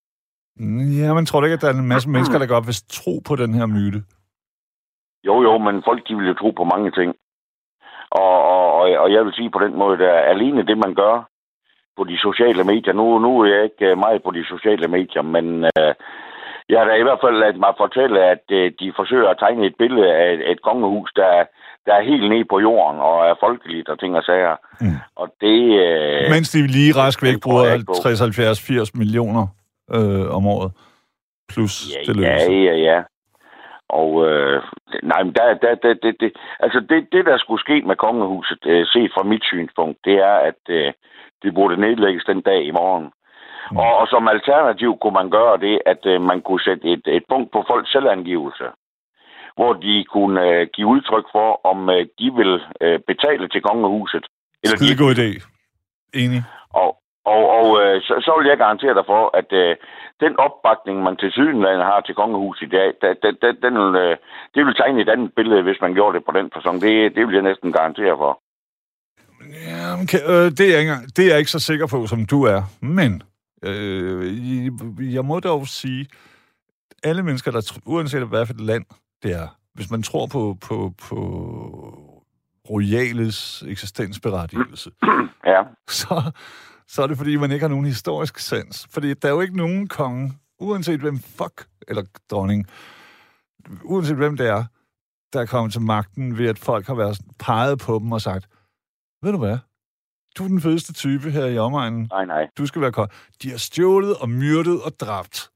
Ja, 0.99 1.13
men 1.13 1.25
tror 1.25 1.39
du 1.39 1.45
ikke, 1.45 1.59
at 1.59 1.61
der 1.61 1.67
er 1.67 1.79
en 1.79 1.87
masse 1.87 2.09
mennesker, 2.09 2.37
der 2.39 2.47
godt 2.47 2.67
vil 2.67 2.75
tro 2.89 3.13
på 3.27 3.35
den 3.35 3.53
her 3.53 3.65
myte? 3.65 3.99
Jo, 5.27 5.41
jo, 5.41 5.57
men 5.57 5.83
folk 5.87 6.07
de 6.07 6.15
vil 6.15 6.27
jo 6.27 6.33
tro 6.33 6.51
på 6.51 6.63
mange 6.63 6.91
ting. 6.91 7.15
Og, 8.11 8.33
og, 8.79 8.81
og, 9.03 9.11
jeg 9.13 9.25
vil 9.25 9.33
sige 9.33 9.51
på 9.51 9.59
den 9.59 9.77
måde, 9.77 9.97
der 9.97 10.13
alene 10.13 10.65
det, 10.65 10.77
man 10.77 10.95
gør 10.95 11.29
på 11.99 12.03
de 12.11 12.17
sociale 12.27 12.63
medier. 12.71 12.93
Nu, 12.99 13.05
nu 13.25 13.29
er 13.41 13.47
jeg 13.53 13.63
ikke 13.69 13.85
øh, 13.91 13.97
meget 14.05 14.21
på 14.23 14.31
de 14.37 14.43
sociale 14.53 14.87
medier, 14.97 15.23
men 15.35 15.45
øh, 15.77 15.93
jeg 16.69 16.77
har 16.79 16.85
da 16.87 16.93
i 16.99 17.05
hvert 17.07 17.23
fald 17.23 17.35
ladet 17.41 17.59
mig 17.65 17.73
fortælle, 17.83 18.19
at 18.33 18.45
øh, 18.59 18.65
de 18.79 18.87
forsøger 18.99 19.29
at 19.29 19.39
tegne 19.39 19.65
et 19.69 19.75
billede 19.81 20.07
af 20.19 20.25
et, 20.33 20.41
et 20.51 20.61
kongehus, 20.67 21.09
der, 21.19 21.31
der 21.85 21.93
er 21.99 22.09
helt 22.11 22.27
nede 22.33 22.45
på 22.53 22.57
jorden 22.67 22.99
og 23.09 23.17
er 23.29 23.35
folkeligt 23.45 23.89
og 23.89 23.99
ting 23.99 24.11
og 24.19 24.23
sager. 24.23 24.55
Mm. 24.81 24.97
Og 25.21 25.27
det... 25.43 25.59
Øh, 25.85 26.29
Mens 26.35 26.49
de 26.49 26.67
lige 26.77 26.95
rask 27.01 27.19
væk 27.27 27.37
bruger 27.43 27.65
60, 28.03 28.19
70, 28.19 28.67
80 28.67 28.95
millioner 28.95 29.45
øh, 29.95 30.25
om 30.37 30.43
året. 30.55 30.71
Plus 31.51 31.73
Ja, 31.93 31.99
det 32.07 32.21
ja, 32.21 32.33
løser. 32.33 32.53
ja, 32.69 32.75
ja. 32.89 32.99
Og 33.89 34.09
øh, 34.29 34.61
nej, 35.03 35.23
men 35.23 35.33
der, 35.33 35.53
der, 35.63 35.75
der, 35.83 35.93
det, 36.03 36.15
det, 36.19 36.31
altså 36.59 36.79
det, 36.89 37.07
det, 37.11 37.25
der 37.25 37.37
skulle 37.37 37.61
ske 37.61 37.81
med 37.87 37.95
kongehuset, 37.95 38.61
øh, 38.65 38.85
set 38.85 39.11
fra 39.13 39.23
mit 39.23 39.43
synspunkt, 39.43 39.97
det 40.05 40.13
er, 40.13 40.35
at 40.49 40.61
øh, 40.69 40.93
det 41.43 41.53
burde 41.53 41.81
nedlægges 41.81 42.23
den 42.23 42.41
dag 42.41 42.61
i 42.65 42.71
morgen. 42.71 43.07
Mm. 43.71 43.77
Og, 43.77 43.97
og 43.97 44.07
som 44.07 44.27
alternativ 44.27 44.97
kunne 45.01 45.17
man 45.21 45.29
gøre 45.29 45.57
det, 45.57 45.79
at 45.85 46.01
øh, 46.05 46.21
man 46.21 46.41
kunne 46.41 46.61
sætte 46.61 46.85
et, 46.93 47.03
et 47.07 47.23
punkt 47.29 47.51
på 47.51 47.63
folks 47.67 47.91
selvangivelse, 47.91 48.67
hvor 49.55 49.73
de 49.73 50.05
kunne 50.13 50.41
øh, 50.49 50.67
give 50.73 50.87
udtryk 50.87 51.25
for, 51.31 51.49
om 51.71 51.89
øh, 51.89 52.05
de 52.19 52.27
vil 52.39 52.53
øh, 52.81 52.99
betale 53.07 53.47
til 53.47 53.61
kongehuset. 53.61 54.25
Eller 54.63 54.77
de 54.77 54.85
Skide 54.85 55.03
god 55.03 55.15
idé. 55.15 55.29
Enig. 56.13 56.43
og, 56.69 56.89
og, 57.25 57.41
og 57.59 57.67
øh, 57.81 58.01
så, 58.01 58.13
så 58.25 58.31
vil 58.37 58.47
jeg 58.47 58.57
garantere 58.57 58.93
dig 58.93 59.05
for, 59.05 59.23
at 59.39 59.49
øh, 59.63 59.75
den 60.23 60.33
opbakning, 60.45 61.03
man 61.03 61.17
til 61.17 61.31
sydenlandet 61.31 61.85
har 61.91 62.01
til 62.01 62.15
kongehuset 62.15 62.67
i 62.67 62.69
dag, 62.77 62.89
den, 63.01 63.15
den, 63.23 63.35
den, 63.43 63.53
den 63.63 63.73
vil, 63.81 64.01
øh, 64.05 64.17
det 64.55 64.65
vil 64.65 64.75
tegne 64.75 65.01
et 65.01 65.09
andet 65.09 65.31
billede, 65.35 65.61
hvis 65.63 65.81
man 65.81 65.93
gjorde 65.93 66.15
det 66.17 66.25
på 66.25 66.31
den 66.39 66.49
person. 66.49 66.81
Det, 66.81 67.15
det 67.15 67.27
vil 67.27 67.35
jeg 67.35 67.49
næsten 67.49 67.71
garantere 67.71 68.17
for. 68.17 68.33
Ja, 69.53 69.95
øh, 70.27 70.51
det, 70.51 70.59
er 70.59 70.71
jeg 70.71 70.79
ikke, 70.79 70.95
det 71.15 71.25
er 71.25 71.29
jeg 71.29 71.39
ikke 71.39 71.51
så 71.51 71.59
sikker 71.59 71.87
på, 71.87 72.07
som 72.07 72.25
du 72.25 72.43
er. 72.43 72.63
Men 72.81 73.23
øh, 73.63 75.13
jeg 75.13 75.25
må 75.25 75.39
dog 75.39 75.67
sige, 75.67 76.07
alle 77.03 77.23
mennesker, 77.23 77.51
der 77.51 77.79
uanset 77.85 78.27
hvad 78.27 78.45
for 78.45 78.53
et 78.53 78.61
land 78.61 78.85
det 79.23 79.31
er, 79.31 79.47
hvis 79.73 79.91
man 79.91 80.03
tror 80.03 80.27
på, 80.27 80.57
på, 80.61 80.93
på 80.97 81.15
royales 82.69 83.63
eksistensberettigelse, 83.67 84.91
Ja, 85.45 85.61
så, 85.87 86.31
så 86.87 87.03
er 87.03 87.07
det, 87.07 87.17
fordi 87.17 87.35
man 87.35 87.51
ikke 87.51 87.63
har 87.63 87.69
nogen 87.69 87.85
historisk 87.85 88.39
sans. 88.39 88.87
Fordi 88.91 89.13
der 89.13 89.27
er 89.27 89.31
jo 89.31 89.41
ikke 89.41 89.57
nogen 89.57 89.87
konge, 89.87 90.33
uanset 90.59 90.99
hvem 90.99 91.19
fuck, 91.19 91.67
eller 91.87 92.03
dronning, 92.31 92.67
uanset 93.83 94.15
hvem 94.17 94.37
det 94.37 94.47
er, 94.47 94.63
der 95.33 95.41
er 95.41 95.45
kommet 95.45 95.73
til 95.73 95.81
magten 95.81 96.37
ved, 96.37 96.47
at 96.47 96.59
folk 96.59 96.87
har 96.87 96.95
været 96.95 97.19
peget 97.39 97.79
på 97.79 97.99
dem 97.99 98.11
og 98.11 98.21
sagt, 98.21 98.47
ved 99.21 99.31
du 99.31 99.37
hvad, 99.37 99.57
du 100.37 100.43
er 100.43 100.47
den 100.47 100.61
fedeste 100.61 100.93
type 100.93 101.31
her 101.31 101.45
i 101.45 101.57
omegnen, 101.57 102.07
nej, 102.11 102.25
nej. 102.25 102.47
du 102.57 102.65
skal 102.65 102.81
være 102.81 102.91
konge. 102.91 103.13
De 103.43 103.49
har 103.49 103.57
stjålet 103.57 104.17
og 104.17 104.29
myrdet 104.29 104.81
og 104.81 104.99
dræbt 104.99 105.49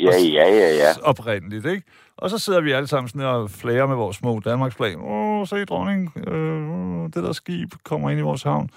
Ja, 0.00 0.16
ja, 0.16 0.48
ja, 0.54 0.74
ja. 0.74 0.94
Oprindeligt, 1.02 1.66
ikke? 1.66 1.82
Og 2.16 2.30
så 2.30 2.38
sidder 2.38 2.60
vi 2.60 2.72
alle 2.72 2.86
sammen 2.86 3.08
sådan 3.08 3.26
og 3.26 3.50
flager 3.50 3.86
med 3.86 3.96
vores 3.96 4.16
små 4.16 4.40
Danmarksplan. 4.40 4.98
Åh, 5.00 5.46
se 5.46 5.64
dronning, 5.64 6.28
øh, 6.28 7.04
det 7.04 7.14
der 7.14 7.32
skib 7.32 7.72
kommer 7.84 8.10
ind 8.10 8.20
i 8.20 8.22
vores 8.22 8.42
havn. 8.42 8.70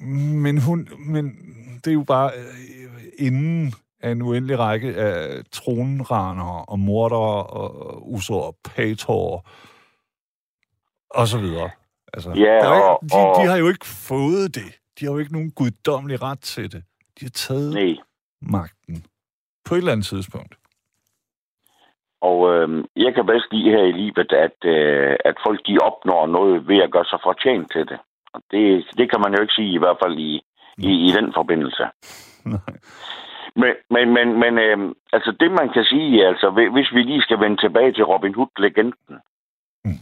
Men, 0.00 0.58
hun, 0.58 0.88
men 0.98 1.32
det 1.84 1.90
er 1.90 1.94
jo 1.94 2.02
bare 2.02 2.30
øh, 2.36 3.02
inden 3.18 3.72
af 4.00 4.10
en 4.10 4.22
uendelig 4.22 4.58
række 4.58 4.94
af 4.94 5.42
tronraner 5.52 6.70
og 6.70 6.78
mordere 6.78 7.46
og 7.46 8.12
usår, 8.12 8.56
pator 8.64 9.46
og 11.10 11.28
så 11.28 11.38
videre. 11.38 11.70
Altså, 12.14 12.30
Ja, 12.36 12.42
der 12.64 12.68
er 12.68 12.82
og- 12.82 13.00
de, 13.02 13.16
og- 13.16 13.42
de 13.42 13.48
har 13.50 13.56
jo 13.56 13.68
ikke 13.68 13.86
fået 13.86 14.54
det. 14.54 14.70
De 15.00 15.04
har 15.04 15.12
jo 15.12 15.18
ikke 15.18 15.32
nogen 15.32 15.50
guddommelig 15.50 16.22
ret 16.22 16.40
til 16.40 16.72
det. 16.72 16.82
De 17.20 17.24
har 17.24 17.30
taget 17.30 17.74
Nej. 17.74 17.94
magten 18.42 19.04
på 19.64 19.74
et 19.74 19.78
eller 19.78 19.92
andet 19.92 20.06
tidspunkt. 20.06 20.54
Og 22.22 22.38
øh, 22.54 22.84
jeg 22.96 23.14
kan 23.14 23.26
bedst 23.26 23.46
lide 23.52 23.70
her 23.70 23.84
i 23.84 23.92
livet, 23.92 24.32
at, 24.46 24.58
øh, 24.64 25.16
at 25.24 25.34
folk 25.46 25.60
de 25.66 25.78
opnår 25.88 26.26
noget 26.26 26.68
ved 26.68 26.78
at 26.82 26.90
gøre 26.90 27.04
sig 27.04 27.18
fortjent 27.22 27.72
til 27.72 27.84
det. 27.90 27.98
Og 28.34 28.40
det, 28.50 28.84
det 28.98 29.10
kan 29.10 29.20
man 29.24 29.34
jo 29.34 29.40
ikke 29.42 29.54
sige, 29.54 29.72
i 29.74 29.78
hvert 29.78 29.96
fald 30.04 30.18
i, 30.18 30.32
i, 30.78 30.90
i 31.08 31.10
den 31.18 31.32
forbindelse. 31.34 31.84
Nej. 32.54 32.74
Men, 33.60 33.72
men, 33.94 34.06
men, 34.16 34.26
men 34.42 34.52
øh, 34.58 34.78
altså 35.12 35.30
det 35.40 35.50
man 35.50 35.68
kan 35.74 35.84
sige, 35.84 36.26
altså 36.26 36.50
hvi- 36.50 36.72
hvis 36.74 36.90
vi 36.94 37.02
lige 37.02 37.22
skal 37.22 37.40
vende 37.40 37.56
tilbage 37.56 37.92
til 37.92 38.04
Robin 38.04 38.34
Hood-legenden, 38.34 39.16
Mm. 39.84 39.98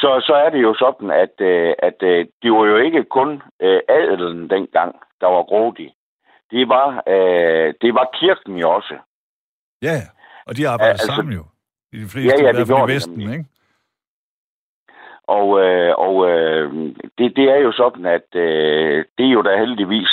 Så, 0.00 0.10
så 0.26 0.34
er 0.34 0.50
det 0.50 0.62
jo 0.62 0.74
sådan, 0.74 1.10
at, 1.10 1.34
øh, 1.40 1.74
at 1.78 1.98
øh, 2.02 2.26
det 2.42 2.52
var 2.52 2.64
jo 2.64 2.76
ikke 2.76 3.04
kun 3.04 3.42
øh, 3.62 3.80
adelen 3.88 4.50
dengang, 4.50 4.94
der 5.20 5.26
var 5.26 5.42
grådig. 5.42 5.94
Det 6.50 6.68
var, 6.68 7.02
øh, 7.08 7.74
det 7.82 7.94
var 7.94 8.10
kirken 8.20 8.56
jo 8.58 8.70
også. 8.70 8.94
Ja, 9.82 9.96
og 10.46 10.56
de 10.56 10.62
ja, 10.62 10.76
altså- 10.80 11.06
sammen 11.06 11.34
jo. 11.34 11.44
I 11.92 11.96
de 11.96 12.08
fleste, 12.08 12.42
Ja, 12.42 12.46
ja, 12.46 12.52
det 12.52 12.66
gjorde 12.66 12.92
i 12.92 12.94
Vesten, 12.94 13.18
nemlig. 13.18 13.32
ikke? 13.38 13.48
Og, 15.28 15.60
øh, 15.64 15.94
og 15.98 16.30
øh, 16.30 16.72
det, 17.18 17.36
det 17.36 17.44
er 17.54 17.56
jo 17.56 17.72
sådan, 17.72 18.06
at 18.06 18.28
øh, 18.34 19.04
det 19.18 19.26
er 19.26 19.30
jo 19.30 19.42
da 19.42 19.58
heldigvis, 19.58 20.12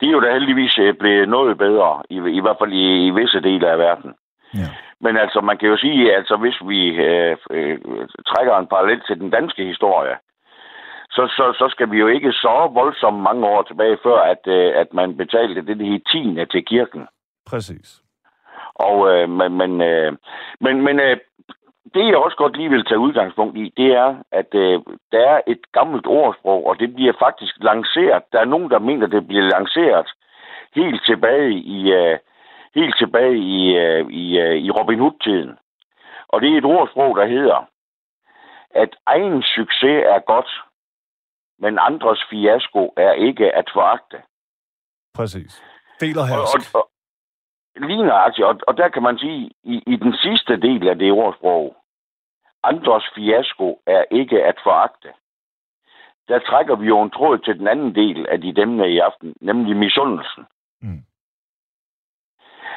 det 0.00 0.08
er 0.08 0.12
jo 0.12 0.20
da 0.20 0.32
heldigvis 0.32 0.78
blevet 0.98 1.28
noget 1.28 1.58
bedre, 1.58 2.02
i, 2.10 2.16
i 2.38 2.40
hvert 2.40 2.56
fald 2.60 2.72
i, 2.72 3.06
i 3.06 3.10
visse 3.10 3.40
dele 3.40 3.70
af 3.70 3.78
verden. 3.78 4.14
Ja. 4.54 4.68
Men 5.04 5.16
altså, 5.16 5.40
man 5.40 5.58
kan 5.58 5.68
jo 5.68 5.76
sige, 5.76 6.16
altså 6.16 6.36
hvis 6.36 6.58
vi 6.68 6.80
øh, 6.88 7.36
øh, 7.50 7.78
trækker 8.26 8.56
en 8.56 8.66
parallel 8.66 9.00
til 9.06 9.20
den 9.20 9.30
danske 9.30 9.64
historie, 9.64 10.16
så, 11.10 11.22
så, 11.36 11.44
så 11.58 11.66
skal 11.70 11.90
vi 11.90 11.98
jo 11.98 12.06
ikke 12.06 12.32
så 12.32 12.70
voldsomt 12.74 13.22
mange 13.22 13.46
år 13.46 13.62
tilbage, 13.62 13.98
før 14.02 14.18
at, 14.32 14.42
øh, 14.46 14.72
at 14.76 14.94
man 14.94 15.16
betalte 15.16 15.54
det, 15.54 15.78
det 15.78 15.86
hed 15.86 16.00
tiende 16.12 16.46
til 16.46 16.64
kirken. 16.64 17.06
Præcis. 17.46 18.02
Og, 18.74 18.96
øh, 19.12 19.28
men, 19.28 19.52
men, 19.52 19.82
øh, 19.82 20.12
men, 20.60 20.82
men 20.82 21.00
øh, 21.00 21.16
det, 21.94 22.06
jeg 22.06 22.16
også 22.16 22.36
godt 22.36 22.56
lige 22.56 22.70
vil 22.70 22.84
tage 22.84 22.98
udgangspunkt 22.98 23.56
i, 23.56 23.72
det 23.76 23.86
er, 23.86 24.14
at 24.32 24.54
øh, 24.54 24.80
der 25.12 25.20
er 25.34 25.40
et 25.46 25.62
gammelt 25.72 26.06
ordsprog, 26.06 26.66
og 26.66 26.78
det 26.78 26.94
bliver 26.94 27.12
faktisk 27.18 27.54
lanceret. 27.60 28.22
Der 28.32 28.40
er 28.40 28.44
nogen, 28.44 28.70
der 28.70 28.78
mener, 28.78 29.06
det 29.06 29.26
bliver 29.26 29.42
lanceret 29.42 30.08
helt 30.74 31.02
tilbage 31.06 31.52
i, 31.52 31.92
øh, 31.92 32.18
helt 32.74 32.94
tilbage 32.98 33.36
i, 33.38 33.76
øh, 33.76 34.06
i, 34.10 34.38
øh, 34.38 34.56
i 34.56 34.70
Robin 34.70 34.98
Hood-tiden. 34.98 35.58
Og 36.28 36.40
det 36.40 36.52
er 36.52 36.58
et 36.58 36.64
ordsprog, 36.64 37.16
der 37.16 37.26
hedder, 37.26 37.68
at 38.70 38.96
egen 39.06 39.42
succes 39.42 40.04
er 40.14 40.20
godt, 40.20 40.50
men 41.58 41.78
andres 41.80 42.24
fiasko 42.30 42.92
er 42.96 43.12
ikke 43.12 43.52
at 43.54 43.70
foragte. 43.72 44.22
Præcis. 45.14 45.62
Del 46.00 46.18
og 46.18 46.22
Og, 46.22 46.28
hersk. 46.28 46.74
og, 46.74 46.80
og, 46.80 47.88
lige 47.88 48.02
nøjagtigt, 48.06 48.46
og, 48.46 48.60
og 48.66 48.76
der 48.76 48.88
kan 48.88 49.02
man 49.02 49.18
sige, 49.18 49.50
i, 49.64 49.82
i 49.86 49.96
den 49.96 50.14
sidste 50.16 50.56
del 50.60 50.88
af 50.88 50.98
det 50.98 51.12
ordsprog, 51.12 51.76
andres 52.62 53.04
fiasko 53.14 53.82
er 53.86 54.04
ikke 54.10 54.44
at 54.44 54.56
foragte. 54.62 55.08
Der 56.28 56.38
trækker 56.38 56.76
vi 56.76 56.86
jo 56.86 57.02
en 57.02 57.10
tråd 57.10 57.38
til 57.38 57.58
den 57.58 57.68
anden 57.68 57.94
del 57.94 58.26
af 58.28 58.40
de 58.40 58.54
demne 58.54 58.90
i 58.90 58.98
aften, 58.98 59.34
nemlig 59.40 59.76
misundelsen. 59.76 60.44
Mm. 60.82 61.02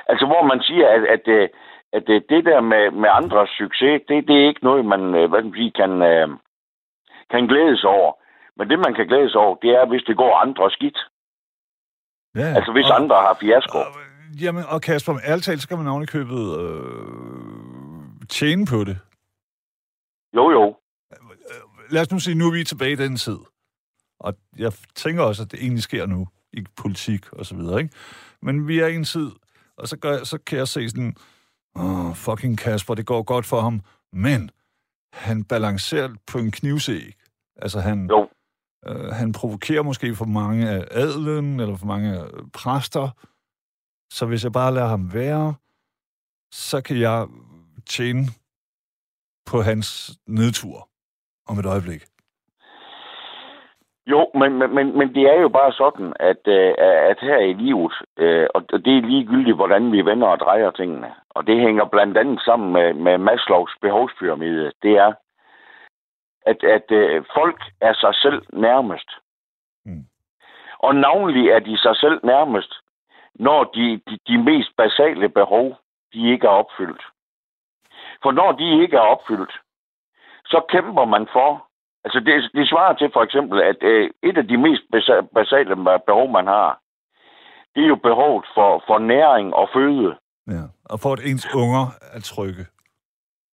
Altså 0.10 0.26
hvor 0.26 0.43
man 0.51 0.60
siger, 0.68 0.88
at, 0.95 1.03
at, 1.16 1.28
øh, 1.38 1.49
at 1.97 2.06
øh, 2.10 2.22
det 2.30 2.45
der 2.49 2.62
med, 2.62 2.91
med 3.01 3.10
andres 3.20 3.49
succes, 3.62 4.01
det, 4.08 4.28
det 4.28 4.36
er 4.36 4.47
ikke 4.47 4.64
noget, 4.70 4.86
man, 4.86 5.01
øh, 5.20 5.30
hvad 5.30 5.39
skal 5.39 5.51
man 5.51 5.60
sige, 5.62 5.72
kan, 5.82 5.91
kan 7.32 7.47
glædes 7.47 7.84
over. 7.84 8.12
Men 8.58 8.70
det, 8.70 8.80
man 8.80 8.93
kan 8.93 9.08
glædes 9.08 9.36
over, 9.36 9.56
det 9.56 9.70
er, 9.70 9.86
hvis 9.86 10.03
det 10.08 10.18
går 10.18 10.36
andre 10.45 10.72
skidt. 10.72 10.99
Ja, 12.36 12.47
Altså 12.58 12.72
hvis 12.72 12.89
og, 12.89 12.95
andre 12.99 13.16
har 13.16 13.38
fiasko. 13.41 13.78
Og, 13.78 13.86
jamen, 14.41 14.64
og 14.74 14.82
Kasper, 14.82 15.14
ærligt 15.30 15.45
talt, 15.45 15.62
så 15.62 15.68
kan 15.68 15.78
man 15.78 16.06
købet 16.06 16.43
øh, 16.62 16.86
tjene 18.30 18.66
på 18.66 18.84
det. 18.84 18.97
Jo, 20.36 20.51
jo. 20.51 20.76
Lad 21.89 22.01
os 22.01 22.12
nu 22.12 22.20
sige, 22.20 22.36
nu 22.36 22.47
er 22.47 22.51
vi 22.51 22.64
tilbage 22.64 22.91
i 22.91 22.95
den 22.95 23.18
tid. 23.18 23.38
Og 24.20 24.34
jeg 24.58 24.72
tænker 24.95 25.24
også, 25.24 25.43
at 25.43 25.51
det 25.51 25.60
egentlig 25.60 25.84
sker 25.84 26.06
nu 26.06 26.28
i 26.53 26.66
politik 26.82 27.34
og 27.34 27.45
så 27.45 27.56
videre, 27.56 27.82
ikke? 27.82 27.93
Men 28.41 28.68
vi 28.68 28.80
er 28.80 28.88
i 28.88 28.95
en 28.95 29.03
tid, 29.03 29.32
og 29.78 29.88
så, 29.88 29.98
gør, 29.98 30.24
så 30.24 30.38
kan 30.38 30.58
jeg 30.58 30.68
se 30.68 30.90
sådan, 30.90 31.16
åh, 31.76 32.06
oh, 32.10 32.16
fucking 32.16 32.58
Kasper, 32.58 32.96
det 32.96 33.06
går 33.06 33.24
godt 33.24 33.46
for 33.46 33.62
ham, 33.62 33.82
men 34.14 34.50
han 35.14 35.44
balancerer 35.44 36.16
på 36.28 36.38
en 36.38 36.52
knivsæg. 36.52 37.14
Altså 37.56 37.80
han, 37.80 38.08
Jo. 38.10 38.30
øh, 38.88 39.12
han 39.14 39.32
provokerer 39.32 39.84
måske 39.84 40.16
for 40.16 40.26
mange 40.26 40.70
af 40.70 40.88
adelen, 40.92 41.60
eller 41.60 41.76
for 41.76 41.86
mange 41.86 42.26
præster. 42.54 43.10
Så 44.14 44.26
hvis 44.26 44.44
jeg 44.44 44.52
bare 44.52 44.74
lader 44.74 44.88
ham 44.88 45.14
være, 45.14 45.56
så 46.52 46.82
kan 46.82 47.00
jeg 47.00 47.28
tjene 47.86 48.26
på 49.46 49.62
hans 49.62 50.20
nedtur 50.28 50.90
om 51.48 51.60
et 51.60 51.66
øjeblik. 51.66 52.06
Jo, 54.08 54.32
men, 54.34 54.58
men, 54.58 54.97
men, 54.97 55.16
det 55.16 55.24
er 55.24 55.41
jo 55.41 55.49
bare 55.49 55.74
sådan, 55.74 56.14
at, 56.20 56.47
øh, 56.47 56.74
at 57.10 57.20
her 57.22 57.38
i 57.38 57.53
livet, 57.53 57.93
øh, 58.18 58.47
og 58.53 58.62
det 58.72 58.97
er 58.97 59.01
ligegyldigt, 59.01 59.56
hvordan 59.56 59.91
vi 59.91 60.06
vender 60.06 60.28
og 60.28 60.39
drejer 60.39 60.72
tingene, 60.72 61.14
og 61.30 61.47
det 61.47 61.60
hænger 61.60 61.86
blandt 61.86 62.18
andet 62.18 62.41
sammen 62.41 62.74
med, 62.74 62.93
med 62.93 63.18
Maslows 63.18 63.76
behovspyramide, 63.82 64.72
det 64.82 64.91
er, 64.97 65.14
at, 66.45 66.64
at 66.64 66.91
øh, 66.91 67.26
folk 67.34 67.62
er 67.82 67.93
sig 67.93 68.16
selv 68.16 68.41
nærmest. 68.53 69.10
Mm. 69.86 70.06
Og 70.80 70.95
navnlig 70.95 71.49
er 71.49 71.60
de 71.60 71.78
sig 71.78 71.95
selv 71.95 72.20
nærmest, 72.24 72.74
når 73.36 73.64
de, 73.64 74.01
de, 74.10 74.20
de 74.28 74.38
mest 74.43 74.72
basale 74.78 75.30
behov, 75.30 75.78
de 76.14 76.32
ikke 76.32 76.47
er 76.47 76.51
opfyldt. 76.62 77.03
For 78.24 78.32
når 78.32 78.51
de 78.51 78.82
ikke 78.82 78.97
er 78.97 79.08
opfyldt, 79.16 79.60
så 80.45 80.66
kæmper 80.70 81.06
man 81.06 81.28
for, 81.34 81.68
altså 82.06 82.20
det, 82.20 82.34
det 82.58 82.70
svarer 82.70 82.93
til 82.95 83.10
for 83.14 83.24
eksempel, 83.28 83.58
at 83.72 83.80
øh, 83.91 84.10
et 84.24 84.38
af 84.38 84.47
de 84.47 84.58
mest 84.58 84.84
basa- 84.95 85.28
basale 85.36 85.76
behov, 86.10 86.32
man 86.32 86.47
har, 86.47 86.80
det 87.76 87.84
er 87.84 87.88
jo 87.88 87.99
behovet 88.10 88.45
for, 88.56 88.84
for 88.88 88.97
næring 88.99 89.47
og 89.53 89.70
føde. 89.76 90.12
Ja. 90.56 90.64
Og 90.91 90.99
for 90.99 91.12
at 91.14 91.20
ens 91.30 91.47
unger 91.64 91.86
er 92.16 92.20
trygge. 92.20 92.66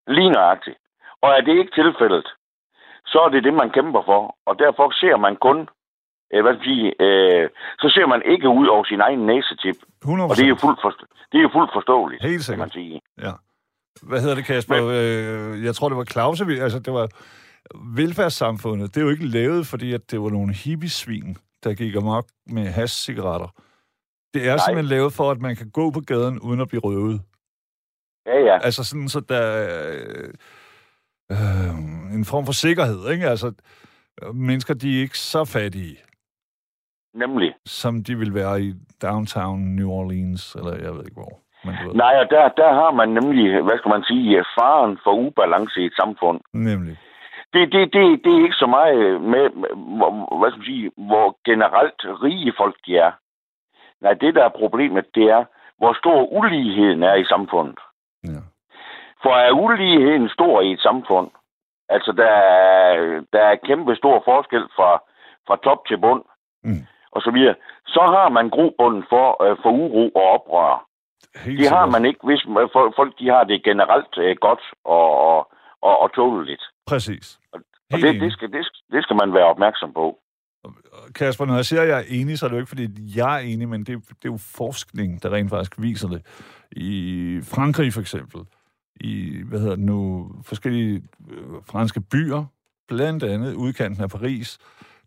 Lige 0.07 0.31
nøjagtigt. 0.31 0.77
Og 1.23 1.31
er 1.37 1.41
det 1.41 1.55
ikke 1.59 1.75
tilfældet, 1.83 2.27
så 3.07 3.19
er 3.25 3.29
det 3.29 3.45
det, 3.45 3.55
man 3.55 3.71
kæmper 3.71 4.03
for. 4.11 4.37
Og 4.47 4.59
derfor 4.59 4.91
ser 5.03 5.17
man 5.17 5.37
kun, 5.37 5.59
øh, 6.35 6.43
hvad 6.45 6.57
sige, 6.65 6.87
øh, 7.07 7.49
så 7.83 7.89
ser 7.95 8.07
man 8.07 8.23
ikke 8.33 8.49
ud 8.49 8.67
over 8.67 8.85
sin 8.85 9.01
egen 9.01 9.27
næsetip. 9.27 9.77
100 10.03 10.31
Og 10.31 10.37
det 10.37 10.45
er 10.45 10.49
jo 10.49 10.57
fuldt, 10.67 10.81
forst- 10.85 11.07
det 11.33 11.39
er 11.39 11.43
jo 11.43 11.51
fuldt 11.53 11.73
forståeligt, 11.73 12.23
Helt 12.23 12.47
kan 12.51 12.59
man 12.59 12.71
sikkert. 12.71 12.73
sige. 12.73 13.01
Ja. 13.27 13.33
Hvad 14.09 14.21
hedder 14.21 14.35
det, 14.35 14.45
Kasper? 14.45 14.77
Øh, 14.77 15.65
jeg 15.65 15.75
tror, 15.75 15.89
det 15.89 15.99
var 15.99 16.05
Clausevind. 16.05 16.63
Altså, 16.63 16.79
det 16.79 16.93
var 16.93 17.09
velfærdssamfundet. 17.97 18.95
Det 18.95 19.01
er 19.01 19.05
jo 19.05 19.11
ikke 19.11 19.27
lavet, 19.27 19.67
fordi 19.67 19.93
at 19.93 20.11
det 20.11 20.21
var 20.21 20.31
nogle 20.31 20.55
hippiesvin, 20.55 21.37
der 21.65 21.75
gik 21.75 21.97
amok 21.97 22.27
med 22.47 22.67
hash-cigaretter. 22.67 23.49
Det 24.35 24.43
er 24.49 24.57
Nej. 24.57 24.65
simpelthen 24.67 24.97
lavet 24.97 25.13
for, 25.13 25.31
at 25.31 25.41
man 25.41 25.57
kan 25.57 25.71
gå 25.71 25.91
på 25.91 26.01
gaden 26.01 26.41
uden 26.41 26.61
at 26.61 26.69
blive 26.69 26.81
røvet. 26.81 27.21
Ja, 28.27 28.39
ja. 28.39 28.59
Altså 28.63 28.85
sådan, 28.85 29.09
så 29.09 29.21
der 29.21 29.37
er 29.37 29.93
øh, 29.93 30.29
øh, 31.33 32.15
en 32.15 32.25
form 32.25 32.47
for 32.47 32.53
sikkerhed, 32.53 33.11
ikke? 33.11 33.29
Altså, 33.29 33.53
mennesker, 34.35 34.75
de 34.75 34.97
er 34.97 35.01
ikke 35.01 35.19
så 35.19 35.45
fattige, 35.45 35.97
Nemlig. 37.15 37.55
som 37.67 38.05
de 38.05 38.19
vil 38.19 38.35
være 38.35 38.63
i 38.63 38.75
downtown 39.03 39.61
New 39.61 39.91
Orleans, 39.91 40.55
eller 40.55 40.75
jeg 40.77 40.95
ved 40.95 41.05
ikke 41.05 41.21
hvor. 41.21 41.39
Men 41.65 41.75
du 41.83 41.89
ved. 41.89 41.95
Nej, 41.95 42.15
og 42.23 42.27
der, 42.31 42.49
der 42.49 42.71
har 42.75 42.91
man 42.91 43.09
nemlig, 43.09 43.63
hvad 43.63 43.79
skal 43.79 43.89
man 43.89 44.03
sige, 44.05 44.45
faren 44.59 44.99
for 45.05 45.13
ubalance 45.27 45.81
i 45.81 45.85
et 45.85 45.97
samfund. 46.01 46.41
Nemlig. 46.53 46.97
Det, 47.53 47.73
det, 47.73 47.93
det, 47.93 48.25
det 48.25 48.33
er 48.33 48.43
ikke 48.45 48.63
så 48.65 48.67
meget 48.67 49.21
med, 49.21 49.51
med 49.51 49.69
hvor, 49.99 50.39
hvad 50.39 50.51
skal 50.51 50.59
man 50.59 50.67
sige, 50.67 50.91
hvor 50.97 51.37
generelt 51.45 52.01
rige 52.23 52.53
folk 52.57 52.77
de 52.87 52.97
er. 52.99 53.13
Nej, 54.01 54.13
det 54.15 54.35
der 54.35 54.45
er 54.45 54.59
problemet, 54.63 55.15
det 55.15 55.25
er, 55.25 55.45
hvor 55.79 55.93
stor 55.93 56.23
uligheden 56.39 57.03
er 57.03 57.15
i 57.15 57.25
samfundet. 57.25 57.79
Ja. 58.25 58.41
For 59.23 59.31
er 59.31 59.53
uligheden 59.53 60.29
stor 60.29 60.61
i 60.61 60.73
et 60.73 60.81
samfund, 60.81 61.31
altså 61.89 62.13
der 62.13 62.31
er, 62.31 63.21
der 63.33 63.41
er 63.41 63.57
kæmpe 63.67 63.97
stor 63.97 64.23
forskel 64.25 64.65
fra, 64.77 65.03
fra 65.47 65.57
top 65.65 65.87
til 65.87 65.99
bund, 65.99 66.23
Mm. 66.65 66.87
og 67.13 67.23
så 67.23 67.31
videre, 67.31 67.55
så 67.87 68.01
har 68.01 68.29
man 68.29 68.51
grobunden 68.51 69.05
for, 69.09 69.43
øh, 69.45 69.57
for 69.63 69.71
uro 69.71 70.09
og 70.09 70.23
oprør. 70.23 70.87
Helt 71.45 71.59
Det 71.59 71.69
har 71.69 71.87
man 71.87 72.05
ikke, 72.05 72.21
hvis 72.23 72.43
folk 72.97 73.19
de 73.19 73.29
har 73.29 73.45
det 73.45 73.65
generelt 73.65 74.19
øh, 74.19 74.37
godt 74.41 74.63
og, 74.85 75.11
og, 75.29 75.53
og, 75.83 75.99
og 76.03 76.15
tåleligt. 76.15 76.65
Præcis. 76.87 77.41
Og 77.53 77.61
det, 77.91 78.21
det, 78.21 78.33
skal, 78.33 78.53
det, 78.53 78.65
skal- 78.67 78.97
det 78.97 79.03
skal 79.05 79.17
man 79.17 79.35
være 79.35 79.45
opmærksom 79.45 79.93
på. 79.95 80.19
Kasper, 81.15 81.45
når 81.45 81.55
jeg 81.55 81.65
siger, 81.65 81.83
at 81.83 81.89
jeg 81.89 81.99
er 81.99 82.05
enig, 82.09 82.39
så 82.39 82.47
er 82.47 82.49
det 82.49 82.57
jo 82.57 82.61
ikke, 82.61 82.69
fordi 82.69 82.89
jeg 83.19 83.35
er 83.37 83.39
enig, 83.39 83.69
men 83.69 83.81
det, 83.81 84.09
det 84.09 84.29
er 84.29 84.33
jo 84.33 84.37
forskning, 84.37 85.23
der 85.23 85.33
rent 85.33 85.51
faktisk 85.51 85.73
viser 85.79 86.09
det. 86.09 86.23
I 86.73 87.41
Frankrig 87.43 87.93
for 87.93 88.01
eksempel, 88.01 88.41
i, 89.01 89.43
hvad 89.47 89.61
hedder 89.61 89.77
det 89.77 89.85
nu, 89.85 90.31
forskellige 90.43 91.03
øh, 91.31 91.47
franske 91.67 92.01
byer, 92.01 92.45
blandt 92.89 93.23
andet 93.23 93.55
udkanten 93.55 94.03
af 94.03 94.11
Paris, 94.11 94.59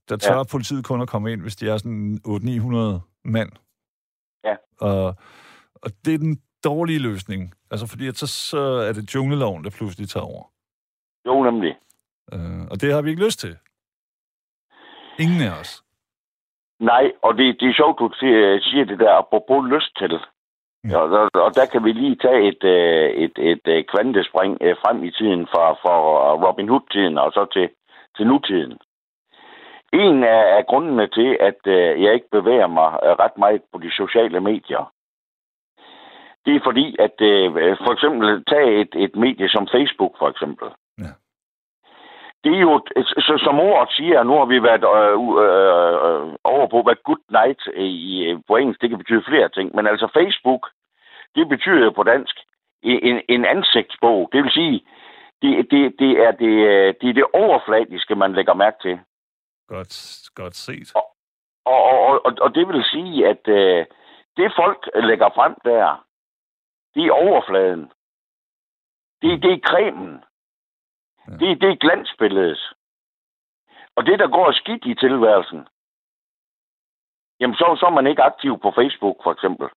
der 0.10 0.18
tør 0.18 0.38
ja. 0.38 0.44
politiet 0.44 0.86
kun 0.86 1.02
at 1.02 1.08
komme 1.08 1.32
ind, 1.32 1.42
hvis 1.42 1.56
de 1.56 1.70
er 1.70 1.78
sådan 1.78 2.20
800-900 2.28 3.22
mand. 3.26 3.52
Ja. 4.44 4.56
Og, 4.80 5.16
og 5.76 5.92
det 6.06 6.14
er 6.14 6.18
den 6.18 6.42
dårlige 6.64 7.00
løsning. 7.00 7.54
Altså, 7.72 7.88
fordi 7.88 8.08
at 8.08 8.18
så, 8.18 8.28
så 8.28 8.60
er 8.60 8.94
det 8.94 9.16
jungleloven, 9.16 9.64
der 9.64 9.70
pludselig 9.70 10.10
tager 10.10 10.24
over. 10.24 10.44
Jo, 11.26 11.44
nemlig. 11.44 11.78
Øh, 12.34 12.62
og 12.72 12.82
det 12.82 12.94
har 12.94 13.02
vi 13.02 13.10
ikke 13.10 13.26
lyst 13.26 13.40
til. 13.40 13.58
Ingen 15.20 15.42
af 15.48 15.60
os. 15.60 15.84
Nej, 16.80 17.12
og 17.22 17.38
det, 17.38 17.60
det 17.60 17.70
er 17.70 17.74
sjovt, 17.74 18.00
du 18.00 18.10
siger, 18.68 18.86
det 18.86 19.00
der 19.00 19.12
apropos 19.12 19.70
lyst 19.76 19.98
til. 19.98 20.20
Ja. 20.90 20.98
Og, 20.98 21.10
og, 21.10 21.30
og 21.46 21.56
der 21.56 21.66
kan 21.72 21.84
vi 21.84 21.92
lige 21.92 22.16
tage 22.16 22.48
et, 22.48 22.64
øh, 22.64 23.10
et, 23.24 23.36
et, 23.38 23.68
et 23.68 23.90
kvantespring 23.92 24.58
øh, 24.62 24.76
frem 24.82 25.04
i 25.04 25.12
tiden 25.12 25.48
fra, 25.48 25.74
fra 25.74 25.96
Robin 26.48 26.70
Hood-tiden 26.70 27.18
og 27.18 27.32
så 27.32 27.46
til, 27.54 27.70
til 28.18 28.28
nutiden. 28.28 28.78
En 29.94 30.24
af, 30.24 30.58
af 30.58 30.66
grundene 30.66 31.08
til, 31.08 31.38
at 31.40 31.60
øh, 31.68 32.04
jeg 32.04 32.14
ikke 32.14 32.30
bevæger 32.32 32.68
mig 32.68 33.00
øh, 33.04 33.10
ret 33.24 33.38
meget 33.38 33.62
på 33.72 33.80
de 33.80 33.92
sociale 33.92 34.40
medier, 34.40 34.92
det 36.46 36.56
er 36.56 36.60
fordi, 36.64 36.96
at 37.00 37.22
øh, 37.22 37.52
for 37.84 37.92
eksempel 37.94 38.44
tage 38.46 38.82
et, 38.82 38.94
et 38.96 39.16
medie 39.16 39.50
som 39.50 39.68
Facebook 39.76 40.14
for 40.20 40.30
eksempel. 40.30 40.68
Ja. 40.98 41.14
Det 42.44 42.54
er 42.56 42.60
jo, 42.60 42.86
så, 43.28 43.42
som 43.44 43.60
ordet 43.60 43.94
siger, 43.94 44.24
nu 44.24 44.34
har 44.38 44.46
vi 44.46 44.64
været 44.64 44.84
øh, 44.84 45.18
øh, 45.46 45.96
øh, 46.08 46.36
over 46.44 46.68
på, 46.68 46.82
hvad 46.82 46.96
good 47.04 47.24
night 47.30 47.62
i, 47.76 48.38
på 48.48 48.56
engelsk, 48.56 48.82
det 48.82 48.90
kan 48.90 48.98
betyde 48.98 49.24
flere 49.28 49.50
ting, 49.50 49.76
men 49.76 49.88
altså 49.88 50.08
Facebook, 50.14 50.70
det 51.36 51.50
betyder 51.50 51.84
jo 51.84 51.90
på 51.90 52.04
dansk 52.04 52.36
en, 52.82 53.22
en 53.30 53.46
ansigtsbog. 53.46 54.30
Det 54.32 54.44
vil 54.44 54.52
sige, 54.52 54.86
det, 55.42 55.72
det, 55.72 55.96
det, 56.00 56.12
er 56.26 56.32
det, 56.32 56.54
øh, 56.72 56.94
det 57.02 57.10
er 57.10 57.14
det 57.14 57.28
overfladiske, 57.34 58.16
man 58.16 58.34
lægger 58.34 58.54
mærke 58.54 58.78
til. 58.82 59.00
Godt, 59.68 59.94
godt 60.36 60.56
set. 60.56 60.92
Og, 60.96 61.06
og, 61.66 62.26
og, 62.26 62.34
og 62.42 62.56
det 62.56 62.68
vil 62.68 62.84
sige, 62.84 63.28
at 63.28 63.48
øh, 63.48 63.86
det 64.38 64.54
folk 64.56 64.90
lægger 64.96 65.30
frem 65.36 65.56
der, 65.64 66.06
det 66.96 67.06
er 67.06 67.12
overfladen. 67.12 67.92
Det, 69.22 69.44
det 69.44 69.52
er 69.54 69.68
cremen. 69.70 70.24
Ja. 71.28 71.34
Det, 71.42 71.62
det 71.62 71.70
er 71.70 71.84
glansbilledet. 71.86 72.62
Og 73.96 74.06
det, 74.06 74.20
der 74.20 74.28
går 74.38 74.52
skidt 74.52 74.84
i 74.92 74.96
tilværelsen, 75.04 75.62
jamen 77.40 77.56
så, 77.56 77.66
så 77.80 77.86
er 77.86 77.96
man 78.00 78.08
ikke 78.08 78.24
aktiv 78.32 78.54
på 78.62 78.70
Facebook, 78.80 79.18
for 79.24 79.32
eksempel. 79.36 79.68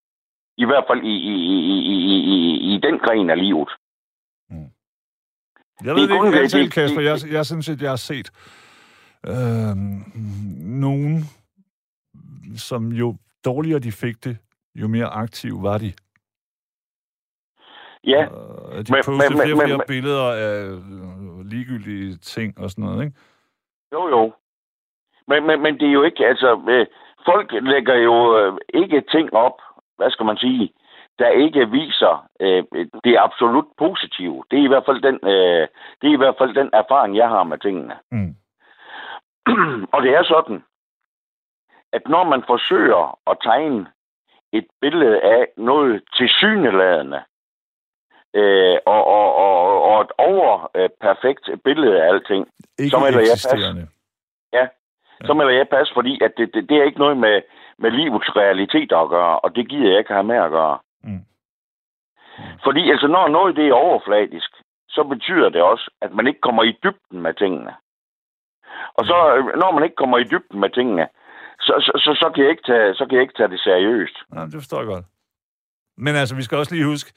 I 0.57 0.65
hvert 0.65 0.85
fald 0.89 1.03
i, 1.13 1.15
i, 1.33 1.35
i, 1.53 1.57
i, 1.93 1.97
i, 2.13 2.17
i, 2.35 2.39
i 2.75 2.81
den 2.87 2.99
gren 2.99 3.31
af 3.31 3.39
livet. 3.39 3.71
Jeg 5.85 5.95
Det 5.95 5.95
ved 5.97 6.11
er 6.11 6.21
det 6.21 6.27
ikke 6.27 6.39
altid, 6.39 6.61
det- 6.63 6.73
Kasper. 6.73 7.01
Jeg, 7.01 7.17
jeg 7.33 7.47
synes, 7.47 7.69
at 7.69 7.83
jeg 7.83 7.91
har 7.91 7.97
set 8.11 8.29
øh, 9.27 9.77
nogen, 10.85 11.25
som 12.57 12.93
jo 12.93 13.17
dårligere 13.45 13.79
de 13.81 13.93
fik 13.93 14.25
det, 14.25 14.39
jo 14.75 14.89
mere 14.89 15.07
aktiv 15.07 15.63
var 15.63 15.79
de. 15.79 15.93
Ja, 18.05 18.27
Og 18.27 18.87
de 18.87 18.93
Men- 18.93 19.03
postede 19.07 19.35
men- 19.35 19.43
flere 19.43 19.57
men- 19.57 19.67
flere 19.67 19.79
men- 19.79 19.87
billeder 19.89 20.29
af 20.33 20.65
øh, 20.65 21.47
ligegyldige 21.53 22.17
ting 22.17 22.59
og 22.61 22.71
sådan 22.71 22.85
noget, 22.85 23.05
ikke? 23.05 23.17
jo 23.93 24.09
jo. 24.09 24.33
Men, 25.29 25.47
men, 25.47 25.63
men 25.63 25.81
det 25.81 25.89
er 25.89 25.93
jo 25.93 26.03
ikke, 26.03 26.27
altså, 26.27 26.61
øh, 26.69 26.87
folk 27.25 27.53
lægger 27.53 27.95
jo 27.95 28.39
øh, 28.39 28.53
ikke 28.75 29.01
ting 29.11 29.35
op, 29.35 29.57
hvad 29.97 30.11
skal 30.11 30.27
man 30.27 30.37
sige, 30.37 30.73
der 31.19 31.29
ikke 31.29 31.71
viser 31.71 32.29
øh, 32.41 32.65
det 33.05 33.17
absolut 33.19 33.67
positive. 33.79 34.45
Det 34.51 34.59
er 34.59 34.65
i 34.65 34.69
hvert 34.69 34.85
fald 34.87 35.03
den, 35.03 35.15
øh, 35.23 35.69
det 36.01 36.07
er 36.09 36.13
i 36.15 36.23
hvert 36.23 36.35
fald 36.39 36.55
den 36.55 36.71
erfaring, 36.73 37.17
jeg 37.17 37.29
har 37.29 37.43
med 37.45 37.59
tingene. 37.59 37.95
Mm. 38.11 38.35
og 39.93 40.03
det 40.03 40.15
er 40.15 40.23
sådan, 40.25 40.65
at 41.93 42.03
når 42.09 42.25
man 42.25 42.43
forsøger 42.47 43.19
at 43.31 43.37
tegne 43.43 43.87
et 44.53 44.67
billede 44.81 45.21
af 45.21 45.47
noget 45.57 46.03
tilsyneladende, 46.17 47.21
øh, 48.35 48.77
og, 48.87 49.03
og, 49.07 49.35
og, 49.35 49.83
og 49.83 50.01
et 50.01 50.13
over 50.19 50.71
øh, 50.75 50.89
perfekt 51.01 51.51
billede 51.65 52.03
af 52.03 52.09
alting, 52.09 52.47
Ikke 52.79 52.91
Så 52.91 52.99
melder 52.99 53.21
jeg 53.21 53.39
pas. 53.39 53.45
eksisterende. 53.45 53.89
så 55.27 55.35
melder 55.35 55.53
jeg 55.53 55.69
pas, 55.69 55.89
fordi 55.95 56.21
at 56.25 56.33
det, 56.37 56.55
det, 56.55 56.69
det 56.69 56.77
er 56.77 56.85
ikke 56.85 56.99
noget 56.99 57.17
med, 57.17 57.43
med 57.79 57.91
livets 57.91 58.37
realiteter 58.37 58.99
at 58.99 59.09
gøre, 59.09 59.39
og 59.41 59.57
det 59.57 59.69
gider 59.69 59.91
jeg 59.91 59.99
ikke 59.99 60.13
have 60.13 60.31
med 60.33 60.37
at 60.37 60.51
gøre. 60.51 60.79
Mm. 61.05 61.25
Fordi 62.65 62.91
altså, 62.91 63.07
når 63.07 63.29
noget 63.29 63.57
det 63.57 63.69
er 63.69 63.73
overfladisk, 63.73 64.51
så 64.89 65.03
betyder 65.05 65.49
det 65.49 65.63
også, 65.63 65.91
at 66.03 66.13
man 66.13 66.27
ikke 66.27 66.41
kommer 66.41 66.63
i 66.63 66.79
dybden 66.85 67.23
med 67.23 67.35
tingene. 67.35 67.75
Og 68.99 69.05
så, 69.05 69.17
øh, 69.37 69.45
når 69.63 69.71
man 69.73 69.85
ikke 69.85 69.97
kommer 69.97 70.19
i 70.19 70.25
dybden 70.25 70.61
med 70.61 70.71
tingene, 70.71 71.09
så, 71.61 71.73
så, 71.87 71.93
så, 72.05 72.11
så, 72.23 72.31
kan, 72.35 72.43
jeg 72.45 72.51
ikke 72.51 72.67
tage, 72.67 72.95
så 72.95 73.07
kan 73.07 73.15
jeg 73.15 73.23
ikke 73.23 73.35
tage 73.37 73.49
det 73.49 73.61
seriøst. 73.61 74.17
Ja, 74.35 74.41
det 74.41 74.59
forstår 74.63 74.79
jeg 74.79 74.87
godt. 74.87 75.05
Men 75.97 76.17
altså, 76.17 76.35
vi 76.37 76.43
skal 76.43 76.59
også 76.59 76.75
lige 76.75 76.87
huske, 76.87 77.13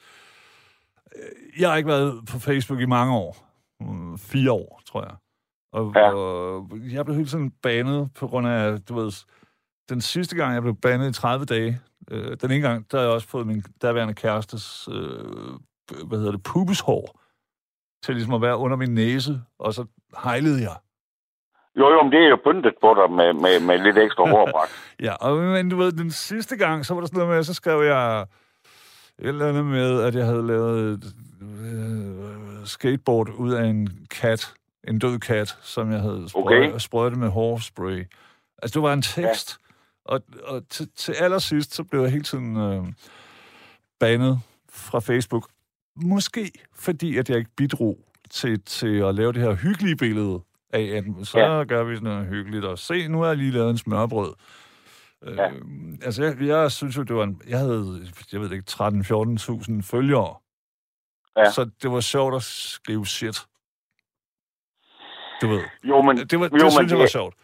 jeg 1.60 1.70
har 1.70 1.76
ikke 1.76 1.88
været 1.88 2.20
på 2.32 2.38
Facebook 2.38 2.80
i 2.80 2.86
mange 2.86 3.14
år. 3.16 3.36
Mm, 3.80 4.18
Fire 4.18 4.52
år, 4.52 4.80
tror 4.86 5.02
jeg. 5.02 5.14
Og, 5.72 5.92
Ja. 5.96 6.12
og 6.14 6.68
jeg 6.92 7.04
blev 7.04 7.16
hele 7.16 7.28
tiden 7.28 7.50
banet 7.62 8.10
på 8.14 8.26
grund 8.26 8.46
af, 8.48 8.80
du 8.80 8.94
ved, 8.94 9.12
den 9.88 10.00
sidste 10.00 10.36
gang, 10.36 10.54
jeg 10.54 10.62
blev 10.62 10.74
banet 10.76 11.08
i 11.10 11.20
30 11.20 11.44
dage, 11.44 11.80
øh, 12.10 12.36
den 12.36 12.50
ene 12.50 12.68
gang, 12.68 12.90
der 12.90 12.98
har 12.98 13.04
jeg 13.04 13.12
også 13.14 13.28
fået 13.28 13.46
min 13.46 13.62
daværende 13.82 14.14
kærestes, 14.14 14.88
øh, 14.92 15.24
hvad 16.06 16.18
hedder 16.18 16.32
det, 16.32 16.42
pubeshår, 16.42 17.20
til 18.04 18.14
ligesom 18.14 18.34
at 18.34 18.42
være 18.42 18.56
under 18.56 18.76
min 18.76 18.94
næse, 18.94 19.40
og 19.58 19.74
så 19.74 19.84
hejlede 20.24 20.62
jeg. 20.62 20.76
Jo, 21.78 21.88
jo, 21.90 22.02
men 22.02 22.12
det 22.12 22.20
er 22.20 22.28
jo 22.28 22.38
pyntet 22.46 22.74
på 22.80 22.94
dig 22.94 23.12
med, 23.16 23.32
med, 23.32 23.60
med 23.66 23.78
lidt 23.78 23.98
ekstra 23.98 24.28
hårbrak. 24.30 24.68
Ja, 25.06 25.14
og 25.14 25.36
men 25.38 25.68
du 25.70 25.76
ved, 25.76 25.92
den 25.92 26.10
sidste 26.10 26.56
gang, 26.56 26.86
så 26.86 26.94
var 26.94 27.00
der 27.00 27.06
sådan 27.06 27.18
noget 27.18 27.34
med, 27.36 27.42
så 27.44 27.54
skrev 27.54 27.82
jeg 27.82 28.26
et 29.22 29.28
eller 29.28 29.48
andet 29.48 29.64
med, 29.64 30.00
at 30.02 30.14
jeg 30.14 30.26
havde 30.26 30.46
lavet 30.46 30.92
et 30.92 31.14
øh, 31.42 32.66
skateboard 32.66 33.28
ud 33.28 33.52
af 33.52 33.64
en 33.64 34.06
kat, 34.10 34.52
en 34.88 34.98
død 34.98 35.18
kat, 35.18 35.56
som 35.62 35.92
jeg 35.92 36.00
havde 36.00 36.24
sprøjtet, 36.28 36.68
Okay. 36.68 36.78
sprøjtet 36.78 37.18
med 37.18 37.28
hårspray. 37.28 38.04
Altså, 38.62 38.74
det 38.74 38.82
var 38.82 38.92
en 38.92 39.02
tekst. 39.02 39.58
Ja. 40.08 40.12
Og, 40.14 40.20
og 40.44 40.62
til, 40.70 40.88
til 40.96 41.12
allersidst, 41.12 41.74
så 41.74 41.84
blev 41.84 42.00
jeg 42.02 42.10
hele 42.10 42.24
tiden 42.24 42.56
øh, 42.56 42.84
banet 44.00 44.40
fra 44.72 45.00
Facebook. 45.00 45.48
Måske 45.96 46.50
fordi, 46.74 47.16
at 47.16 47.30
jeg 47.30 47.38
ikke 47.38 47.50
bidrog 47.56 47.98
til, 48.30 48.60
til 48.60 48.96
at 48.96 49.14
lave 49.14 49.32
det 49.32 49.42
her 49.42 49.54
hyggelige 49.54 49.96
billede 49.96 50.40
af, 50.72 50.82
at 50.82 51.26
så. 51.26 51.38
Ja. 51.38 51.64
gør 51.64 51.84
vi 51.84 51.94
sådan 51.94 52.08
noget 52.08 52.26
hyggeligt, 52.26 52.64
og 52.64 52.78
se, 52.78 53.08
nu 53.08 53.20
har 53.20 53.26
jeg 53.28 53.36
lige 53.36 53.50
lavet 53.50 53.70
en 53.70 53.78
smørbrød. 53.78 54.32
Ja. 55.26 55.50
Øh, 55.50 55.62
altså, 56.02 56.24
jeg, 56.24 56.40
jeg 56.40 56.72
synes 56.72 56.96
jo, 56.96 57.02
det 57.02 57.16
var 57.16 57.22
en... 57.24 57.42
Jeg 57.48 57.58
havde, 57.58 58.08
jeg 58.32 58.40
ved 58.40 58.50
ikke, 58.52 58.64
13-14.000 58.70 59.82
følgere. 59.82 60.34
Ja. 61.36 61.50
Så 61.50 61.70
det 61.82 61.90
var 61.92 62.00
sjovt 62.00 62.34
at 62.34 62.42
skrive 62.42 63.06
shit. 63.06 63.46
Du 65.42 65.46
ved. 65.48 65.62
Jo, 65.84 66.02
men, 66.02 66.16
Det, 66.16 66.40
var, 66.40 66.48
det 66.48 66.62
jo, 66.62 66.70
synes 66.70 66.90
jeg 66.90 66.98
var 66.98 67.04
det- 67.04 67.12
sjovt. 67.12 67.34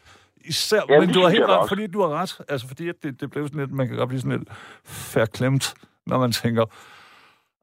Især, 0.44 0.80
Ja, 0.88 1.00
men 1.00 1.12
du 1.12 1.20
har 1.20 1.28
helt 1.28 1.44
ret, 1.44 1.58
også. 1.58 1.68
fordi 1.68 1.86
du 1.86 2.00
har 2.00 2.08
ret. 2.08 2.40
Altså, 2.48 2.68
fordi 2.68 2.88
at 2.88 2.94
det, 3.02 3.20
det 3.20 3.30
blev 3.30 3.48
sådan 3.48 3.60
lidt, 3.60 3.72
man 3.72 3.88
kan 3.88 3.96
godt 3.96 4.08
blive 4.08 4.20
sådan 4.20 4.38
lidt 4.38 4.48
færklemt, 4.84 5.74
når 6.06 6.18
man 6.18 6.32
tænker, 6.32 6.64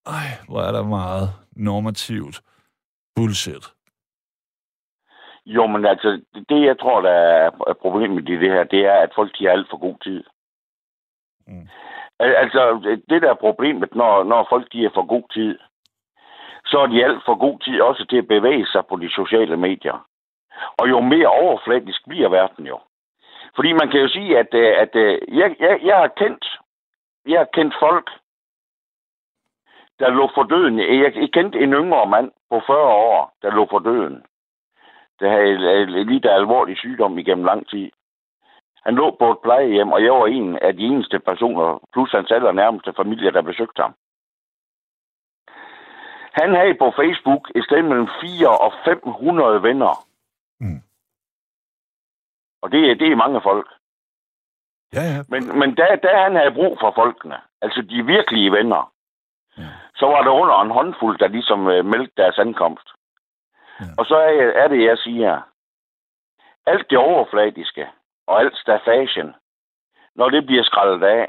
ej, 0.05 0.38
hvor 0.47 0.61
er 0.61 0.72
der 0.72 0.84
meget 0.84 1.34
normativt 1.51 2.41
bullshit. 3.16 3.66
Jo, 5.45 5.67
men 5.67 5.85
altså, 5.85 6.21
det 6.49 6.65
jeg 6.65 6.79
tror, 6.79 7.01
der 7.01 7.11
er 7.11 7.73
problemet 7.81 8.29
i 8.29 8.37
det 8.37 8.51
her, 8.51 8.63
det 8.63 8.85
er, 8.85 8.93
at 8.97 9.11
folk 9.15 9.37
de 9.39 9.45
har 9.45 9.51
alt 9.51 9.69
for 9.69 9.77
god 9.77 9.95
tid. 10.03 10.23
Mm. 11.47 11.67
Al- 12.19 12.35
Altså, 12.35 12.79
det 13.09 13.21
der 13.21 13.29
er 13.29 13.43
problemet, 13.47 13.95
når, 13.95 14.23
når 14.23 14.47
folk 14.49 14.71
de 14.73 14.83
har 14.83 14.91
for 14.93 15.05
god 15.05 15.23
tid, 15.33 15.59
så 16.65 16.79
er 16.79 16.87
de 16.87 17.05
alt 17.05 17.21
for 17.25 17.35
god 17.35 17.59
tid 17.59 17.81
også 17.81 18.05
til 18.05 18.17
at 18.17 18.27
bevæge 18.27 18.65
sig 18.67 18.85
på 18.85 18.95
de 18.95 19.09
sociale 19.11 19.57
medier. 19.57 20.07
Og 20.77 20.89
jo 20.89 20.99
mere 20.99 21.27
overfladisk 21.27 22.07
bliver 22.07 22.29
verden 22.29 22.67
jo. 22.67 22.79
Fordi 23.55 23.73
man 23.73 23.89
kan 23.91 23.99
jo 24.01 24.07
sige, 24.07 24.39
at, 24.39 24.53
øh, 24.53 24.73
at 24.77 24.95
øh, 24.95 25.19
jeg, 25.27 25.55
jeg, 25.59 25.79
jeg 25.83 25.97
har 25.97 26.07
kendt 26.07 26.45
jeg 27.25 27.39
har 27.39 27.49
kendt 27.53 27.75
folk, 27.79 28.09
der 29.99 30.09
lå 30.09 30.29
for 30.35 30.43
døden. 30.43 30.79
Jeg, 30.79 31.15
jeg 31.15 31.29
kendte 31.33 31.59
en 31.59 31.73
yngre 31.73 32.05
mand 32.09 32.31
på 32.49 32.61
40 32.67 32.77
år, 32.79 33.33
der 33.41 33.51
lå 33.51 33.67
for 33.69 33.79
døden. 33.79 34.23
Der 35.20 35.30
havde 35.30 35.86
lige 36.05 36.20
der 36.20 36.34
alvorlig 36.36 36.78
sygdom 36.78 37.18
igennem 37.18 37.45
lang 37.45 37.70
tid. 37.70 37.91
Han 38.86 38.95
lå 38.95 39.16
på 39.20 39.32
et 39.32 39.38
plejehjem, 39.43 39.91
og 39.91 40.03
jeg 40.03 40.13
var 40.13 40.26
en 40.28 40.59
af 40.61 40.74
de 40.78 40.84
eneste 40.84 41.20
personer, 41.20 41.80
plus 41.93 42.11
hans 42.11 42.32
aller 42.32 42.51
nærmeste 42.51 42.93
familie, 42.93 43.32
der 43.32 43.41
besøgte 43.41 43.82
ham. 43.82 43.93
Han 46.41 46.55
havde 46.55 46.76
på 46.76 46.91
Facebook 46.95 47.51
et 47.55 47.63
sted 47.66 47.82
mellem 47.82 48.07
4 48.22 48.49
og 48.66 48.74
500 48.86 49.63
venner. 49.63 49.93
Mm. 50.59 50.82
Og 52.61 52.72
det, 52.72 52.91
er- 52.91 52.95
det 52.95 53.11
er 53.11 53.16
mange 53.16 53.41
folk. 53.41 53.68
Ja, 54.93 55.01
ja. 55.01 55.20
Men, 55.30 55.59
men 55.59 55.76
da, 55.76 55.95
da 56.03 56.18
han 56.24 56.36
havde 56.36 56.51
brug 56.53 56.78
for 56.80 56.91
folkene, 56.95 57.38
altså 57.61 57.82
de 57.82 58.05
virkelige 58.05 58.51
venner, 58.51 58.91
Ja. 59.57 59.70
så 59.95 60.05
var 60.05 60.22
der 60.24 60.32
under 60.32 60.61
en 60.61 60.72
håndfuld, 60.72 61.18
der 61.20 61.28
ligesom 61.28 61.68
øh, 61.68 61.86
meldte 61.86 62.13
deres 62.18 62.38
ankomst. 62.39 62.88
Ja. 63.80 63.86
Og 63.97 64.05
så 64.05 64.15
er, 64.15 64.51
er 64.63 64.67
det, 64.67 64.84
jeg 64.84 64.97
siger, 64.97 65.41
alt 66.65 66.89
det 66.89 66.97
overfladiske 66.97 67.88
og 68.28 68.39
alt 68.39 68.57
staffagen, 68.57 69.34
når 70.15 70.30
det 70.30 70.45
bliver 70.45 70.63
skrællet 70.63 71.03
af, 71.03 71.28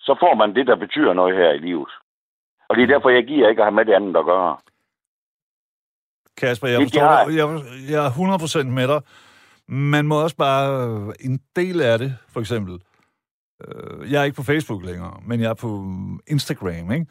så 0.00 0.16
får 0.20 0.34
man 0.34 0.54
det, 0.54 0.66
der 0.66 0.76
betyder 0.76 1.12
noget 1.12 1.36
her 1.36 1.50
i 1.50 1.58
livet. 1.58 1.92
Og 2.68 2.76
det 2.76 2.82
er 2.82 2.86
derfor, 2.86 3.10
jeg 3.10 3.24
giver 3.24 3.48
ikke 3.48 3.62
at 3.62 3.66
have 3.66 3.74
med 3.74 3.84
det 3.84 3.92
andet 3.92 4.16
at 4.16 4.24
gøre. 4.24 4.56
Kasper, 6.36 6.68
jeg, 6.68 6.80
forstår, 6.82 7.30
jeg, 7.30 7.46
jeg 7.90 8.06
er 8.06 8.10
100% 8.66 8.66
med 8.66 8.88
dig. 8.88 9.02
Man 9.68 10.06
må 10.06 10.22
også 10.22 10.36
bare... 10.36 11.12
En 11.20 11.40
del 11.56 11.80
af 11.80 11.98
det, 11.98 12.18
for 12.28 12.40
eksempel... 12.40 12.82
Øh, 13.64 14.12
jeg 14.12 14.20
er 14.20 14.24
ikke 14.24 14.36
på 14.36 14.42
Facebook 14.42 14.84
længere, 14.84 15.20
men 15.26 15.40
jeg 15.40 15.50
er 15.50 15.54
på 15.54 15.68
Instagram, 16.26 16.92
ikke? 16.92 17.06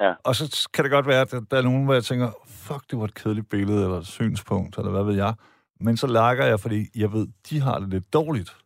Ja. 0.00 0.14
Og 0.24 0.34
så 0.34 0.68
kan 0.74 0.84
det 0.84 0.90
godt 0.92 1.06
være, 1.06 1.20
at 1.20 1.30
der- 1.50 1.56
er 1.58 1.62
nogen, 1.62 1.84
hvor 1.84 1.94
jeg 1.94 2.04
tænker, 2.04 2.30
fuck, 2.46 2.90
det 2.90 2.98
var 2.98 3.04
et 3.04 3.14
kedeligt 3.14 3.48
billede, 3.48 3.84
eller 3.84 3.96
et 3.98 4.06
synspunkt, 4.06 4.78
eller 4.78 4.90
hvad 4.90 5.04
ved 5.04 5.14
jeg. 5.14 5.34
Men 5.80 5.96
så 5.96 6.06
lakker 6.06 6.44
jeg, 6.44 6.60
fordi 6.60 6.86
jeg 6.96 7.12
ved, 7.12 7.26
de 7.50 7.60
har 7.60 7.78
det 7.78 7.88
lidt 7.88 8.12
dårligt. 8.12 8.56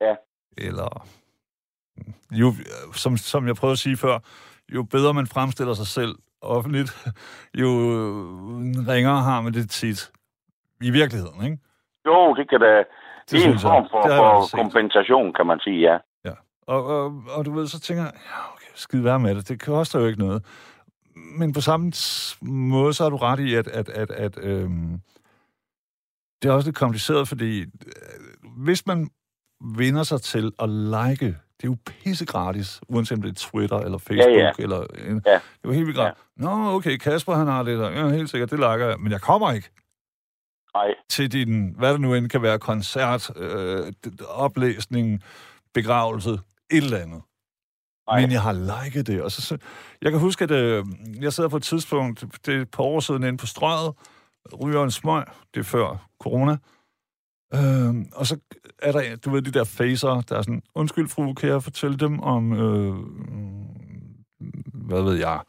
Ja. 0.00 0.14
Eller... 0.58 1.06
Jo, 2.30 2.52
som, 2.94 3.16
som 3.16 3.46
jeg 3.46 3.56
prøvede 3.56 3.72
at 3.72 3.78
sige 3.78 3.96
før, 3.96 4.18
jo 4.74 4.82
bedre 4.82 5.14
man 5.14 5.26
fremstiller 5.26 5.74
sig 5.74 5.86
selv 5.86 6.14
offentligt, 6.40 6.90
jo 7.62 7.68
ringere 8.88 9.22
har 9.22 9.40
man 9.40 9.52
det 9.54 9.70
tit 9.70 10.10
i 10.82 10.90
virkeligheden, 10.90 11.44
ikke? 11.44 11.58
Jo, 12.06 12.34
det 12.34 12.50
kan 12.50 12.60
da... 12.60 12.76
Det, 12.76 12.86
det 13.30 13.44
er 13.46 13.52
en 13.52 13.58
form 13.58 13.86
for, 13.90 14.02
for 14.02 14.56
kompensation, 14.56 15.32
kan 15.32 15.46
man 15.46 15.60
sige, 15.60 15.80
ja. 15.92 15.98
Og, 16.66 16.86
og, 16.86 17.22
og 17.36 17.44
du 17.44 17.52
ved, 17.52 17.66
så 17.66 17.80
tænker 17.80 18.02
jeg, 18.04 18.12
ja, 18.14 18.40
skide 18.76 19.04
være 19.04 19.20
med 19.20 19.34
det, 19.34 19.48
det 19.48 19.62
koster 19.62 20.00
jo 20.00 20.06
ikke 20.06 20.18
noget. 20.18 20.44
Men 21.16 21.52
på 21.52 21.60
samme 21.60 21.92
måde, 22.42 22.94
så 22.94 23.02
har 23.02 23.10
du 23.10 23.16
ret 23.16 23.40
i, 23.40 23.54
at, 23.54 23.68
at, 23.68 23.88
at, 23.88 24.10
at 24.10 24.38
øhm, 24.42 25.00
det 26.42 26.48
er 26.48 26.52
også 26.52 26.68
lidt 26.68 26.76
kompliceret, 26.76 27.28
fordi 27.28 27.60
øh, 27.60 27.66
hvis 28.56 28.86
man 28.86 29.10
vinder 29.76 30.02
sig 30.02 30.20
til 30.22 30.52
at 30.58 30.68
like, 30.68 31.26
det 31.26 31.64
er 31.64 31.68
jo 31.68 31.76
pisse 31.86 32.26
gratis, 32.26 32.80
uanset 32.88 33.16
om 33.18 33.22
det 33.22 33.30
er 33.30 33.34
Twitter 33.50 33.78
eller 33.78 33.98
Facebook, 33.98 34.36
Ja, 34.36 34.44
ja. 34.44 34.52
eller... 34.58 34.80
En, 34.80 35.22
Ja. 35.26 35.32
Det 35.32 35.64
er 35.64 35.68
jo 35.68 35.72
helt 35.72 35.86
vildt 35.86 35.98
gratis. 35.98 36.22
Nå, 36.36 36.50
okay, 36.50 36.96
Kasper 36.96 37.34
han 37.34 37.46
har 37.46 37.62
det 37.62 37.78
der. 37.78 37.90
Ja, 37.90 38.08
helt 38.08 38.30
sikkert, 38.30 38.50
det 38.50 38.58
liker 38.58 38.86
jeg. 38.86 39.00
Men 39.00 39.12
jeg 39.12 39.20
kommer 39.20 39.52
ikke 39.52 39.70
Nej, 40.74 40.94
til 41.08 41.32
din, 41.32 41.74
hvad 41.78 41.92
det 41.92 42.00
nu 42.00 42.14
end 42.14 42.28
kan 42.28 42.42
være, 42.42 42.58
koncert, 42.58 43.30
øh, 43.36 43.92
oplæsning, 44.28 45.22
begravelse, 45.74 46.30
et 46.30 46.84
eller 46.84 46.98
andet. 46.98 47.22
Nej. 48.10 48.20
Men 48.20 48.32
jeg 48.32 48.42
har 48.42 48.52
liket 48.52 49.06
det. 49.06 49.22
Og 49.22 49.30
så, 49.30 49.42
så, 49.42 49.58
jeg 50.02 50.10
kan 50.10 50.20
huske, 50.20 50.44
at 50.44 50.50
øh, 50.50 50.84
jeg 51.20 51.32
sidder 51.32 51.50
på 51.50 51.56
et 51.56 51.62
tidspunkt, 51.62 52.24
det 52.46 52.56
er 52.56 52.60
et 52.62 52.70
par 52.70 52.84
år 52.84 53.00
siden 53.00 53.22
inde 53.22 53.38
på 53.38 53.46
strøget, 53.46 53.94
ryger 54.62 54.82
en 54.82 54.90
smøg, 54.90 55.24
det 55.54 55.60
er 55.60 55.64
før 55.64 56.08
corona. 56.20 56.56
Øh, 57.54 57.94
og 58.14 58.26
så 58.26 58.38
er 58.82 58.92
der, 58.92 59.16
du 59.16 59.30
ved, 59.30 59.42
de 59.42 59.58
der 59.58 59.64
facer, 59.64 60.20
der 60.28 60.36
er 60.36 60.42
sådan, 60.42 60.62
undskyld 60.74 61.08
fru, 61.08 61.32
kan 61.34 61.48
jeg 61.48 61.62
fortælle 61.62 61.96
dem 61.96 62.20
om, 62.20 62.52
øh, 62.52 62.94
hvad 64.74 65.02
ved 65.02 65.14
jeg, 65.14 65.40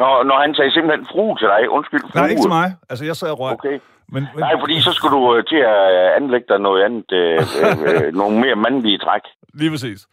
når, 0.00 0.22
når 0.22 0.40
han 0.40 0.54
sagde 0.54 0.72
simpelthen 0.72 1.06
fru 1.12 1.36
til 1.36 1.48
dig, 1.48 1.70
undskyld, 1.70 2.00
fru. 2.00 2.18
nej, 2.18 2.28
ikke 2.28 2.42
til 2.42 2.48
mig. 2.48 2.76
Altså, 2.90 3.04
jeg 3.04 3.16
sad 3.16 3.30
og 3.30 3.40
røg. 3.40 3.52
Okay. 3.52 3.78
Men, 4.08 4.26
men, 4.34 4.40
Nej, 4.40 4.54
fordi 4.60 4.80
så 4.80 4.92
skulle 4.92 5.16
du 5.16 5.36
øh, 5.36 5.44
til 5.44 5.56
at 5.56 5.82
øh, 5.94 6.16
anlægge 6.16 6.46
dig 6.48 6.58
noget 6.58 6.84
andet, 6.84 7.12
øh, 7.12 7.42
øh, 7.62 8.06
øh, 8.06 8.14
nogle 8.20 8.40
mere 8.40 8.56
mandlige 8.56 8.98
træk. 8.98 9.20
Lige 9.54 9.70
præcis. 9.70 10.06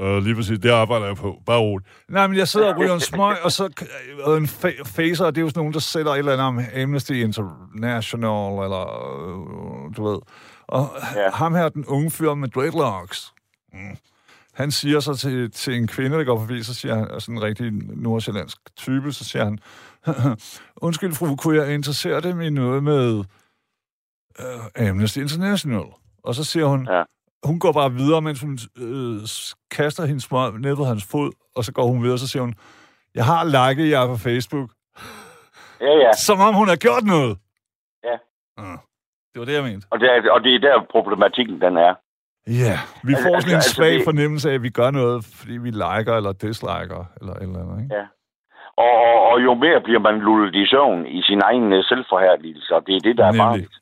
Uh, 0.00 0.16
lige 0.16 0.34
præcis, 0.34 0.58
det 0.58 0.70
arbejder 0.70 1.06
jeg 1.06 1.16
på. 1.16 1.36
Bare 1.46 1.58
roligt. 1.60 1.88
Nej, 2.08 2.26
men 2.26 2.36
jeg 2.36 2.48
sidder 2.48 2.74
og 2.74 2.80
ryger 2.80 2.94
en 2.94 3.00
smøg, 3.00 3.36
og 3.44 3.52
så 3.52 3.84
og 4.24 4.36
en 4.36 4.44
fa- 4.44 4.82
facer, 4.96 5.24
det 5.26 5.38
er 5.38 5.42
jo 5.42 5.48
sådan 5.48 5.60
nogen, 5.60 5.72
der 5.72 5.80
sætter 5.80 6.12
et 6.12 6.18
eller 6.18 6.32
andet 6.32 6.46
om 6.46 6.60
Amnesty 6.82 7.12
International, 7.12 8.64
eller 8.64 8.84
øh, 9.18 9.96
du 9.96 10.08
ved. 10.08 10.18
Og 10.68 10.88
ja. 11.14 11.20
Ja. 11.22 11.30
ham 11.30 11.54
her, 11.54 11.68
den 11.68 11.84
unge 11.86 12.10
fyr 12.10 12.34
med 12.34 12.48
dreadlocks, 12.48 13.32
mm. 13.72 13.96
han 14.54 14.70
siger 14.70 15.00
så 15.00 15.14
til, 15.14 15.50
til 15.50 15.74
en 15.74 15.86
kvinde, 15.86 16.18
der 16.18 16.24
går 16.24 16.38
forbi, 16.38 16.62
så 16.62 16.74
siger 16.74 16.94
han, 16.94 17.08
altså 17.10 17.32
en 17.32 17.42
rigtig 17.42 17.72
nordsjællandsk 17.96 18.58
type, 18.76 19.12
så 19.12 19.24
siger 19.24 19.44
han, 19.44 19.58
undskyld 20.76 21.12
fru, 21.12 21.36
kunne 21.36 21.56
jeg 21.56 21.74
interessere 21.74 22.20
dem 22.20 22.40
i 22.40 22.50
noget 22.50 22.82
med 22.82 23.24
øh, 24.40 24.88
Amnesty 24.88 25.18
International? 25.18 25.84
Og 26.24 26.34
så 26.34 26.44
siger 26.44 26.66
hun, 26.66 26.88
Ja. 26.90 27.02
hun 27.44 27.58
går 27.60 27.72
bare 27.72 27.92
videre, 27.92 28.22
mens 28.22 28.40
hun 28.40 28.58
øh, 28.78 29.20
kaster 29.70 30.06
hendes 30.06 30.24
smøg 30.24 30.52
ned 30.52 30.76
på 30.76 30.84
hans 30.84 31.04
fod, 31.04 31.30
og 31.56 31.64
så 31.64 31.72
går 31.72 31.86
hun 31.86 32.02
videre, 32.02 32.14
og 32.14 32.18
så 32.18 32.28
siger 32.28 32.42
hun, 32.42 32.54
jeg 33.14 33.24
har 33.24 33.44
liket 33.44 33.90
jer 33.90 34.06
på 34.06 34.16
Facebook. 34.16 34.70
Ja, 35.80 35.92
ja. 36.04 36.10
Som 36.12 36.40
om 36.40 36.54
hun 36.54 36.68
har 36.68 36.76
gjort 36.76 37.04
noget. 37.04 37.38
Ja. 38.04 38.16
Uh, 38.62 38.78
det 39.32 39.38
var 39.40 39.44
det, 39.44 39.52
jeg 39.54 39.62
mente. 39.64 39.86
Og 39.90 40.00
det, 40.00 40.08
er, 40.10 40.30
og 40.32 40.40
det 40.44 40.54
er 40.54 40.58
der 40.58 40.86
problematikken, 40.90 41.60
den 41.60 41.76
er. 41.76 41.94
Ja, 42.46 42.78
vi 43.04 43.12
Altså- 43.12 43.22
får 43.28 43.34
altså- 43.34 43.40
sådan 43.40 43.50
en 43.50 43.54
altså, 43.54 43.74
svag 43.74 43.94
det- 43.94 44.04
fornemmelse 44.04 44.50
af, 44.50 44.54
at 44.54 44.62
vi 44.62 44.70
gør 44.70 44.90
noget, 44.90 45.24
fordi 45.24 45.52
vi 45.56 45.70
liker 45.70 46.14
eller 46.16 46.32
disliker, 46.32 47.04
eller 47.20 47.34
eller 47.34 47.58
andet, 47.62 47.82
ikke? 47.82 47.94
Ja. 47.94 48.06
Og, 48.76 48.90
og, 49.08 49.20
og 49.30 49.42
jo 49.44 49.54
mere 49.54 49.80
bliver 49.80 50.00
man 50.00 50.18
lullet 50.20 50.54
i 50.54 50.66
søvn 50.66 51.06
i 51.06 51.22
sin 51.22 51.40
egen 51.42 51.72
øh, 51.72 51.84
selvforhærligelse, 51.84 52.74
og 52.74 52.86
det 52.86 52.96
er 52.96 53.00
det, 53.00 53.16
der 53.18 53.24
er 53.26 53.32
Nemlig. 53.32 53.44
farligt. 53.46 53.74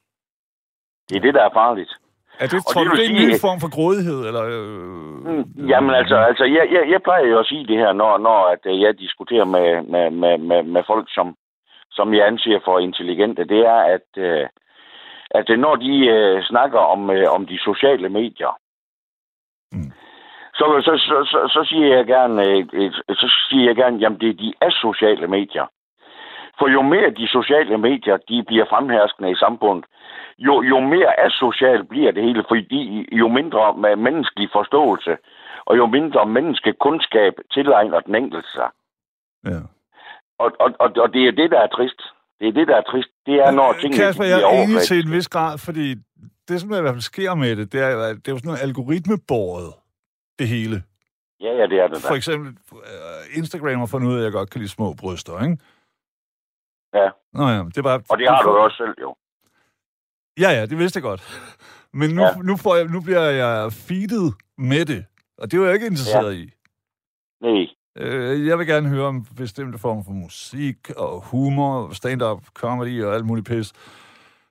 Det 1.08 1.16
er 1.16 1.20
det, 1.20 1.34
der 1.34 1.44
er 1.44 1.50
farligt. 1.52 1.92
Er 2.40 2.46
det, 2.46 2.58
Og 2.58 2.72
tror 2.72 2.82
det 2.82 2.90
du, 2.90 2.96
det 2.96 3.04
er 3.06 3.10
en 3.10 3.16
sige- 3.16 3.28
ny 3.28 3.40
form 3.40 3.60
for 3.60 3.70
grådighed, 3.76 4.20
eller... 4.28 4.42
Øh, 4.44 5.04
Mm, 5.24 5.44
Jamen 5.68 5.94
altså, 5.94 6.16
altså 6.16 6.44
jeg, 6.44 6.68
jeg, 6.72 6.90
jeg 6.90 7.02
plejer 7.02 7.26
jo 7.26 7.38
at 7.38 7.46
sige 7.46 7.66
det 7.66 7.76
her, 7.78 7.92
når, 7.92 8.18
når 8.18 8.38
at, 8.54 8.58
øh, 8.66 8.80
jeg 8.80 8.98
diskuterer 8.98 9.44
med, 9.44 9.82
med, 9.82 10.10
med, 10.10 10.38
med, 10.38 10.62
med 10.62 10.82
folk, 10.86 11.06
som, 11.14 11.36
som 11.90 12.14
jeg 12.14 12.26
anser 12.26 12.58
for 12.64 12.78
intelligente, 12.78 13.44
det 13.44 13.58
er, 13.66 13.80
at, 13.96 14.08
øh, 14.16 14.46
at 15.30 15.50
øh, 15.50 15.58
når 15.58 15.76
de 15.76 16.06
øh, 16.06 16.42
snakker 16.42 16.78
om, 16.78 17.10
øh, 17.10 17.26
om 17.30 17.46
de 17.46 17.58
sociale 17.58 18.08
medier, 18.08 18.52
Mm. 19.72 19.92
Så, 20.58 20.64
så, 20.86 20.92
så, 21.08 21.16
så, 21.32 21.38
så 21.54 21.60
siger 21.70 21.96
jeg 21.96 22.06
gerne, 22.06 22.48
øh, 22.48 22.64
øh, 22.72 22.92
så 22.92 23.28
siger 23.48 23.64
jeg 23.68 23.76
gerne, 23.76 23.96
jamen 23.98 24.20
det 24.20 24.28
er 24.28 24.42
de 24.44 24.52
asociale 24.60 25.26
medier. 25.26 25.66
For 26.58 26.68
jo 26.68 26.82
mere 26.82 27.10
de 27.10 27.28
sociale 27.28 27.78
medier, 27.78 28.16
de 28.16 28.44
bliver 28.46 28.66
fremherskende 28.72 29.30
i 29.30 29.34
samfundet, 29.34 29.84
jo, 30.38 30.62
jo 30.62 30.80
mere 30.80 31.20
asocial 31.26 31.84
bliver 31.84 32.12
det 32.12 32.22
hele, 32.22 32.44
fordi 32.48 33.08
jo 33.12 33.28
mindre 33.28 33.76
med 33.76 33.96
menneskelig 33.96 34.48
forståelse, 34.52 35.16
og 35.66 35.76
jo 35.76 35.86
mindre 35.86 36.26
menneskekundskab 36.26 37.32
tilegner 37.54 38.00
den 38.00 38.14
enkelte 38.14 38.50
sig. 38.52 38.68
ja. 39.44 39.60
Og, 40.38 40.52
og, 40.60 40.70
og, 40.80 40.90
og 40.96 41.12
det 41.14 41.22
er 41.28 41.30
det, 41.30 41.50
der 41.50 41.60
er 41.60 41.66
trist. 41.66 42.00
Det 42.40 42.48
er 42.48 42.52
det, 42.52 42.68
der 42.68 42.76
er 42.76 42.82
trist. 42.82 43.08
Det 43.26 43.34
er, 43.34 43.50
når 43.50 43.72
tingene 43.72 44.04
Kasper, 44.04 44.24
jeg 44.24 44.40
er 44.42 44.62
enig 44.62 44.80
til 44.80 45.06
en 45.06 45.12
vis 45.12 45.28
grad, 45.28 45.58
fordi 45.58 45.94
det, 46.48 46.60
som 46.60 46.70
der 46.70 46.78
i 46.78 46.80
hvert 46.80 46.94
fald 46.94 47.10
sker 47.12 47.34
med 47.34 47.56
det, 47.56 47.72
det 47.72 47.80
er, 47.80 47.90
det 47.90 48.28
er 48.28 48.32
jo 48.32 48.38
sådan 48.38 48.48
noget 48.50 48.62
algoritmebåret, 48.62 49.70
det 50.38 50.48
hele. 50.48 50.82
Ja, 51.40 51.52
ja, 51.52 51.66
det 51.66 51.78
er 51.80 51.88
det 51.88 52.02
For 52.02 52.08
da. 52.08 52.14
eksempel, 52.14 52.56
uh, 52.72 53.38
Instagram 53.38 53.78
har 53.78 53.86
fundet 53.86 54.08
ud 54.08 54.14
af, 54.14 54.18
at 54.18 54.24
jeg 54.24 54.32
godt 54.32 54.50
kan 54.50 54.60
lide 54.60 54.70
små 54.70 54.94
bryster, 54.94 55.42
ikke? 55.42 55.58
Ja. 56.94 57.08
Nå 57.32 57.48
ja, 57.48 57.58
det 57.58 57.78
er 57.78 57.82
bare... 57.82 58.00
Og 58.08 58.18
det 58.18 58.28
har 58.28 58.42
du 58.42 58.50
jo 58.50 58.64
også 58.64 58.76
selv, 58.76 58.94
jo. 59.00 59.16
Ja, 60.40 60.50
ja, 60.50 60.66
det 60.66 60.78
vidste 60.78 60.96
jeg 60.96 61.02
godt. 61.02 61.22
Men 61.92 62.10
nu. 62.10 62.22
Ja. 62.22 62.34
nu, 62.42 62.56
får 62.56 62.76
jeg, 62.76 62.86
nu 62.86 63.00
bliver 63.00 63.20
jeg 63.20 63.72
feedet 63.72 64.34
med 64.58 64.84
det, 64.84 65.04
og 65.38 65.50
det 65.50 65.60
er 65.60 65.64
jeg 65.64 65.74
ikke 65.74 65.86
interesseret 65.86 66.34
ja. 66.34 66.42
i. 66.42 66.50
Nej. 67.40 67.66
Øh, 67.98 68.46
jeg 68.46 68.58
vil 68.58 68.66
gerne 68.66 68.88
høre 68.88 69.06
om 69.06 69.26
bestemte 69.36 69.78
former 69.78 70.02
for 70.02 70.12
musik 70.12 70.90
og 70.96 71.20
humor, 71.20 71.92
stand-up, 71.92 72.44
comedy 72.54 73.04
og 73.04 73.14
alt 73.14 73.26
muligt 73.26 73.46
pis. 73.46 73.72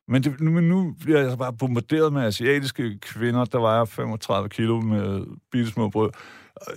Men, 0.08 0.24
det, 0.24 0.40
nu, 0.42 0.52
men 0.52 0.64
nu 0.70 0.96
bliver 1.02 1.20
jeg 1.20 1.32
så 1.32 1.38
bare 1.38 1.54
bombarderet 1.58 2.14
med 2.14 2.22
asiatiske 2.22 3.00
kvinder, 3.00 3.46
der 3.46 3.60
vejer 3.60 3.86
35 3.86 4.50
kilo 4.50 4.82
med 4.82 5.26
bitte 5.52 5.72
små 5.72 5.90
brød. 5.90 6.12
Og- 6.56 6.74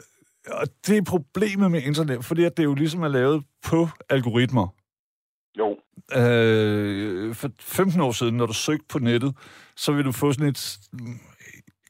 Og 0.51 0.67
det 0.87 0.97
er 0.97 1.03
problemet 1.03 1.71
med 1.71 1.83
internet, 1.83 2.25
fordi 2.25 2.45
at 2.45 2.57
det 2.57 2.65
jo 2.65 2.75
ligesom 2.75 3.03
er 3.03 3.09
lavet 3.09 3.45
på 3.65 3.89
algoritmer. 4.09 4.69
Jo. 5.59 5.79
Øh, 6.21 7.35
for 7.35 7.51
15 7.61 8.01
år 8.01 8.13
siden, 8.13 8.37
når 8.37 8.47
du 8.47 8.53
søgte 8.53 8.85
på 8.89 8.99
nettet, 8.99 9.35
så 9.77 9.93
vil 9.93 10.05
du 10.05 10.13
få 10.13 10.33
sådan 10.33 10.49
et 10.49 10.79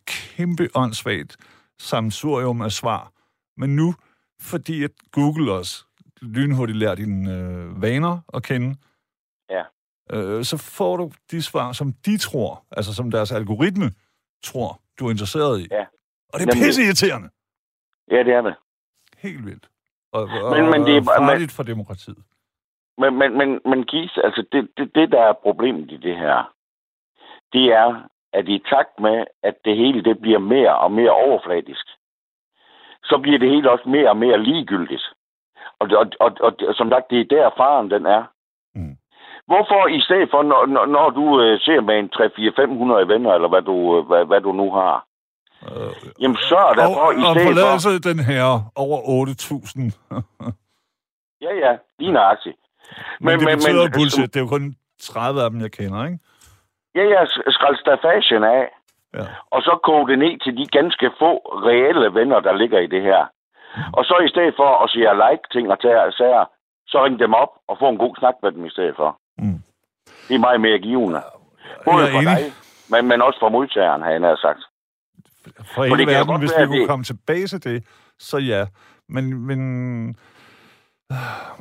kæmpe 0.06 0.68
åndssvagt 0.74 1.36
samsurium 1.80 2.62
af 2.62 2.72
svar. 2.72 3.12
Men 3.56 3.76
nu, 3.76 3.94
fordi 4.40 4.84
at 4.84 4.90
Google 5.12 5.52
også 5.52 5.84
lynhurtigt 6.22 6.78
lærer 6.78 6.94
dine 6.94 7.34
øh, 7.38 7.82
vaner 7.82 8.20
at 8.34 8.42
kende, 8.42 8.76
Ja. 9.50 9.62
Øh, 10.12 10.44
så 10.44 10.56
får 10.76 10.96
du 10.96 11.10
de 11.30 11.42
svar, 11.42 11.72
som 11.72 11.92
de 12.06 12.18
tror, 12.18 12.64
altså 12.76 12.94
som 12.94 13.10
deres 13.10 13.32
algoritme 13.32 13.90
tror, 14.44 14.80
du 15.00 15.06
er 15.06 15.10
interesseret 15.10 15.60
i. 15.60 15.66
Ja. 15.70 15.84
Og 16.32 16.40
det 16.40 16.48
er 16.48 16.52
pisse 16.52 16.82
irriterende. 16.82 17.28
Ja, 18.10 18.18
det 18.22 18.32
er 18.34 18.40
det. 18.42 18.54
Helt 19.18 19.46
vildt. 19.46 19.68
Og, 20.12 20.22
og, 20.22 20.50
Men- 20.56 20.70
men 20.70 20.80
det 20.86 20.96
er- 20.96 21.02
farligt 21.18 21.52
for 21.52 21.62
demokratiet. 21.62 22.18
Men, 22.98 23.18
men, 23.18 23.38
men, 23.38 23.60
men 23.64 23.84
Keith, 23.86 24.14
altså 24.24 24.44
det, 24.52 24.68
det, 24.76 24.94
det, 24.94 25.12
der 25.12 25.22
er 25.22 25.32
problemet 25.42 25.90
i 25.92 25.96
det 25.96 26.16
her, 26.16 26.52
det 27.52 27.64
er, 27.72 28.08
at 28.32 28.48
i 28.48 28.58
takt 28.58 29.00
med, 29.00 29.24
at 29.42 29.54
det 29.64 29.76
hele 29.76 30.04
det 30.04 30.20
bliver 30.20 30.38
mere 30.38 30.78
og 30.78 30.92
mere 30.92 31.10
overfladisk, 31.10 31.86
så 33.04 33.18
bliver 33.22 33.38
det 33.38 33.50
hele 33.50 33.70
også 33.70 33.88
mere 33.88 34.08
og 34.10 34.16
mere 34.16 34.42
ligegyldigt. 34.42 35.02
Og, 35.78 35.88
og, 36.00 36.06
og, 36.20 36.30
og, 36.40 36.52
og 36.68 36.74
som 36.74 36.90
sagt, 36.90 37.10
det 37.10 37.20
er 37.20 37.24
der 37.24 37.50
faren 37.56 37.90
den 37.90 38.06
er. 38.06 38.24
Hvorfor 39.50 39.86
i 39.98 40.00
stedet 40.00 40.28
for, 40.30 40.42
når, 40.42 40.66
når, 40.66 40.86
når 40.86 41.10
du 41.10 41.40
øh, 41.42 41.60
ser 41.60 41.80
med 41.80 41.96
en 41.98 42.10
3-4-500 42.14 43.12
venner, 43.12 43.32
eller 43.36 43.48
hvad 43.48 43.62
du, 43.62 43.76
øh, 43.98 44.06
hvad, 44.06 44.24
hvad 44.24 44.40
du 44.40 44.52
nu 44.52 44.72
har, 44.72 45.06
Øh, 45.62 45.92
jamen 46.20 46.36
sørg 46.36 46.70
og, 46.72 46.76
derfor 46.76 47.12
i 47.12 47.22
og 47.26 47.34
stedet 47.34 47.46
for... 47.46 47.52
forladelse 47.52 47.90
den 48.10 48.18
her 48.30 48.44
over 48.84 48.98
8.000. 49.00 49.80
Ja, 51.44 51.52
ja, 51.64 51.72
lige 51.98 52.12
nøjagtigt. 52.12 52.56
Men, 53.20 53.26
men 53.26 53.40
det 53.40 53.46
betyder 53.56 53.82
men, 53.82 53.92
bullshit. 53.96 54.34
Det 54.34 54.40
er 54.40 54.44
jo 54.46 54.52
kun 54.56 54.74
30 55.00 55.42
af 55.44 55.50
dem, 55.50 55.60
jeg 55.60 55.72
kender, 55.72 56.04
ikke? 56.04 56.18
Ja, 56.94 57.04
ja, 57.14 57.20
skrald 57.56 57.76
stafagen 57.76 58.44
af. 58.44 58.64
Ja. 59.14 59.26
og 59.54 59.60
så 59.62 59.78
koge 59.84 60.08
det 60.08 60.18
ned 60.18 60.34
til 60.44 60.56
de 60.58 60.66
ganske 60.78 61.10
få 61.18 61.30
reelle 61.68 62.14
venner, 62.14 62.40
der 62.40 62.52
ligger 62.52 62.78
i 62.78 62.86
det 62.86 63.02
her. 63.02 63.22
Og 63.92 64.04
så 64.04 64.14
i 64.26 64.28
stedet 64.28 64.54
for 64.56 64.70
at 64.84 64.90
sige 64.90 65.14
like 65.24 65.46
ting 65.52 65.70
og 65.70 65.80
tage 65.80 66.12
sager, 66.12 66.44
så 66.86 67.04
ring 67.04 67.18
dem 67.18 67.34
op 67.34 67.52
og 67.68 67.76
få 67.78 67.88
en 67.88 67.98
god 67.98 68.14
snak 68.18 68.34
med 68.42 68.52
dem 68.52 68.64
i 68.66 68.70
stedet 68.70 68.94
for. 68.96 69.18
Det 70.28 70.34
er 70.34 70.38
meget 70.38 70.60
mere 70.60 70.78
givende. 70.78 71.22
Både 71.84 72.10
for 72.10 72.18
enig. 72.18 72.36
dig, 72.36 72.52
men, 72.90 73.08
men 73.08 73.22
også 73.22 73.38
for 73.40 73.48
modtageren, 73.48 74.02
har 74.02 74.10
jeg 74.10 74.20
nær 74.20 74.36
sagt. 74.36 74.60
For 75.74 75.84
hele 75.84 76.02
jo 76.02 76.08
verden, 76.10 76.26
godt 76.26 76.40
hvis 76.40 76.50
vi 76.60 76.66
kunne 76.66 76.80
det- 76.80 76.88
komme 76.88 77.04
tilbage 77.04 77.46
til 77.46 77.64
det, 77.64 77.84
så 78.18 78.38
ja. 78.38 78.66
Men, 79.08 79.34
men 79.46 79.60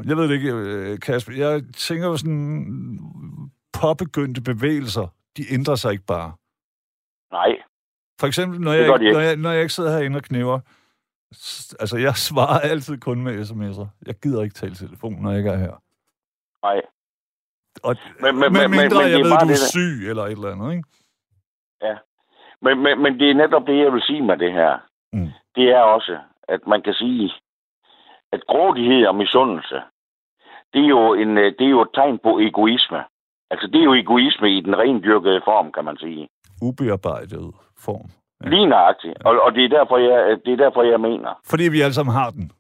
jeg 0.06 0.18
ved 0.18 0.24
det 0.30 0.34
ikke, 0.36 0.52
øh, 0.54 1.00
Kasper. 1.00 1.34
Jeg 1.34 1.62
tænker 1.78 2.08
jo 2.08 2.18
sådan, 2.18 3.00
påbegyndte 3.82 4.42
bevægelser, 4.42 5.08
de 5.38 5.44
ændrer 5.54 5.76
sig 5.76 5.92
ikke 5.92 6.06
bare. 6.06 6.34
Nej, 7.32 7.58
For 8.20 8.28
eksempel, 8.28 8.62
når 8.62 8.74
jeg, 8.74 9.00
de 9.00 9.06
ikke, 9.06 9.14
når, 9.14 9.20
jeg, 9.20 9.36
når 9.36 9.52
jeg 9.52 9.62
ikke 9.62 9.74
sidder 9.74 9.98
herinde 9.98 10.18
og 10.18 10.24
knæver, 10.24 10.60
altså 11.80 11.98
jeg 11.98 12.16
svarer 12.16 12.60
altid 12.60 12.98
kun 12.98 13.22
med 13.24 13.42
sms'er. 13.46 13.88
Jeg 14.06 14.16
gider 14.24 14.44
ikke 14.44 14.54
tale 14.54 14.76
telefon, 14.76 15.22
når 15.22 15.30
jeg 15.30 15.38
ikke 15.38 15.50
er 15.50 15.58
her. 15.58 15.82
nej. 16.64 16.82
Og, 17.84 17.96
Men- 18.22 18.36
men- 18.40 18.54
men- 18.54 18.72
mindre 18.72 18.80
men 18.80 18.92
det 18.92 19.12
jeg 19.12 19.20
er 19.20 19.24
ved, 19.24 19.32
du 19.32 19.36
er 19.36 19.48
det 19.48 19.58
syg 19.58 20.10
eller 20.10 20.24
et 20.24 20.32
eller 20.32 20.52
andet, 20.52 20.72
ikke? 20.72 20.84
Men, 22.62 22.80
men, 22.84 23.02
men 23.04 23.20
det 23.20 23.30
er 23.30 23.34
netop 23.34 23.68
det, 23.68 23.78
jeg 23.84 23.94
vil 23.94 24.02
sige 24.02 24.22
med 24.22 24.38
det 24.38 24.52
her. 24.54 24.78
Mm. 25.14 25.30
Det 25.56 25.66
er 25.70 25.80
også, 25.82 26.18
at 26.48 26.60
man 26.68 26.82
kan 26.82 26.94
sige, 26.94 27.32
at 28.34 28.42
grådighed 28.48 29.06
og 29.08 29.16
misundelse, 29.16 29.78
det 30.74 30.82
er 30.84 30.88
jo, 30.88 31.14
en, 31.14 31.38
øh, 31.38 31.54
det 31.60 31.66
er 31.66 31.70
jo 31.70 31.82
et 31.82 31.90
tegn 31.94 32.20
på 32.24 32.40
egoisme. 32.40 33.04
Altså, 33.52 33.68
det 33.68 33.80
er 33.80 33.84
jo 33.84 33.94
egoisme 33.94 34.58
i 34.58 34.62
den 34.62 34.78
rendyrkede 34.78 35.42
form, 35.46 35.72
kan 35.72 35.86
man 35.86 35.98
sige. 35.98 36.28
Ubearbejdet 36.62 37.54
form. 37.86 38.10
Ja. 38.44 38.50
Lige 38.50 38.66
nøjagtigt. 38.66 39.18
Og, 39.26 39.42
og 39.42 39.54
det, 39.56 39.64
er 39.66 39.70
derfor, 39.70 39.98
jeg, 39.98 40.38
det 40.46 40.54
er 40.54 40.58
derfor, 40.58 40.84
jeg 40.84 41.00
mener. 41.00 41.40
Fordi 41.46 41.64
vi 41.70 41.82
alle 41.82 41.94
sammen 41.94 42.14
har 42.16 42.30
den. 42.30 42.52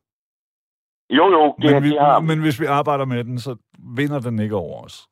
Jo, 1.09 1.25
jo, 1.29 1.55
det, 1.61 1.71
Men, 1.73 1.83
vi, 1.83 1.89
det 1.89 1.99
har 1.99 2.19
men 2.19 2.41
hvis 2.41 2.61
vi 2.61 2.65
arbejder 2.65 3.05
med 3.05 3.23
den, 3.23 3.39
så 3.39 3.55
vinder 3.97 4.19
den 4.19 4.39
ikke 4.39 4.55
over 4.55 4.83
os. 4.83 5.07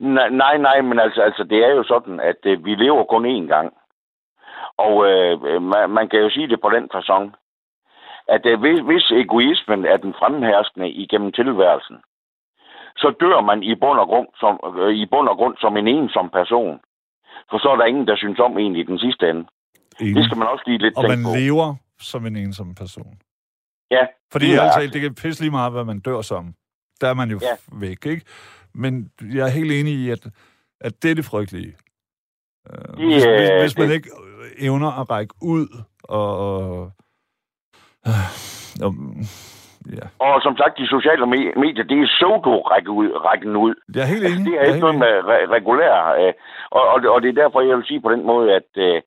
Nej, 0.00 0.28
nej, 0.28 0.58
nej, 0.58 0.80
men 0.80 0.98
altså, 0.98 1.20
altså 1.22 1.44
det 1.44 1.58
er 1.64 1.72
jo 1.74 1.84
sådan, 1.84 2.20
at 2.20 2.40
øh, 2.44 2.64
vi 2.64 2.74
lever 2.74 3.04
kun 3.04 3.24
én 3.36 3.46
gang. 3.54 3.72
Og 4.78 4.94
øh, 5.10 5.62
man, 5.62 5.90
man 5.90 6.08
kan 6.08 6.20
jo 6.20 6.30
sige 6.30 6.48
det 6.48 6.60
på 6.60 6.70
den 6.76 6.84
façon, 6.94 7.24
at 8.28 8.46
øh, 8.46 8.60
hvis, 8.60 8.78
hvis 8.88 9.10
egoismen 9.10 9.84
er 9.84 9.96
den 9.96 10.14
fremherskende 10.18 10.90
igennem 10.90 11.32
tilværelsen, 11.32 11.96
så 12.96 13.08
dør 13.20 13.40
man 13.40 13.62
i 13.62 13.74
bund 13.74 13.98
og 13.98 14.06
grund 14.06 14.28
som, 14.40 14.54
øh, 14.80 14.94
i 15.02 15.06
bund 15.06 15.28
og 15.28 15.36
grund 15.36 15.56
som 15.60 15.76
en 15.76 15.88
ensom 15.88 16.30
person. 16.30 16.80
For 17.50 17.58
så 17.58 17.68
er 17.68 17.76
der 17.76 17.84
ingen, 17.84 18.06
der 18.06 18.16
synes 18.16 18.38
om 18.38 18.58
en 18.58 18.76
i 18.76 18.82
den 18.82 18.98
sidste 18.98 19.30
ende. 19.30 19.44
Enig. 20.00 20.14
Det 20.16 20.24
skal 20.24 20.38
man 20.38 20.48
også 20.48 20.64
lige 20.66 20.78
lidt 20.78 20.96
Og 20.96 21.02
tænke 21.04 21.16
man 21.16 21.32
på. 21.32 21.38
lever 21.38 21.74
som 22.00 22.26
en 22.26 22.36
ensom 22.36 22.74
person. 22.74 23.14
Ja, 23.90 24.06
Fordi 24.32 24.46
altså, 24.50 24.62
nøjagtigt. 24.64 24.92
det 24.92 25.00
kan 25.02 25.14
pisse 25.14 25.42
lige 25.42 25.50
meget, 25.50 25.72
hvad 25.72 25.84
man 25.84 26.00
dør 26.00 26.20
som. 26.20 26.54
Der 27.00 27.08
er 27.08 27.14
man 27.14 27.30
jo 27.30 27.38
Ja. 27.42 27.56
væk, 27.80 28.06
ikke? 28.06 28.24
Men 28.74 29.10
jeg 29.34 29.44
er 29.46 29.50
helt 29.50 29.72
enig 29.72 29.92
i, 29.92 30.10
at, 30.10 30.26
at 30.80 31.02
det 31.02 31.10
er 31.10 31.14
det 31.14 31.24
frygtelige. 31.24 31.76
Uh, 32.70 32.94
hvis, 32.94 33.26
øh, 33.26 33.32
hvis, 33.38 33.50
hvis 33.62 33.78
man 33.78 33.88
det- 33.88 33.94
ikke 33.94 34.10
evner 34.58 35.00
at 35.00 35.10
række 35.10 35.34
ud 35.42 35.66
og... 36.04 36.30
og 36.40 36.92
um, 38.86 39.16
ja. 39.96 40.04
Og 40.18 40.42
som 40.42 40.56
sagt, 40.56 40.78
de 40.78 40.86
sociale 40.88 41.24
me- 41.24 41.58
medier, 41.64 41.84
det 41.90 41.98
er 42.00 42.06
pseudo-rækken 42.06 42.92
ud. 43.00 43.08
Rækken 43.28 43.56
ud. 43.56 43.74
Jeg 43.94 44.02
er 44.02 44.06
helt 44.06 44.24
Altså, 44.24 44.38
enig. 44.40 44.46
det 44.52 44.56
Jeg 44.58 44.62
er 44.62 44.74
ikke 44.74 44.86
noget 44.86 44.98
med 45.04 45.12
re- 45.30 45.48
regulær. 45.56 45.96
Øh, 46.20 46.32
og, 46.70 46.82
og, 46.92 46.98
og 47.14 47.22
det 47.22 47.28
er 47.28 47.40
derfor, 47.42 47.60
jeg 47.60 47.76
vil 47.76 47.86
sige 47.86 48.00
på 48.00 48.10
den 48.14 48.26
måde, 48.26 48.46
at, 48.58 48.68
øh, 48.76 49.02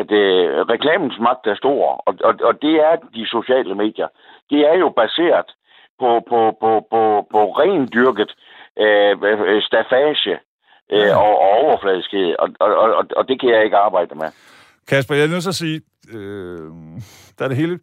at 0.00 0.10
øh, 0.22 0.46
reklamens 0.74 1.18
magt 1.26 1.46
er 1.46 1.56
stor. 1.62 1.82
Og, 2.06 2.12
og, 2.28 2.34
og 2.48 2.54
det 2.62 2.74
er 2.88 2.94
de 3.16 3.24
sociale 3.36 3.74
medier. 3.74 4.08
Det 4.50 4.60
er 4.70 4.74
jo 4.84 4.88
baseret 5.02 5.48
på, 6.00 6.10
på, 6.30 6.38
på, 6.62 6.70
på, 6.92 7.02
på 7.32 7.40
rendyrket 7.60 8.30
øh, 8.84 9.12
øh, 9.52 9.62
stafage 9.62 10.32
øh, 10.32 10.38
Ja. 10.90 11.16
og, 11.16 11.32
og 11.44 11.50
overfladiskhed. 11.64 12.36
Og, 12.38 12.48
og, 12.60 12.70
og, 12.98 13.04
og 13.16 13.28
det 13.28 13.40
kan 13.40 13.48
jeg 13.50 13.64
ikke 13.64 13.76
arbejde 13.76 14.14
med. 14.14 14.28
Kasper, 14.88 15.14
jeg 15.14 15.24
er 15.24 15.28
nødt 15.28 15.42
til 15.42 15.48
at 15.56 15.62
sige, 15.64 15.80
øh, 16.14 16.68
der 17.38 17.44
er 17.44 17.48
det 17.48 17.56
hele... 17.56 17.78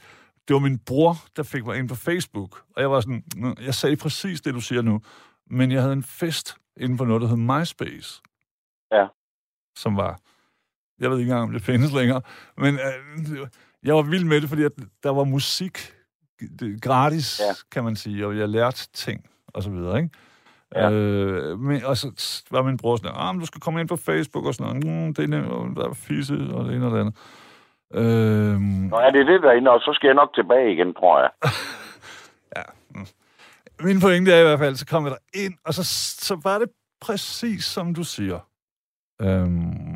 Det 0.48 0.54
var 0.54 0.60
min 0.60 0.80
bror, 0.88 1.14
der 1.38 1.44
fik 1.44 1.66
mig 1.66 1.78
ind 1.80 1.90
på 1.90 1.96
Facebook, 1.96 2.52
og 2.76 2.82
jeg 2.82 2.92
var 2.92 3.00
sådan, 3.00 3.24
"Nå, 3.36 3.48
jeg 3.66 3.74
sagde 3.74 3.96
præcis 4.04 4.42
det, 4.42 4.54
du 4.54 4.60
siger 4.62 4.82
nu, 4.82 5.00
men 5.50 5.72
jeg 5.72 5.82
havde 5.82 5.94
en 5.94 6.04
fest 6.20 6.56
inden 6.78 6.98
for 6.98 7.06
noget, 7.06 7.22
der 7.22 7.28
hed 7.28 7.38
MySpace. 7.38 8.22
Ja. 8.92 9.06
Som 9.76 9.98
var, 9.98 10.20
jeg 11.00 11.12
ved 11.12 11.20
ikke 11.20 11.32
engang, 11.32 11.48
om 11.48 11.54
det 11.54 11.62
findes 11.62 11.94
længere, 11.94 12.22
men 12.58 12.76
øh, 12.76 13.48
jeg 13.84 13.96
var 13.96 14.02
vild 14.02 14.26
med 14.26 14.42
det, 14.42 14.50
fordi 14.50 14.64
at 14.64 14.72
der 15.04 15.10
var 15.10 15.24
musik 15.24 15.94
gratis, 16.82 17.40
Ja. 17.40 17.46
ja. 17.46 17.52
kan 17.72 17.84
man 17.84 17.96
sige, 17.96 18.28
og 18.28 18.38
jeg 18.38 18.50
lærte 18.50 18.88
ting, 18.94 19.26
og 19.48 19.64
så 19.64 19.70
videre, 19.70 19.98
ikke? 19.98 20.10
Ja. 20.76 20.92
Øh, 20.92 21.60
men, 21.60 21.86
og 21.86 21.98
så 21.98 22.44
var 22.52 22.62
min 22.64 22.78
bror 22.78 22.96
sådan, 22.96 23.12
ah, 23.16 23.36
men 23.36 23.40
du 23.40 23.46
skal 23.46 23.62
komme 23.62 23.80
ind 23.82 23.90
på 23.90 23.96
Facebook 23.96 24.46
og 24.46 24.54
sådan 24.54 24.80
noget. 24.82 25.08
Mm, 25.08 25.14
det 25.14 25.24
er 25.24 25.28
nemt, 25.28 25.78
der 25.78 25.90
er 25.90 25.94
fisse, 25.94 26.34
og 26.34 26.66
det 26.66 26.76
ene 26.76 26.86
og 26.86 26.92
det 26.92 27.00
andet. 27.00 27.16
Øh, 27.94 28.60
Nå, 28.90 28.98
er 28.98 29.12
det 29.12 29.28
det 29.28 29.42
derinde, 29.44 29.72
og 29.72 29.80
så 29.80 29.92
skal 29.94 30.08
jeg 30.08 30.16
nok 30.16 30.34
tilbage 30.36 30.74
igen, 30.74 30.94
tror 30.94 31.20
jeg. 31.20 31.30
min 33.88 34.00
pointe 34.00 34.32
er 34.32 34.40
i 34.40 34.44
hvert 34.44 34.60
fald, 34.60 34.76
så 34.76 34.86
kom 34.86 35.04
jeg 35.06 35.12
der 35.12 35.40
ind, 35.46 35.54
og 35.66 35.74
så, 35.74 35.84
så 36.28 36.36
var 36.44 36.60
det 36.60 36.70
præcis 37.02 37.66
som 37.66 37.94
du 37.94 38.04
siger. 38.04 38.40
Øhm, 39.22 39.95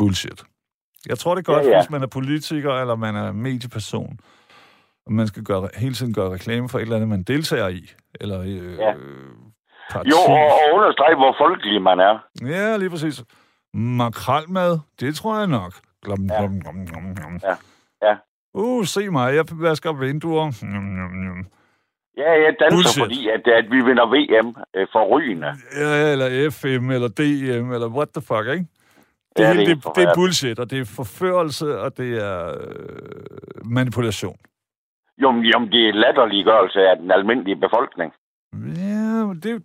bullshit. 0.00 0.40
Jeg 1.08 1.18
tror, 1.18 1.34
det 1.34 1.48
er 1.48 1.52
godt, 1.54 1.64
Ja, 1.64 1.70
ja, 1.70 1.78
hvis 1.80 1.90
man 1.90 2.02
er 2.02 2.06
politiker, 2.06 2.72
eller 2.82 2.96
man 2.96 3.16
er 3.16 3.32
medieperson, 3.32 4.18
og 5.06 5.12
man 5.12 5.26
skal 5.26 5.42
gøre, 5.42 5.68
hele 5.76 5.94
tiden 5.94 6.14
gøre 6.14 6.30
reklame 6.32 6.68
for 6.68 6.78
et 6.78 6.82
eller 6.82 6.96
andet, 6.96 7.08
man 7.08 7.22
deltager 7.22 7.68
i, 7.68 7.82
eller 8.20 8.40
øh, 8.40 8.74
Ja. 8.78 8.92
parti. 9.90 10.08
Jo, 10.10 10.16
og, 10.28 10.44
og 10.62 10.74
understrege, 10.74 11.14
hvor 11.16 11.34
folkelig 11.38 11.82
man 11.82 11.98
er. 12.00 12.14
Ja, 12.46 12.76
lige 12.76 12.90
præcis. 12.90 13.24
Makrelmad, 13.74 14.78
det 15.00 15.14
tror 15.14 15.38
jeg 15.38 15.46
nok. 15.46 15.72
Glom, 16.04 16.18
Ja. 16.30 16.38
glom, 16.38 16.60
glom, 16.60 16.86
glom, 16.86 17.14
glom. 17.16 17.40
Ja. 17.42 17.54
Ja. 18.08 18.14
Uh, 18.54 18.84
se 18.84 19.10
mig, 19.10 19.34
jeg 19.34 19.44
vasker 19.52 19.92
vinduer. 19.92 20.64
Njum, 20.64 20.84
njum, 20.84 21.12
njum. 21.24 21.46
Ja, 22.16 22.30
jeg 22.44 22.56
danser, 22.60 22.76
Bullshit. 22.76 23.02
fordi 23.02 23.28
at, 23.28 23.48
at 23.48 23.64
vi 23.70 23.76
vinder 23.88 24.06
VM 24.14 24.48
øh, 24.76 24.86
for 24.92 25.04
rygende. 25.16 25.52
Ja, 25.76 26.12
eller 26.12 26.50
FM, 26.50 26.90
eller 26.90 27.08
DM, 27.08 27.72
eller 27.72 27.88
what 27.88 28.08
the 28.14 28.22
fuck, 28.22 28.46
ikke? 28.54 28.66
Det, 29.40 29.48
er 29.48 29.52
det, 29.52 29.66
det, 29.84 29.96
det 29.96 30.02
er 30.08 30.14
bullshit, 30.14 30.58
og 30.58 30.70
det 30.70 30.78
er 30.80 30.84
forførelse, 30.84 31.78
og 31.80 31.96
det 31.96 32.10
er 32.24 32.38
øh, 32.48 33.64
manipulation. 33.64 34.36
Jo, 35.22 35.30
men- 35.30 35.44
jo, 35.44 35.58
men 35.58 35.68
det 35.72 35.88
er 35.88 35.92
latterliggørelse 35.92 36.78
af 36.80 36.96
den 36.96 37.10
almindelige 37.10 37.56
befolkning. 37.56 38.12
Ja, 38.52 39.26
men 39.26 39.40
det, 39.40 39.62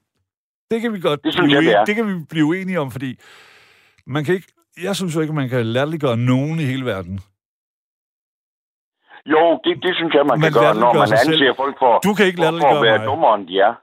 det 0.71 0.81
kan 0.81 0.93
vi 0.93 0.99
godt 0.99 1.23
Det 1.23 1.33
synes 1.33 1.47
blive, 1.47 1.55
jeg, 1.57 1.63
det 1.65 1.75
er. 1.75 1.85
det 1.85 1.95
kan 1.95 2.07
vi 2.07 2.13
blive 2.29 2.45
uenige 2.45 2.79
om, 2.79 2.91
fordi 2.91 3.19
man 4.05 4.25
kan 4.25 4.33
ikke, 4.35 4.47
jeg 4.83 4.95
synes 4.95 5.15
jo 5.15 5.19
ikke, 5.21 5.31
at 5.31 5.35
man 5.35 5.49
kan 5.49 5.65
latterliggøre 5.65 6.17
nogen 6.17 6.59
i 6.59 6.63
hele 6.63 6.85
verden. 6.85 7.19
Jo, 9.33 9.43
det, 9.63 9.83
det 9.83 9.95
synes 9.95 10.13
jeg, 10.13 10.25
man, 10.25 10.39
Man 10.39 10.51
kan 10.53 10.61
gøre, 10.61 10.75
når 10.75 10.93
man 10.93 11.07
sig 11.07 11.17
selv. 11.19 11.33
anser 11.33 11.53
folk 11.55 11.75
for, 11.79 11.99
Du 11.99 12.13
kan 12.13 12.25
ikke 12.25 12.37
for, 12.43 12.59
for 12.59 12.75
at 12.77 12.83
være 12.83 12.97
mig. 12.97 13.07
dummere, 13.07 13.35
end 13.39 13.47
de 13.47 13.59
er. 13.59 13.73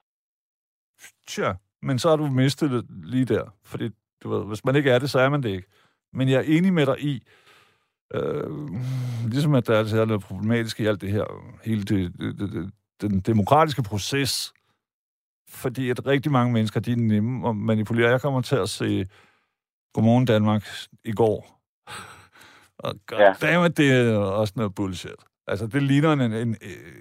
Tja, 1.28 1.52
men 1.82 1.98
så 1.98 2.08
har 2.08 2.16
du 2.16 2.26
mistet 2.26 2.70
det 2.70 2.84
lige 3.04 3.24
der. 3.24 3.44
Fordi, 3.64 3.90
du 4.22 4.28
ved, 4.30 4.46
hvis 4.46 4.64
man 4.64 4.76
ikke 4.76 4.90
er 4.90 4.98
det, 4.98 5.10
så 5.10 5.18
er 5.20 5.28
man 5.28 5.42
det 5.42 5.48
ikke. 5.50 5.68
Men 6.12 6.28
jeg 6.28 6.36
er 6.36 6.56
enig 6.58 6.72
med 6.72 6.86
dig 6.86 7.00
i, 7.00 7.22
øh, 8.14 8.50
ligesom 9.30 9.54
at 9.54 9.66
der 9.66 9.78
er 9.78 10.04
noget 10.04 10.22
problematisk 10.22 10.80
i 10.80 10.86
alt 10.86 11.00
det 11.00 11.10
her, 11.10 11.24
hele 11.64 11.82
det, 11.82 12.12
det, 12.20 12.38
det, 12.38 12.72
den 13.00 13.20
demokratiske 13.20 13.82
proces, 13.82 14.52
fordi 15.48 15.90
at 15.90 16.06
rigtig 16.06 16.32
mange 16.32 16.52
mennesker, 16.52 16.80
de 16.80 16.92
er 16.92 16.96
nemme 16.96 17.48
at 17.48 17.56
manipulere. 17.56 18.10
Jeg 18.10 18.20
kommer 18.20 18.40
til 18.40 18.56
at 18.56 18.68
se 18.68 19.06
Godmorgen 19.94 20.24
Danmark 20.24 20.62
i 21.04 21.12
går, 21.12 21.60
Og 22.78 22.94
Ja. 23.10 23.26
goddammit, 23.26 23.76
det 23.76 23.88
er 23.92 24.18
også 24.18 24.52
noget 24.56 24.74
bullshit. 24.74 25.20
Altså, 25.46 25.66
det 25.66 25.82
ligner 25.82 26.12
en, 26.12 26.20
en, 26.20 26.32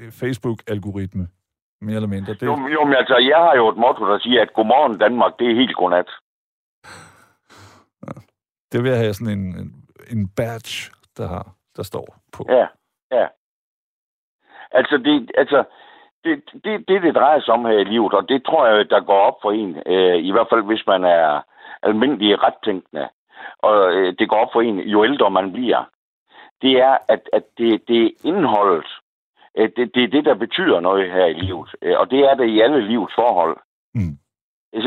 en 0.01 0.11
Facebook-algoritme, 0.11 1.27
mere 1.81 1.95
eller 1.95 2.07
mindre. 2.07 2.33
Det, 2.33 2.41
Jo, 2.41 2.67
jo, 2.67 2.85
men 2.85 2.95
altså, 2.95 3.17
jeg 3.17 3.37
har 3.37 3.55
jo 3.55 3.69
et 3.69 3.77
motto, 3.77 4.05
der 4.05 4.19
siger, 4.19 4.41
at 4.41 4.53
godmorgen 4.55 4.97
Danmark, 4.99 5.33
det 5.39 5.51
er 5.51 5.55
helt 5.55 5.75
godnat. 5.75 6.09
Det 8.71 8.83
vil 8.83 8.91
jeg 8.91 8.99
have 8.99 9.13
sådan 9.13 9.39
en, 9.39 9.45
en, 9.59 9.69
en 10.11 10.29
badge, 10.37 10.91
der, 11.17 11.27
har, 11.27 11.55
der 11.75 11.83
står 11.83 12.15
på. 12.33 12.45
Ja, 12.49 12.67
ja. 13.11 13.27
Altså, 14.71 14.97
det, 14.97 15.31
altså, 15.37 15.63
det, 16.23 16.43
det, 16.63 16.87
det, 16.87 17.01
det 17.01 17.15
drejer 17.15 17.39
sig 17.41 17.53
om 17.53 17.65
her 17.65 17.79
i 17.79 17.83
livet, 17.83 18.13
og 18.13 18.29
det 18.29 18.45
tror 18.45 18.67
jeg, 18.67 18.89
der 18.89 18.99
går 18.99 19.19
op 19.19 19.37
for 19.41 19.51
en, 19.51 19.77
øh, 19.85 20.17
i 20.27 20.31
hvert 20.31 20.47
fald 20.49 20.63
hvis 20.63 20.87
man 20.87 21.03
er 21.03 21.41
almindelig 21.83 22.43
rettænkende, 22.43 23.09
og 23.59 23.93
øh, 23.93 24.15
det 24.19 24.29
går 24.29 24.37
op 24.37 24.49
for 24.53 24.61
en, 24.61 24.79
jo 24.79 25.03
ældre 25.03 25.31
man 25.31 25.51
bliver, 25.51 25.83
det 26.61 26.71
er, 26.71 26.97
at, 27.07 27.29
at 27.33 27.43
det, 27.57 27.87
det 27.87 28.05
er 28.05 28.09
indholdet, 28.23 28.87
øh, 29.57 29.69
det, 29.75 29.95
det 29.95 30.03
er 30.03 30.07
det, 30.07 30.25
der 30.25 30.33
betyder 30.35 30.79
noget 30.79 31.11
her 31.11 31.25
i 31.25 31.33
livet, 31.33 31.69
øh, 31.81 31.99
og 31.99 32.11
det 32.11 32.19
er 32.19 32.33
det 32.35 32.47
i 32.47 32.61
alle 32.61 32.87
livets 32.87 33.15
forhold. 33.15 33.57
Mm. 33.95 34.17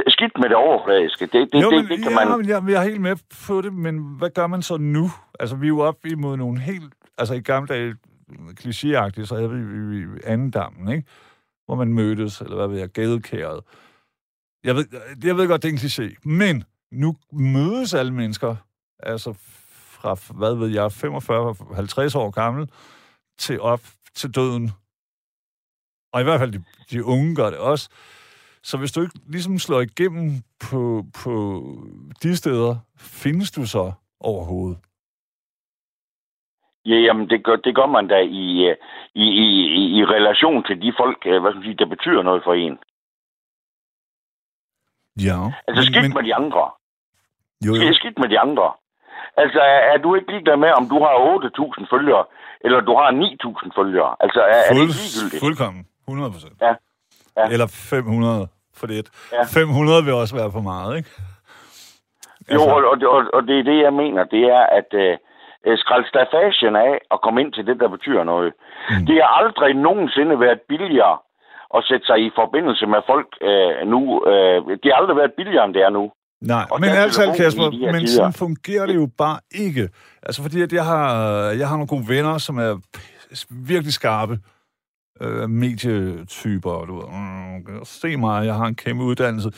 Skidt 0.09 0.33
med 0.41 0.49
det 0.49 0.57
overfladiske, 0.57 1.27
det, 1.27 1.53
det, 1.53 1.63
jo, 1.63 1.71
det, 1.71 1.77
men, 1.77 1.89
det 1.89 2.03
kan 2.03 2.13
ja, 2.13 2.25
man... 2.25 2.39
men 2.39 2.49
jeg, 2.49 2.63
jeg 2.69 2.81
er 2.81 2.89
helt 2.89 3.01
med 3.01 3.17
på 3.47 3.61
det, 3.61 3.73
men 3.73 3.99
hvad 4.19 4.31
gør 4.31 4.47
man 4.47 4.63
så 4.63 4.77
nu? 4.77 5.11
Altså, 5.41 5.57
vi 5.57 5.67
er 5.67 5.69
jo 5.69 5.81
op 5.81 6.07
imod 6.07 6.37
nogle 6.37 6.61
helt... 6.61 6.93
Altså, 7.19 7.35
i 7.35 7.41
gamle 7.41 7.69
dage, 7.69 7.97
klichéagtigt, 8.61 9.25
så 9.25 9.35
havde 9.35 9.51
vi, 9.51 9.63
vi, 9.63 10.05
vi 10.05 10.21
anden 10.25 10.51
dammen, 10.51 10.89
ikke? 10.89 11.09
Hvor 11.67 11.75
man 11.75 11.95
mødtes, 11.95 12.41
eller 12.41 12.57
hvad 12.57 12.69
ved 12.69 12.79
jeg, 12.79 12.89
gadekæret. 12.89 13.61
Jeg 14.65 14.75
ved, 14.77 14.85
jeg 15.25 15.37
ved 15.37 15.49
godt, 15.49 15.63
det 15.63 15.69
er 15.69 15.73
en 15.73 15.79
kliché, 15.79 16.17
men 16.25 16.65
nu 16.93 17.17
mødes 17.33 17.95
alle 17.95 18.13
mennesker, 18.15 18.57
altså 18.99 19.33
fra, 19.33 20.35
hvad 20.35 20.55
ved 20.55 20.69
jeg, 20.69 20.87
45-50 20.87 22.19
år 22.19 22.31
gammel, 22.31 22.71
til 23.39 23.61
op 23.61 23.81
til 24.15 24.35
døden. 24.35 24.71
Og 26.13 26.21
i 26.21 26.25
hvert 26.25 26.41
fald 26.41 26.53
de, 26.53 26.65
de 26.91 27.05
unge 27.05 27.37
gør 27.37 27.51
det 27.51 27.59
også. 27.59 27.89
Så 28.69 28.75
hvis 28.79 28.93
du 28.93 29.01
ikke 29.03 29.19
ligesom 29.29 29.59
slår 29.59 29.81
igennem 29.81 30.29
på, 30.71 31.05
på 31.23 31.33
de 32.23 32.37
steder, 32.37 32.75
findes 32.99 33.51
du 33.51 33.67
så 33.67 33.93
overhovedet? 34.21 34.79
Ja, 36.87 36.97
jamen, 37.07 37.31
det 37.31 37.45
gør, 37.45 37.57
det 37.57 37.75
gør 37.75 37.87
man 37.87 38.07
da 38.09 38.19
i, 38.45 38.47
øh, 38.69 38.77
i, 39.15 39.27
i, 39.45 39.49
i, 39.99 40.05
relation 40.05 40.65
til 40.65 40.83
de 40.83 40.93
folk, 41.01 41.19
øh, 41.27 41.41
hvad 41.41 41.51
skal 41.51 41.61
man 41.61 41.69
sige, 41.69 41.81
der 41.83 41.95
betyder 41.95 42.23
noget 42.23 42.43
for 42.47 42.55
en. 42.55 42.77
Ja. 45.29 45.39
Altså 45.69 45.83
skidt 45.89 46.07
men, 46.09 46.15
med 46.19 46.25
de 46.29 46.35
andre. 46.35 46.65
jo, 47.67 47.73
Det 47.75 47.83
jo. 47.83 47.89
er 47.89 47.95
skidt 48.01 48.19
med 48.19 48.29
de 48.29 48.39
andre. 48.47 48.73
Altså, 49.37 49.61
er, 49.93 49.99
du 49.99 50.15
ikke 50.15 50.31
ligeglad 50.33 50.57
med, 50.57 50.71
om 50.81 50.89
du 50.93 50.99
har 51.05 51.15
8.000 51.35 51.87
følgere, 51.95 52.25
eller 52.65 52.81
du 52.81 52.93
har 53.01 53.09
9.000 53.11 53.81
følgere? 53.81 54.17
Altså, 54.21 54.41
er, 54.41 54.61
er 54.69 54.75
det 54.75 54.87
ligegyldigt? 55.03 55.41
fuldkommen. 55.45 55.83
100 56.09 56.33
procent. 56.33 56.57
Ja. 56.61 56.75
Ja. 57.37 57.45
Eller 57.53 57.67
500 57.67 58.49
for 58.77 58.87
det. 58.87 59.11
Ja. 59.33 59.43
500 59.45 60.05
vil 60.05 60.15
også 60.15 60.37
være 60.37 60.53
for 60.53 60.61
meget, 60.61 60.97
ikke? 60.97 61.11
Jo, 62.55 62.63
og, 62.63 62.81
og, 63.15 63.21
og, 63.37 63.43
det 63.49 63.59
er 63.59 63.65
det, 63.71 63.79
jeg 63.87 63.93
mener. 63.93 64.25
Det 64.25 64.43
er, 64.57 64.65
at 64.79 64.91
øh, 65.05 65.17
øh, 65.67 65.79
skrald 65.79 66.05
stafagen 66.13 66.77
af 66.77 66.95
og 67.13 67.19
komme 67.25 67.41
ind 67.41 67.53
til 67.53 67.67
det, 67.67 67.77
der 67.81 67.89
betyder 67.89 68.25
noget. 68.25 68.53
Mm. 68.91 69.07
Det 69.07 69.15
har 69.23 69.31
aldrig 69.43 69.75
nogensinde 69.75 70.41
været 70.41 70.61
billigere 70.69 71.17
at 71.77 71.85
sætte 71.89 72.07
sig 72.07 72.19
i 72.27 72.31
forbindelse 72.41 72.87
med 72.87 73.01
folk 73.13 73.29
øh, 73.49 73.89
nu. 73.93 74.01
Øh, 74.31 74.59
det 74.83 74.89
har 74.91 74.99
aldrig 75.01 75.17
været 75.17 75.33
billigere, 75.39 75.65
end 75.65 75.75
det 75.75 75.83
er 75.83 75.91
nu. 75.91 76.05
Nej, 76.41 76.65
Og 76.71 76.81
men 76.81 76.91
altså, 76.91 77.23
Kasper, 77.37 77.71
de 77.71 77.93
men 77.93 78.01
tider. 78.01 78.17
sådan 78.17 78.33
fungerer 78.33 78.87
det 78.87 78.95
jo 78.95 79.09
bare 79.19 79.39
ikke. 79.65 79.89
Altså, 80.23 80.43
fordi 80.43 80.63
at 80.63 80.73
jeg 80.73 80.85
har, 80.85 81.07
jeg 81.61 81.69
har 81.69 81.77
nogle 81.77 81.93
gode 81.95 82.09
venner, 82.09 82.39
som 82.39 82.59
er 82.59 82.73
virkelig 83.51 83.93
skarpe 83.93 84.39
øh, 85.21 85.51
medietyper. 85.51 86.85
Du 86.85 86.95
ved, 86.97 87.07
mm, 87.09 87.85
se 87.85 88.17
mig, 88.17 88.47
jeg 88.47 88.55
har 88.55 88.67
en 88.67 88.75
kæmpe 88.75 89.05
uddannelse. 89.05 89.49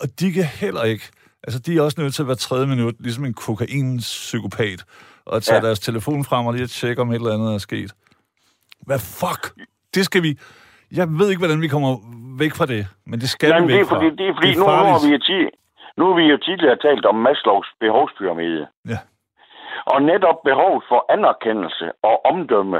Og 0.00 0.08
de 0.20 0.32
kan 0.32 0.44
heller 0.44 0.82
ikke. 0.82 1.04
Altså, 1.44 1.58
de 1.58 1.76
er 1.76 1.82
også 1.82 2.00
nødt 2.00 2.14
til 2.14 2.22
at 2.22 2.26
hver 2.26 2.34
tredje 2.34 2.66
minut, 2.66 2.94
ligesom 3.00 3.24
en 3.24 3.34
kokain-psykopat, 3.34 4.84
og 5.26 5.42
tage 5.42 5.60
ja. 5.60 5.66
Deres 5.66 5.80
telefon 5.80 6.24
frem 6.24 6.46
og 6.46 6.54
lige 6.54 6.66
tjekke, 6.66 7.02
om 7.02 7.10
et 7.10 7.14
eller 7.14 7.34
andet 7.34 7.54
er 7.54 7.58
sket. 7.58 7.92
Hvad 8.86 8.98
fuck? 8.98 9.42
Det 9.94 10.04
skal 10.04 10.22
vi... 10.22 10.38
Jeg 11.00 11.06
ved 11.18 11.28
ikke, 11.30 11.42
hvordan 11.44 11.60
vi 11.60 11.68
kommer 11.68 11.92
væk 12.42 12.52
fra 12.58 12.66
det, 12.66 12.82
men 13.06 13.20
det 13.20 13.28
skal 13.28 13.48
Jamen, 13.48 13.68
vi 13.68 13.72
det 13.72 13.78
væk 13.78 13.84
er 13.86 13.88
fordi, 13.94 14.08
fra. 14.10 14.16
det 14.20 14.26
er 14.30 14.34
fordi 14.38 14.48
det 14.48 14.58
nu, 14.58 14.64
nu, 14.64 14.70
har 14.70 14.82
farligt. 14.84 15.06
vi 15.06 15.12
jo 15.16 15.20
ti, 15.30 15.40
nu 15.98 16.02
har 16.08 16.14
vi 16.20 16.24
jo 16.32 16.38
tidligere 16.46 16.78
talt 16.86 17.04
om 17.10 17.16
Maslows 17.26 17.68
behovspyramide. 17.80 18.66
Ja. 18.92 18.98
Og 19.92 19.98
netop 20.10 20.38
behovet 20.48 20.82
for 20.90 21.00
anerkendelse 21.16 21.86
og 22.10 22.16
omdømme, 22.32 22.78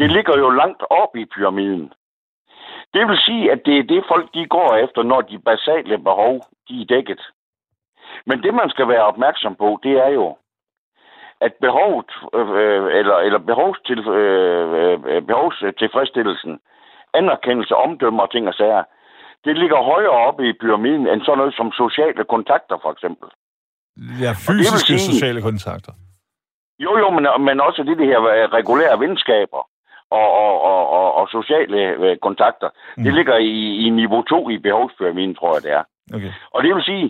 det 0.00 0.10
ligger 0.16 0.38
jo 0.38 0.50
langt 0.50 0.82
op 0.90 1.16
i 1.16 1.24
pyramiden. 1.34 1.92
Det 2.94 3.02
vil 3.08 3.18
sige, 3.26 3.52
at 3.52 3.60
det 3.66 3.78
er 3.78 3.82
det, 3.92 4.04
folk 4.12 4.34
de 4.34 4.46
går 4.46 4.70
efter, 4.84 5.02
når 5.02 5.20
de 5.20 5.38
basale 5.38 5.98
behov 5.98 6.34
de 6.68 6.74
er 6.82 6.86
dækket. 6.94 7.22
Men 8.26 8.42
det, 8.42 8.54
man 8.54 8.70
skal 8.70 8.88
være 8.88 9.04
opmærksom 9.12 9.54
på, 9.54 9.78
det 9.82 9.92
er 10.06 10.08
jo, 10.08 10.36
at 11.40 11.52
behovet, 11.60 12.10
øh, 12.34 12.98
eller, 12.98 13.16
eller 13.26 13.38
behovstil, 13.38 14.00
øh, 14.08 14.66
øh, 15.10 15.22
behovstilfredsstillelsen, 15.22 16.60
anerkendelse, 17.14 17.76
omdømme 17.76 18.22
og 18.22 18.30
ting 18.30 18.48
og 18.48 18.54
sager, 18.54 18.84
det 19.44 19.58
ligger 19.58 19.82
højere 19.92 20.16
oppe 20.28 20.48
i 20.48 20.52
pyramiden 20.60 21.06
end 21.08 21.22
sådan 21.22 21.38
noget 21.38 21.54
som 21.54 21.72
sociale 21.72 22.24
kontakter, 22.24 22.76
for 22.82 22.92
eksempel. 22.92 23.28
Ja, 24.24 24.30
fysiske 24.48 24.98
sige- 24.98 25.12
sociale 25.12 25.42
kontakter. 25.42 25.92
Jo, 26.84 26.98
jo, 26.98 27.10
men, 27.10 27.26
men 27.44 27.60
også 27.60 27.82
det, 27.82 27.98
det 27.98 28.06
her 28.06 28.20
regulære 28.58 29.00
venskaber 29.00 29.62
og, 30.10 30.28
og, 30.44 30.52
og, 30.70 30.82
og, 30.98 31.08
og 31.14 31.24
sociale 31.38 31.78
øh, 32.04 32.16
kontakter. 32.26 32.68
Mm. 32.96 33.02
Det 33.04 33.12
ligger 33.14 33.36
i, 33.36 33.54
i 33.86 33.90
niveau 34.00 34.22
2 34.22 34.48
i 34.50 34.58
behovspyramiden, 34.58 35.34
tror 35.34 35.54
jeg, 35.54 35.62
det 35.62 35.72
er. 35.78 35.84
Okay. 36.16 36.32
Og 36.54 36.58
det 36.64 36.74
vil 36.74 36.82
sige, 36.90 37.06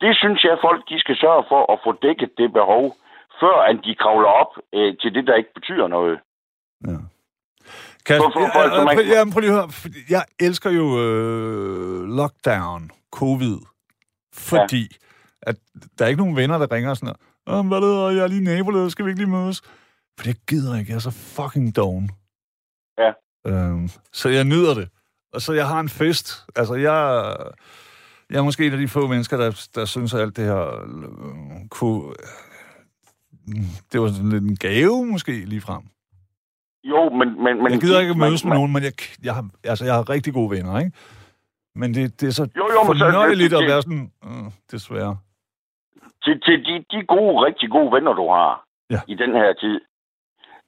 det 0.00 0.12
synes 0.22 0.40
jeg, 0.44 0.58
folk 0.66 0.80
de 0.90 1.00
skal 1.04 1.16
sørge 1.24 1.44
for 1.52 1.72
at 1.72 1.78
få 1.84 1.90
dækket 2.06 2.30
det 2.40 2.52
behov, 2.52 2.84
før 3.40 3.56
at 3.70 3.76
de 3.84 3.94
kravler 4.02 4.28
op 4.42 4.52
øh, 4.74 4.90
til 5.00 5.10
det, 5.14 5.26
der 5.26 5.34
ikke 5.34 5.54
betyder 5.54 5.86
noget. 5.96 6.16
Ja. 6.88 6.98
Kasper, 8.06 8.24
For- 8.24 8.40
for- 8.40 8.50
for- 8.54 8.60
ja, 8.68 8.76
så 8.76 8.84
man- 8.84 8.98
ja, 9.12 9.18
ja, 9.18 9.32
prøv 9.32 9.40
lige 9.40 9.52
at 9.52 9.58
høre. 9.58 9.70
fordi 9.82 9.98
Jeg 10.10 10.22
elsker 10.40 10.70
jo 10.80 10.86
øh, 11.04 12.00
lockdown, 12.18 12.82
covid, 13.18 13.58
fordi 14.34 14.82
ja. 14.82 15.50
at 15.50 15.56
der 15.98 16.04
er 16.04 16.08
ikke 16.08 16.20
nogen 16.22 16.36
venner, 16.36 16.58
der 16.58 16.72
ringer 16.72 16.94
sådan, 16.94 17.14
Åh, 17.46 17.66
hvad 17.68 17.80
det 17.80 17.88
er, 18.04 18.10
jeg 18.16 18.22
er 18.24 18.26
lige 18.34 18.44
naboleder, 18.44 18.88
skal 18.88 19.04
vi 19.04 19.10
ikke 19.10 19.20
lige 19.24 19.30
mødes? 19.30 19.62
For 20.18 20.24
det 20.24 20.36
gider 20.48 20.70
jeg 20.72 20.80
ikke, 20.80 20.90
jeg 20.92 20.96
er 20.96 21.00
så 21.10 21.16
fucking 21.36 21.76
doven. 21.76 22.10
Ja. 22.98 23.12
Øhm, 23.46 23.88
så 24.12 24.28
jeg 24.28 24.44
nyder 24.44 24.74
det. 24.74 24.88
Og 25.32 25.40
så 25.40 25.52
jeg 25.52 25.68
har 25.68 25.80
en 25.80 25.88
fest. 25.88 26.46
Altså, 26.56 26.74
jeg, 26.74 26.96
jeg 28.30 28.38
er 28.38 28.42
måske 28.42 28.66
en 28.66 28.72
af 28.72 28.78
de 28.78 28.88
få 28.88 29.06
mennesker, 29.06 29.36
der, 29.36 29.68
der 29.74 29.84
synes, 29.84 30.14
at 30.14 30.20
alt 30.20 30.36
det 30.36 30.44
her 30.44 30.62
øh, 30.84 31.68
kunne... 31.70 32.14
Det 33.92 34.00
var 34.00 34.08
sådan 34.08 34.28
lidt 34.30 34.44
en 34.44 34.56
gave, 34.56 35.06
måske, 35.06 35.32
lige 35.32 35.60
frem. 35.60 35.82
Jo, 36.84 37.08
men... 37.08 37.44
men, 37.44 37.62
men 37.62 37.72
Jeg 37.72 37.80
gider 37.80 38.00
ikke 38.00 38.14
mødes 38.14 38.44
med 38.44 38.54
nogen, 38.54 38.72
men 38.72 38.82
jeg, 38.82 38.92
jeg, 39.22 39.34
har, 39.34 39.44
altså, 39.64 39.84
jeg 39.84 39.94
har 39.94 40.10
rigtig 40.10 40.32
gode 40.34 40.50
venner, 40.50 40.78
ikke? 40.78 40.92
Men 41.74 41.94
det, 41.94 42.20
det 42.20 42.26
er 42.26 42.30
så 42.32 42.42
Jo, 42.56 42.68
jo, 42.74 42.82
men 42.88 42.98
så- 42.98 43.04
fornøjeligt 43.04 43.54
at 43.54 43.64
være 43.70 43.82
sådan, 43.82 44.12
øh, 44.24 44.50
desværre. 44.70 45.16
Til, 46.24 46.40
til 46.40 46.56
de, 46.64 46.74
de 46.90 47.06
gode, 47.06 47.46
rigtig 47.46 47.70
gode 47.70 47.92
venner, 47.92 48.12
du 48.12 48.28
har 48.30 48.64
Ja. 48.90 49.00
i 49.08 49.14
den 49.14 49.32
her 49.34 49.52
tid, 49.52 49.80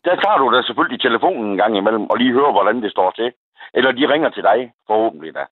der 0.04 0.14
tager 0.22 0.38
du 0.38 0.46
da 0.54 0.62
selvfølgelig 0.62 1.00
telefonen 1.00 1.50
en 1.50 1.56
gang 1.56 1.76
imellem, 1.76 2.04
og 2.10 2.16
lige 2.16 2.32
hører, 2.32 2.52
hvordan 2.52 2.82
det 2.82 2.90
står 2.90 3.10
til. 3.10 3.32
Eller 3.74 3.92
de 3.92 4.12
ringer 4.12 4.30
til 4.30 4.42
dig, 4.42 4.72
forhåbentlig 4.86 5.34
da. 5.34 5.44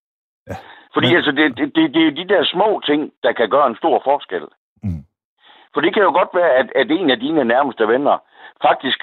Ja. 0.50 0.56
Fordi 0.94 1.06
Men- 1.08 1.16
altså, 1.16 1.32
det, 1.38 1.44
det, 1.58 1.66
det, 1.76 1.94
det 1.94 2.02
er 2.06 2.10
de 2.20 2.28
der 2.34 2.44
små 2.44 2.80
ting, 2.88 3.00
der 3.22 3.32
kan 3.32 3.48
gøre 3.50 3.66
en 3.66 3.76
stor 3.76 4.00
forskel. 4.04 4.44
Mm. 4.82 5.04
For 5.74 5.80
det 5.80 5.94
kan 5.94 6.02
jo 6.02 6.12
godt 6.20 6.28
være, 6.34 6.50
at, 6.60 6.68
at 6.80 6.90
en 6.90 7.10
af 7.10 7.18
dine 7.20 7.44
nærmeste 7.44 7.88
venner 7.88 8.16
faktisk 8.68 8.98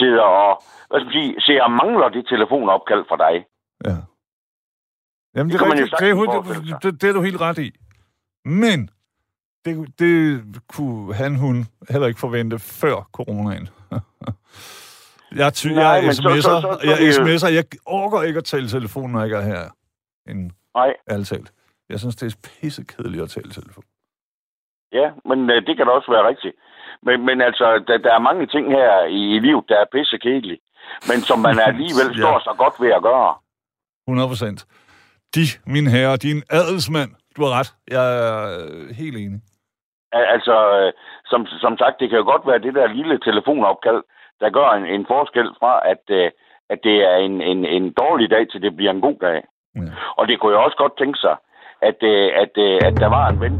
sidder 0.00 0.22
og, 0.22 0.62
hvad 0.88 1.00
skal 1.00 1.06
man 1.06 1.12
sige, 1.12 1.40
ser 1.40 1.62
og 1.62 1.70
mangler 1.70 2.08
det 2.08 2.26
telefonopkald 2.28 3.04
fra 3.08 3.16
dig. 3.16 3.34
Ja. 3.86 3.96
Jamen, 5.34 5.50
det, 5.50 5.52
Det 5.52 5.60
kan 5.60 5.68
man 5.68 5.78
jo 5.78 5.84
rigtigt. 5.84 6.56
det, 6.56 6.82
det, 6.82 6.82
det, 6.92 7.02
det 7.02 7.08
er 7.08 7.12
du 7.12 7.22
helt 7.22 7.40
ret 7.40 7.58
i. 7.58 7.70
Men 8.44 8.90
det, 9.64 9.98
det 9.98 10.16
kunne 10.74 11.14
han, 11.14 11.36
hun 11.36 11.56
heller 11.90 12.06
ikke 12.08 12.20
forvente 12.20 12.58
før 12.58 12.96
coronaen. 13.12 13.68
Jeg, 15.36 15.52
ty, 15.54 15.66
Nej, 15.66 15.84
jeg 15.84 16.02
men 16.04 16.14
så- 16.14 16.22
sms'er, 16.22 16.40
så- 16.40 16.60
så- 16.60 16.78
så 16.80 16.86
jeg 16.90 16.96
er 17.08 17.12
sms'er, 17.12 17.52
jeg 17.54 17.64
orker 17.86 18.22
ikke 18.22 18.38
at 18.38 18.44
tale 18.44 18.68
telefon, 18.68 19.10
når 19.10 19.18
jeg 19.18 19.26
ikke 19.26 19.36
er 19.36 19.42
her. 19.42 19.64
En, 20.28 20.52
Nej, 20.74 20.94
ærligt 21.10 21.28
talt. 21.28 21.50
Jeg 21.88 21.98
synes, 22.00 22.16
det 22.16 22.26
er 22.34 22.48
pissekedeligt 22.60 23.22
at 23.22 23.30
tale 23.30 23.50
telefon. 23.50 23.84
ja, 24.92 25.10
men 25.28 25.50
øh, 25.50 25.66
det 25.66 25.76
kan 25.76 25.86
da 25.86 25.92
også 25.92 26.10
være 26.10 26.28
rigtigt. 26.28 26.54
Men, 27.02 27.26
men 27.26 27.40
altså, 27.40 27.84
der, 27.86 27.98
der 27.98 28.14
er 28.14 28.18
mange 28.18 28.46
ting 28.46 28.66
her 28.70 29.04
i, 29.04 29.36
i 29.36 29.38
livet, 29.38 29.64
der 29.68 29.76
er 29.80 29.84
pissekedelige. 29.92 30.60
Men 31.08 31.18
som 31.20 31.38
man 31.38 31.58
alligevel 31.70 32.08
Ja. 32.16 32.22
står 32.22 32.38
så 32.38 32.54
godt 32.58 32.74
ved 32.80 32.90
at 32.98 33.02
gøre. 33.02 33.34
100 34.08 34.28
procent. 34.28 34.66
De, 35.34 35.40
min 35.66 35.86
herre, 35.86 36.16
din 36.16 36.42
adelsmand, 36.50 37.10
du 37.36 37.40
har 37.44 37.52
ret. 37.58 37.74
Jeg 37.90 38.04
er 38.18 38.66
øh, 38.70 38.88
helt 38.96 39.16
enig. 39.16 39.40
Altså, 40.12 40.56
øh, 40.78 40.92
som, 41.30 41.46
som 41.46 41.78
sagt, 41.78 42.00
det 42.00 42.08
kan 42.10 42.18
jo 42.18 42.24
godt 42.24 42.46
være 42.46 42.64
det 42.66 42.74
der 42.74 42.86
lille 42.98 43.18
telefonopkald, 43.18 44.02
der 44.40 44.50
gør 44.50 44.68
en, 44.70 44.86
en 44.86 45.06
forskel 45.06 45.48
fra, 45.60 45.80
at, 45.92 46.02
øh, 46.10 46.30
at 46.70 46.78
det 46.84 46.96
er 47.10 47.16
en, 47.16 47.40
en, 47.42 47.64
en 47.64 47.92
dårlig 47.92 48.30
dag, 48.30 48.48
til 48.48 48.62
det 48.62 48.76
bliver 48.76 48.90
en 48.90 49.00
god 49.00 49.18
dag. 49.20 49.42
Ja. 49.76 49.80
Og 50.16 50.28
det 50.28 50.40
kunne 50.40 50.52
jeg 50.52 50.64
også 50.64 50.76
godt 50.76 50.98
tænke 50.98 51.18
sig, 51.18 51.36
at, 51.82 52.02
at, 52.02 52.52
at, 52.58 52.84
at 52.86 52.94
der 53.02 53.08
var 53.16 53.28
en 53.28 53.40
ven, 53.40 53.56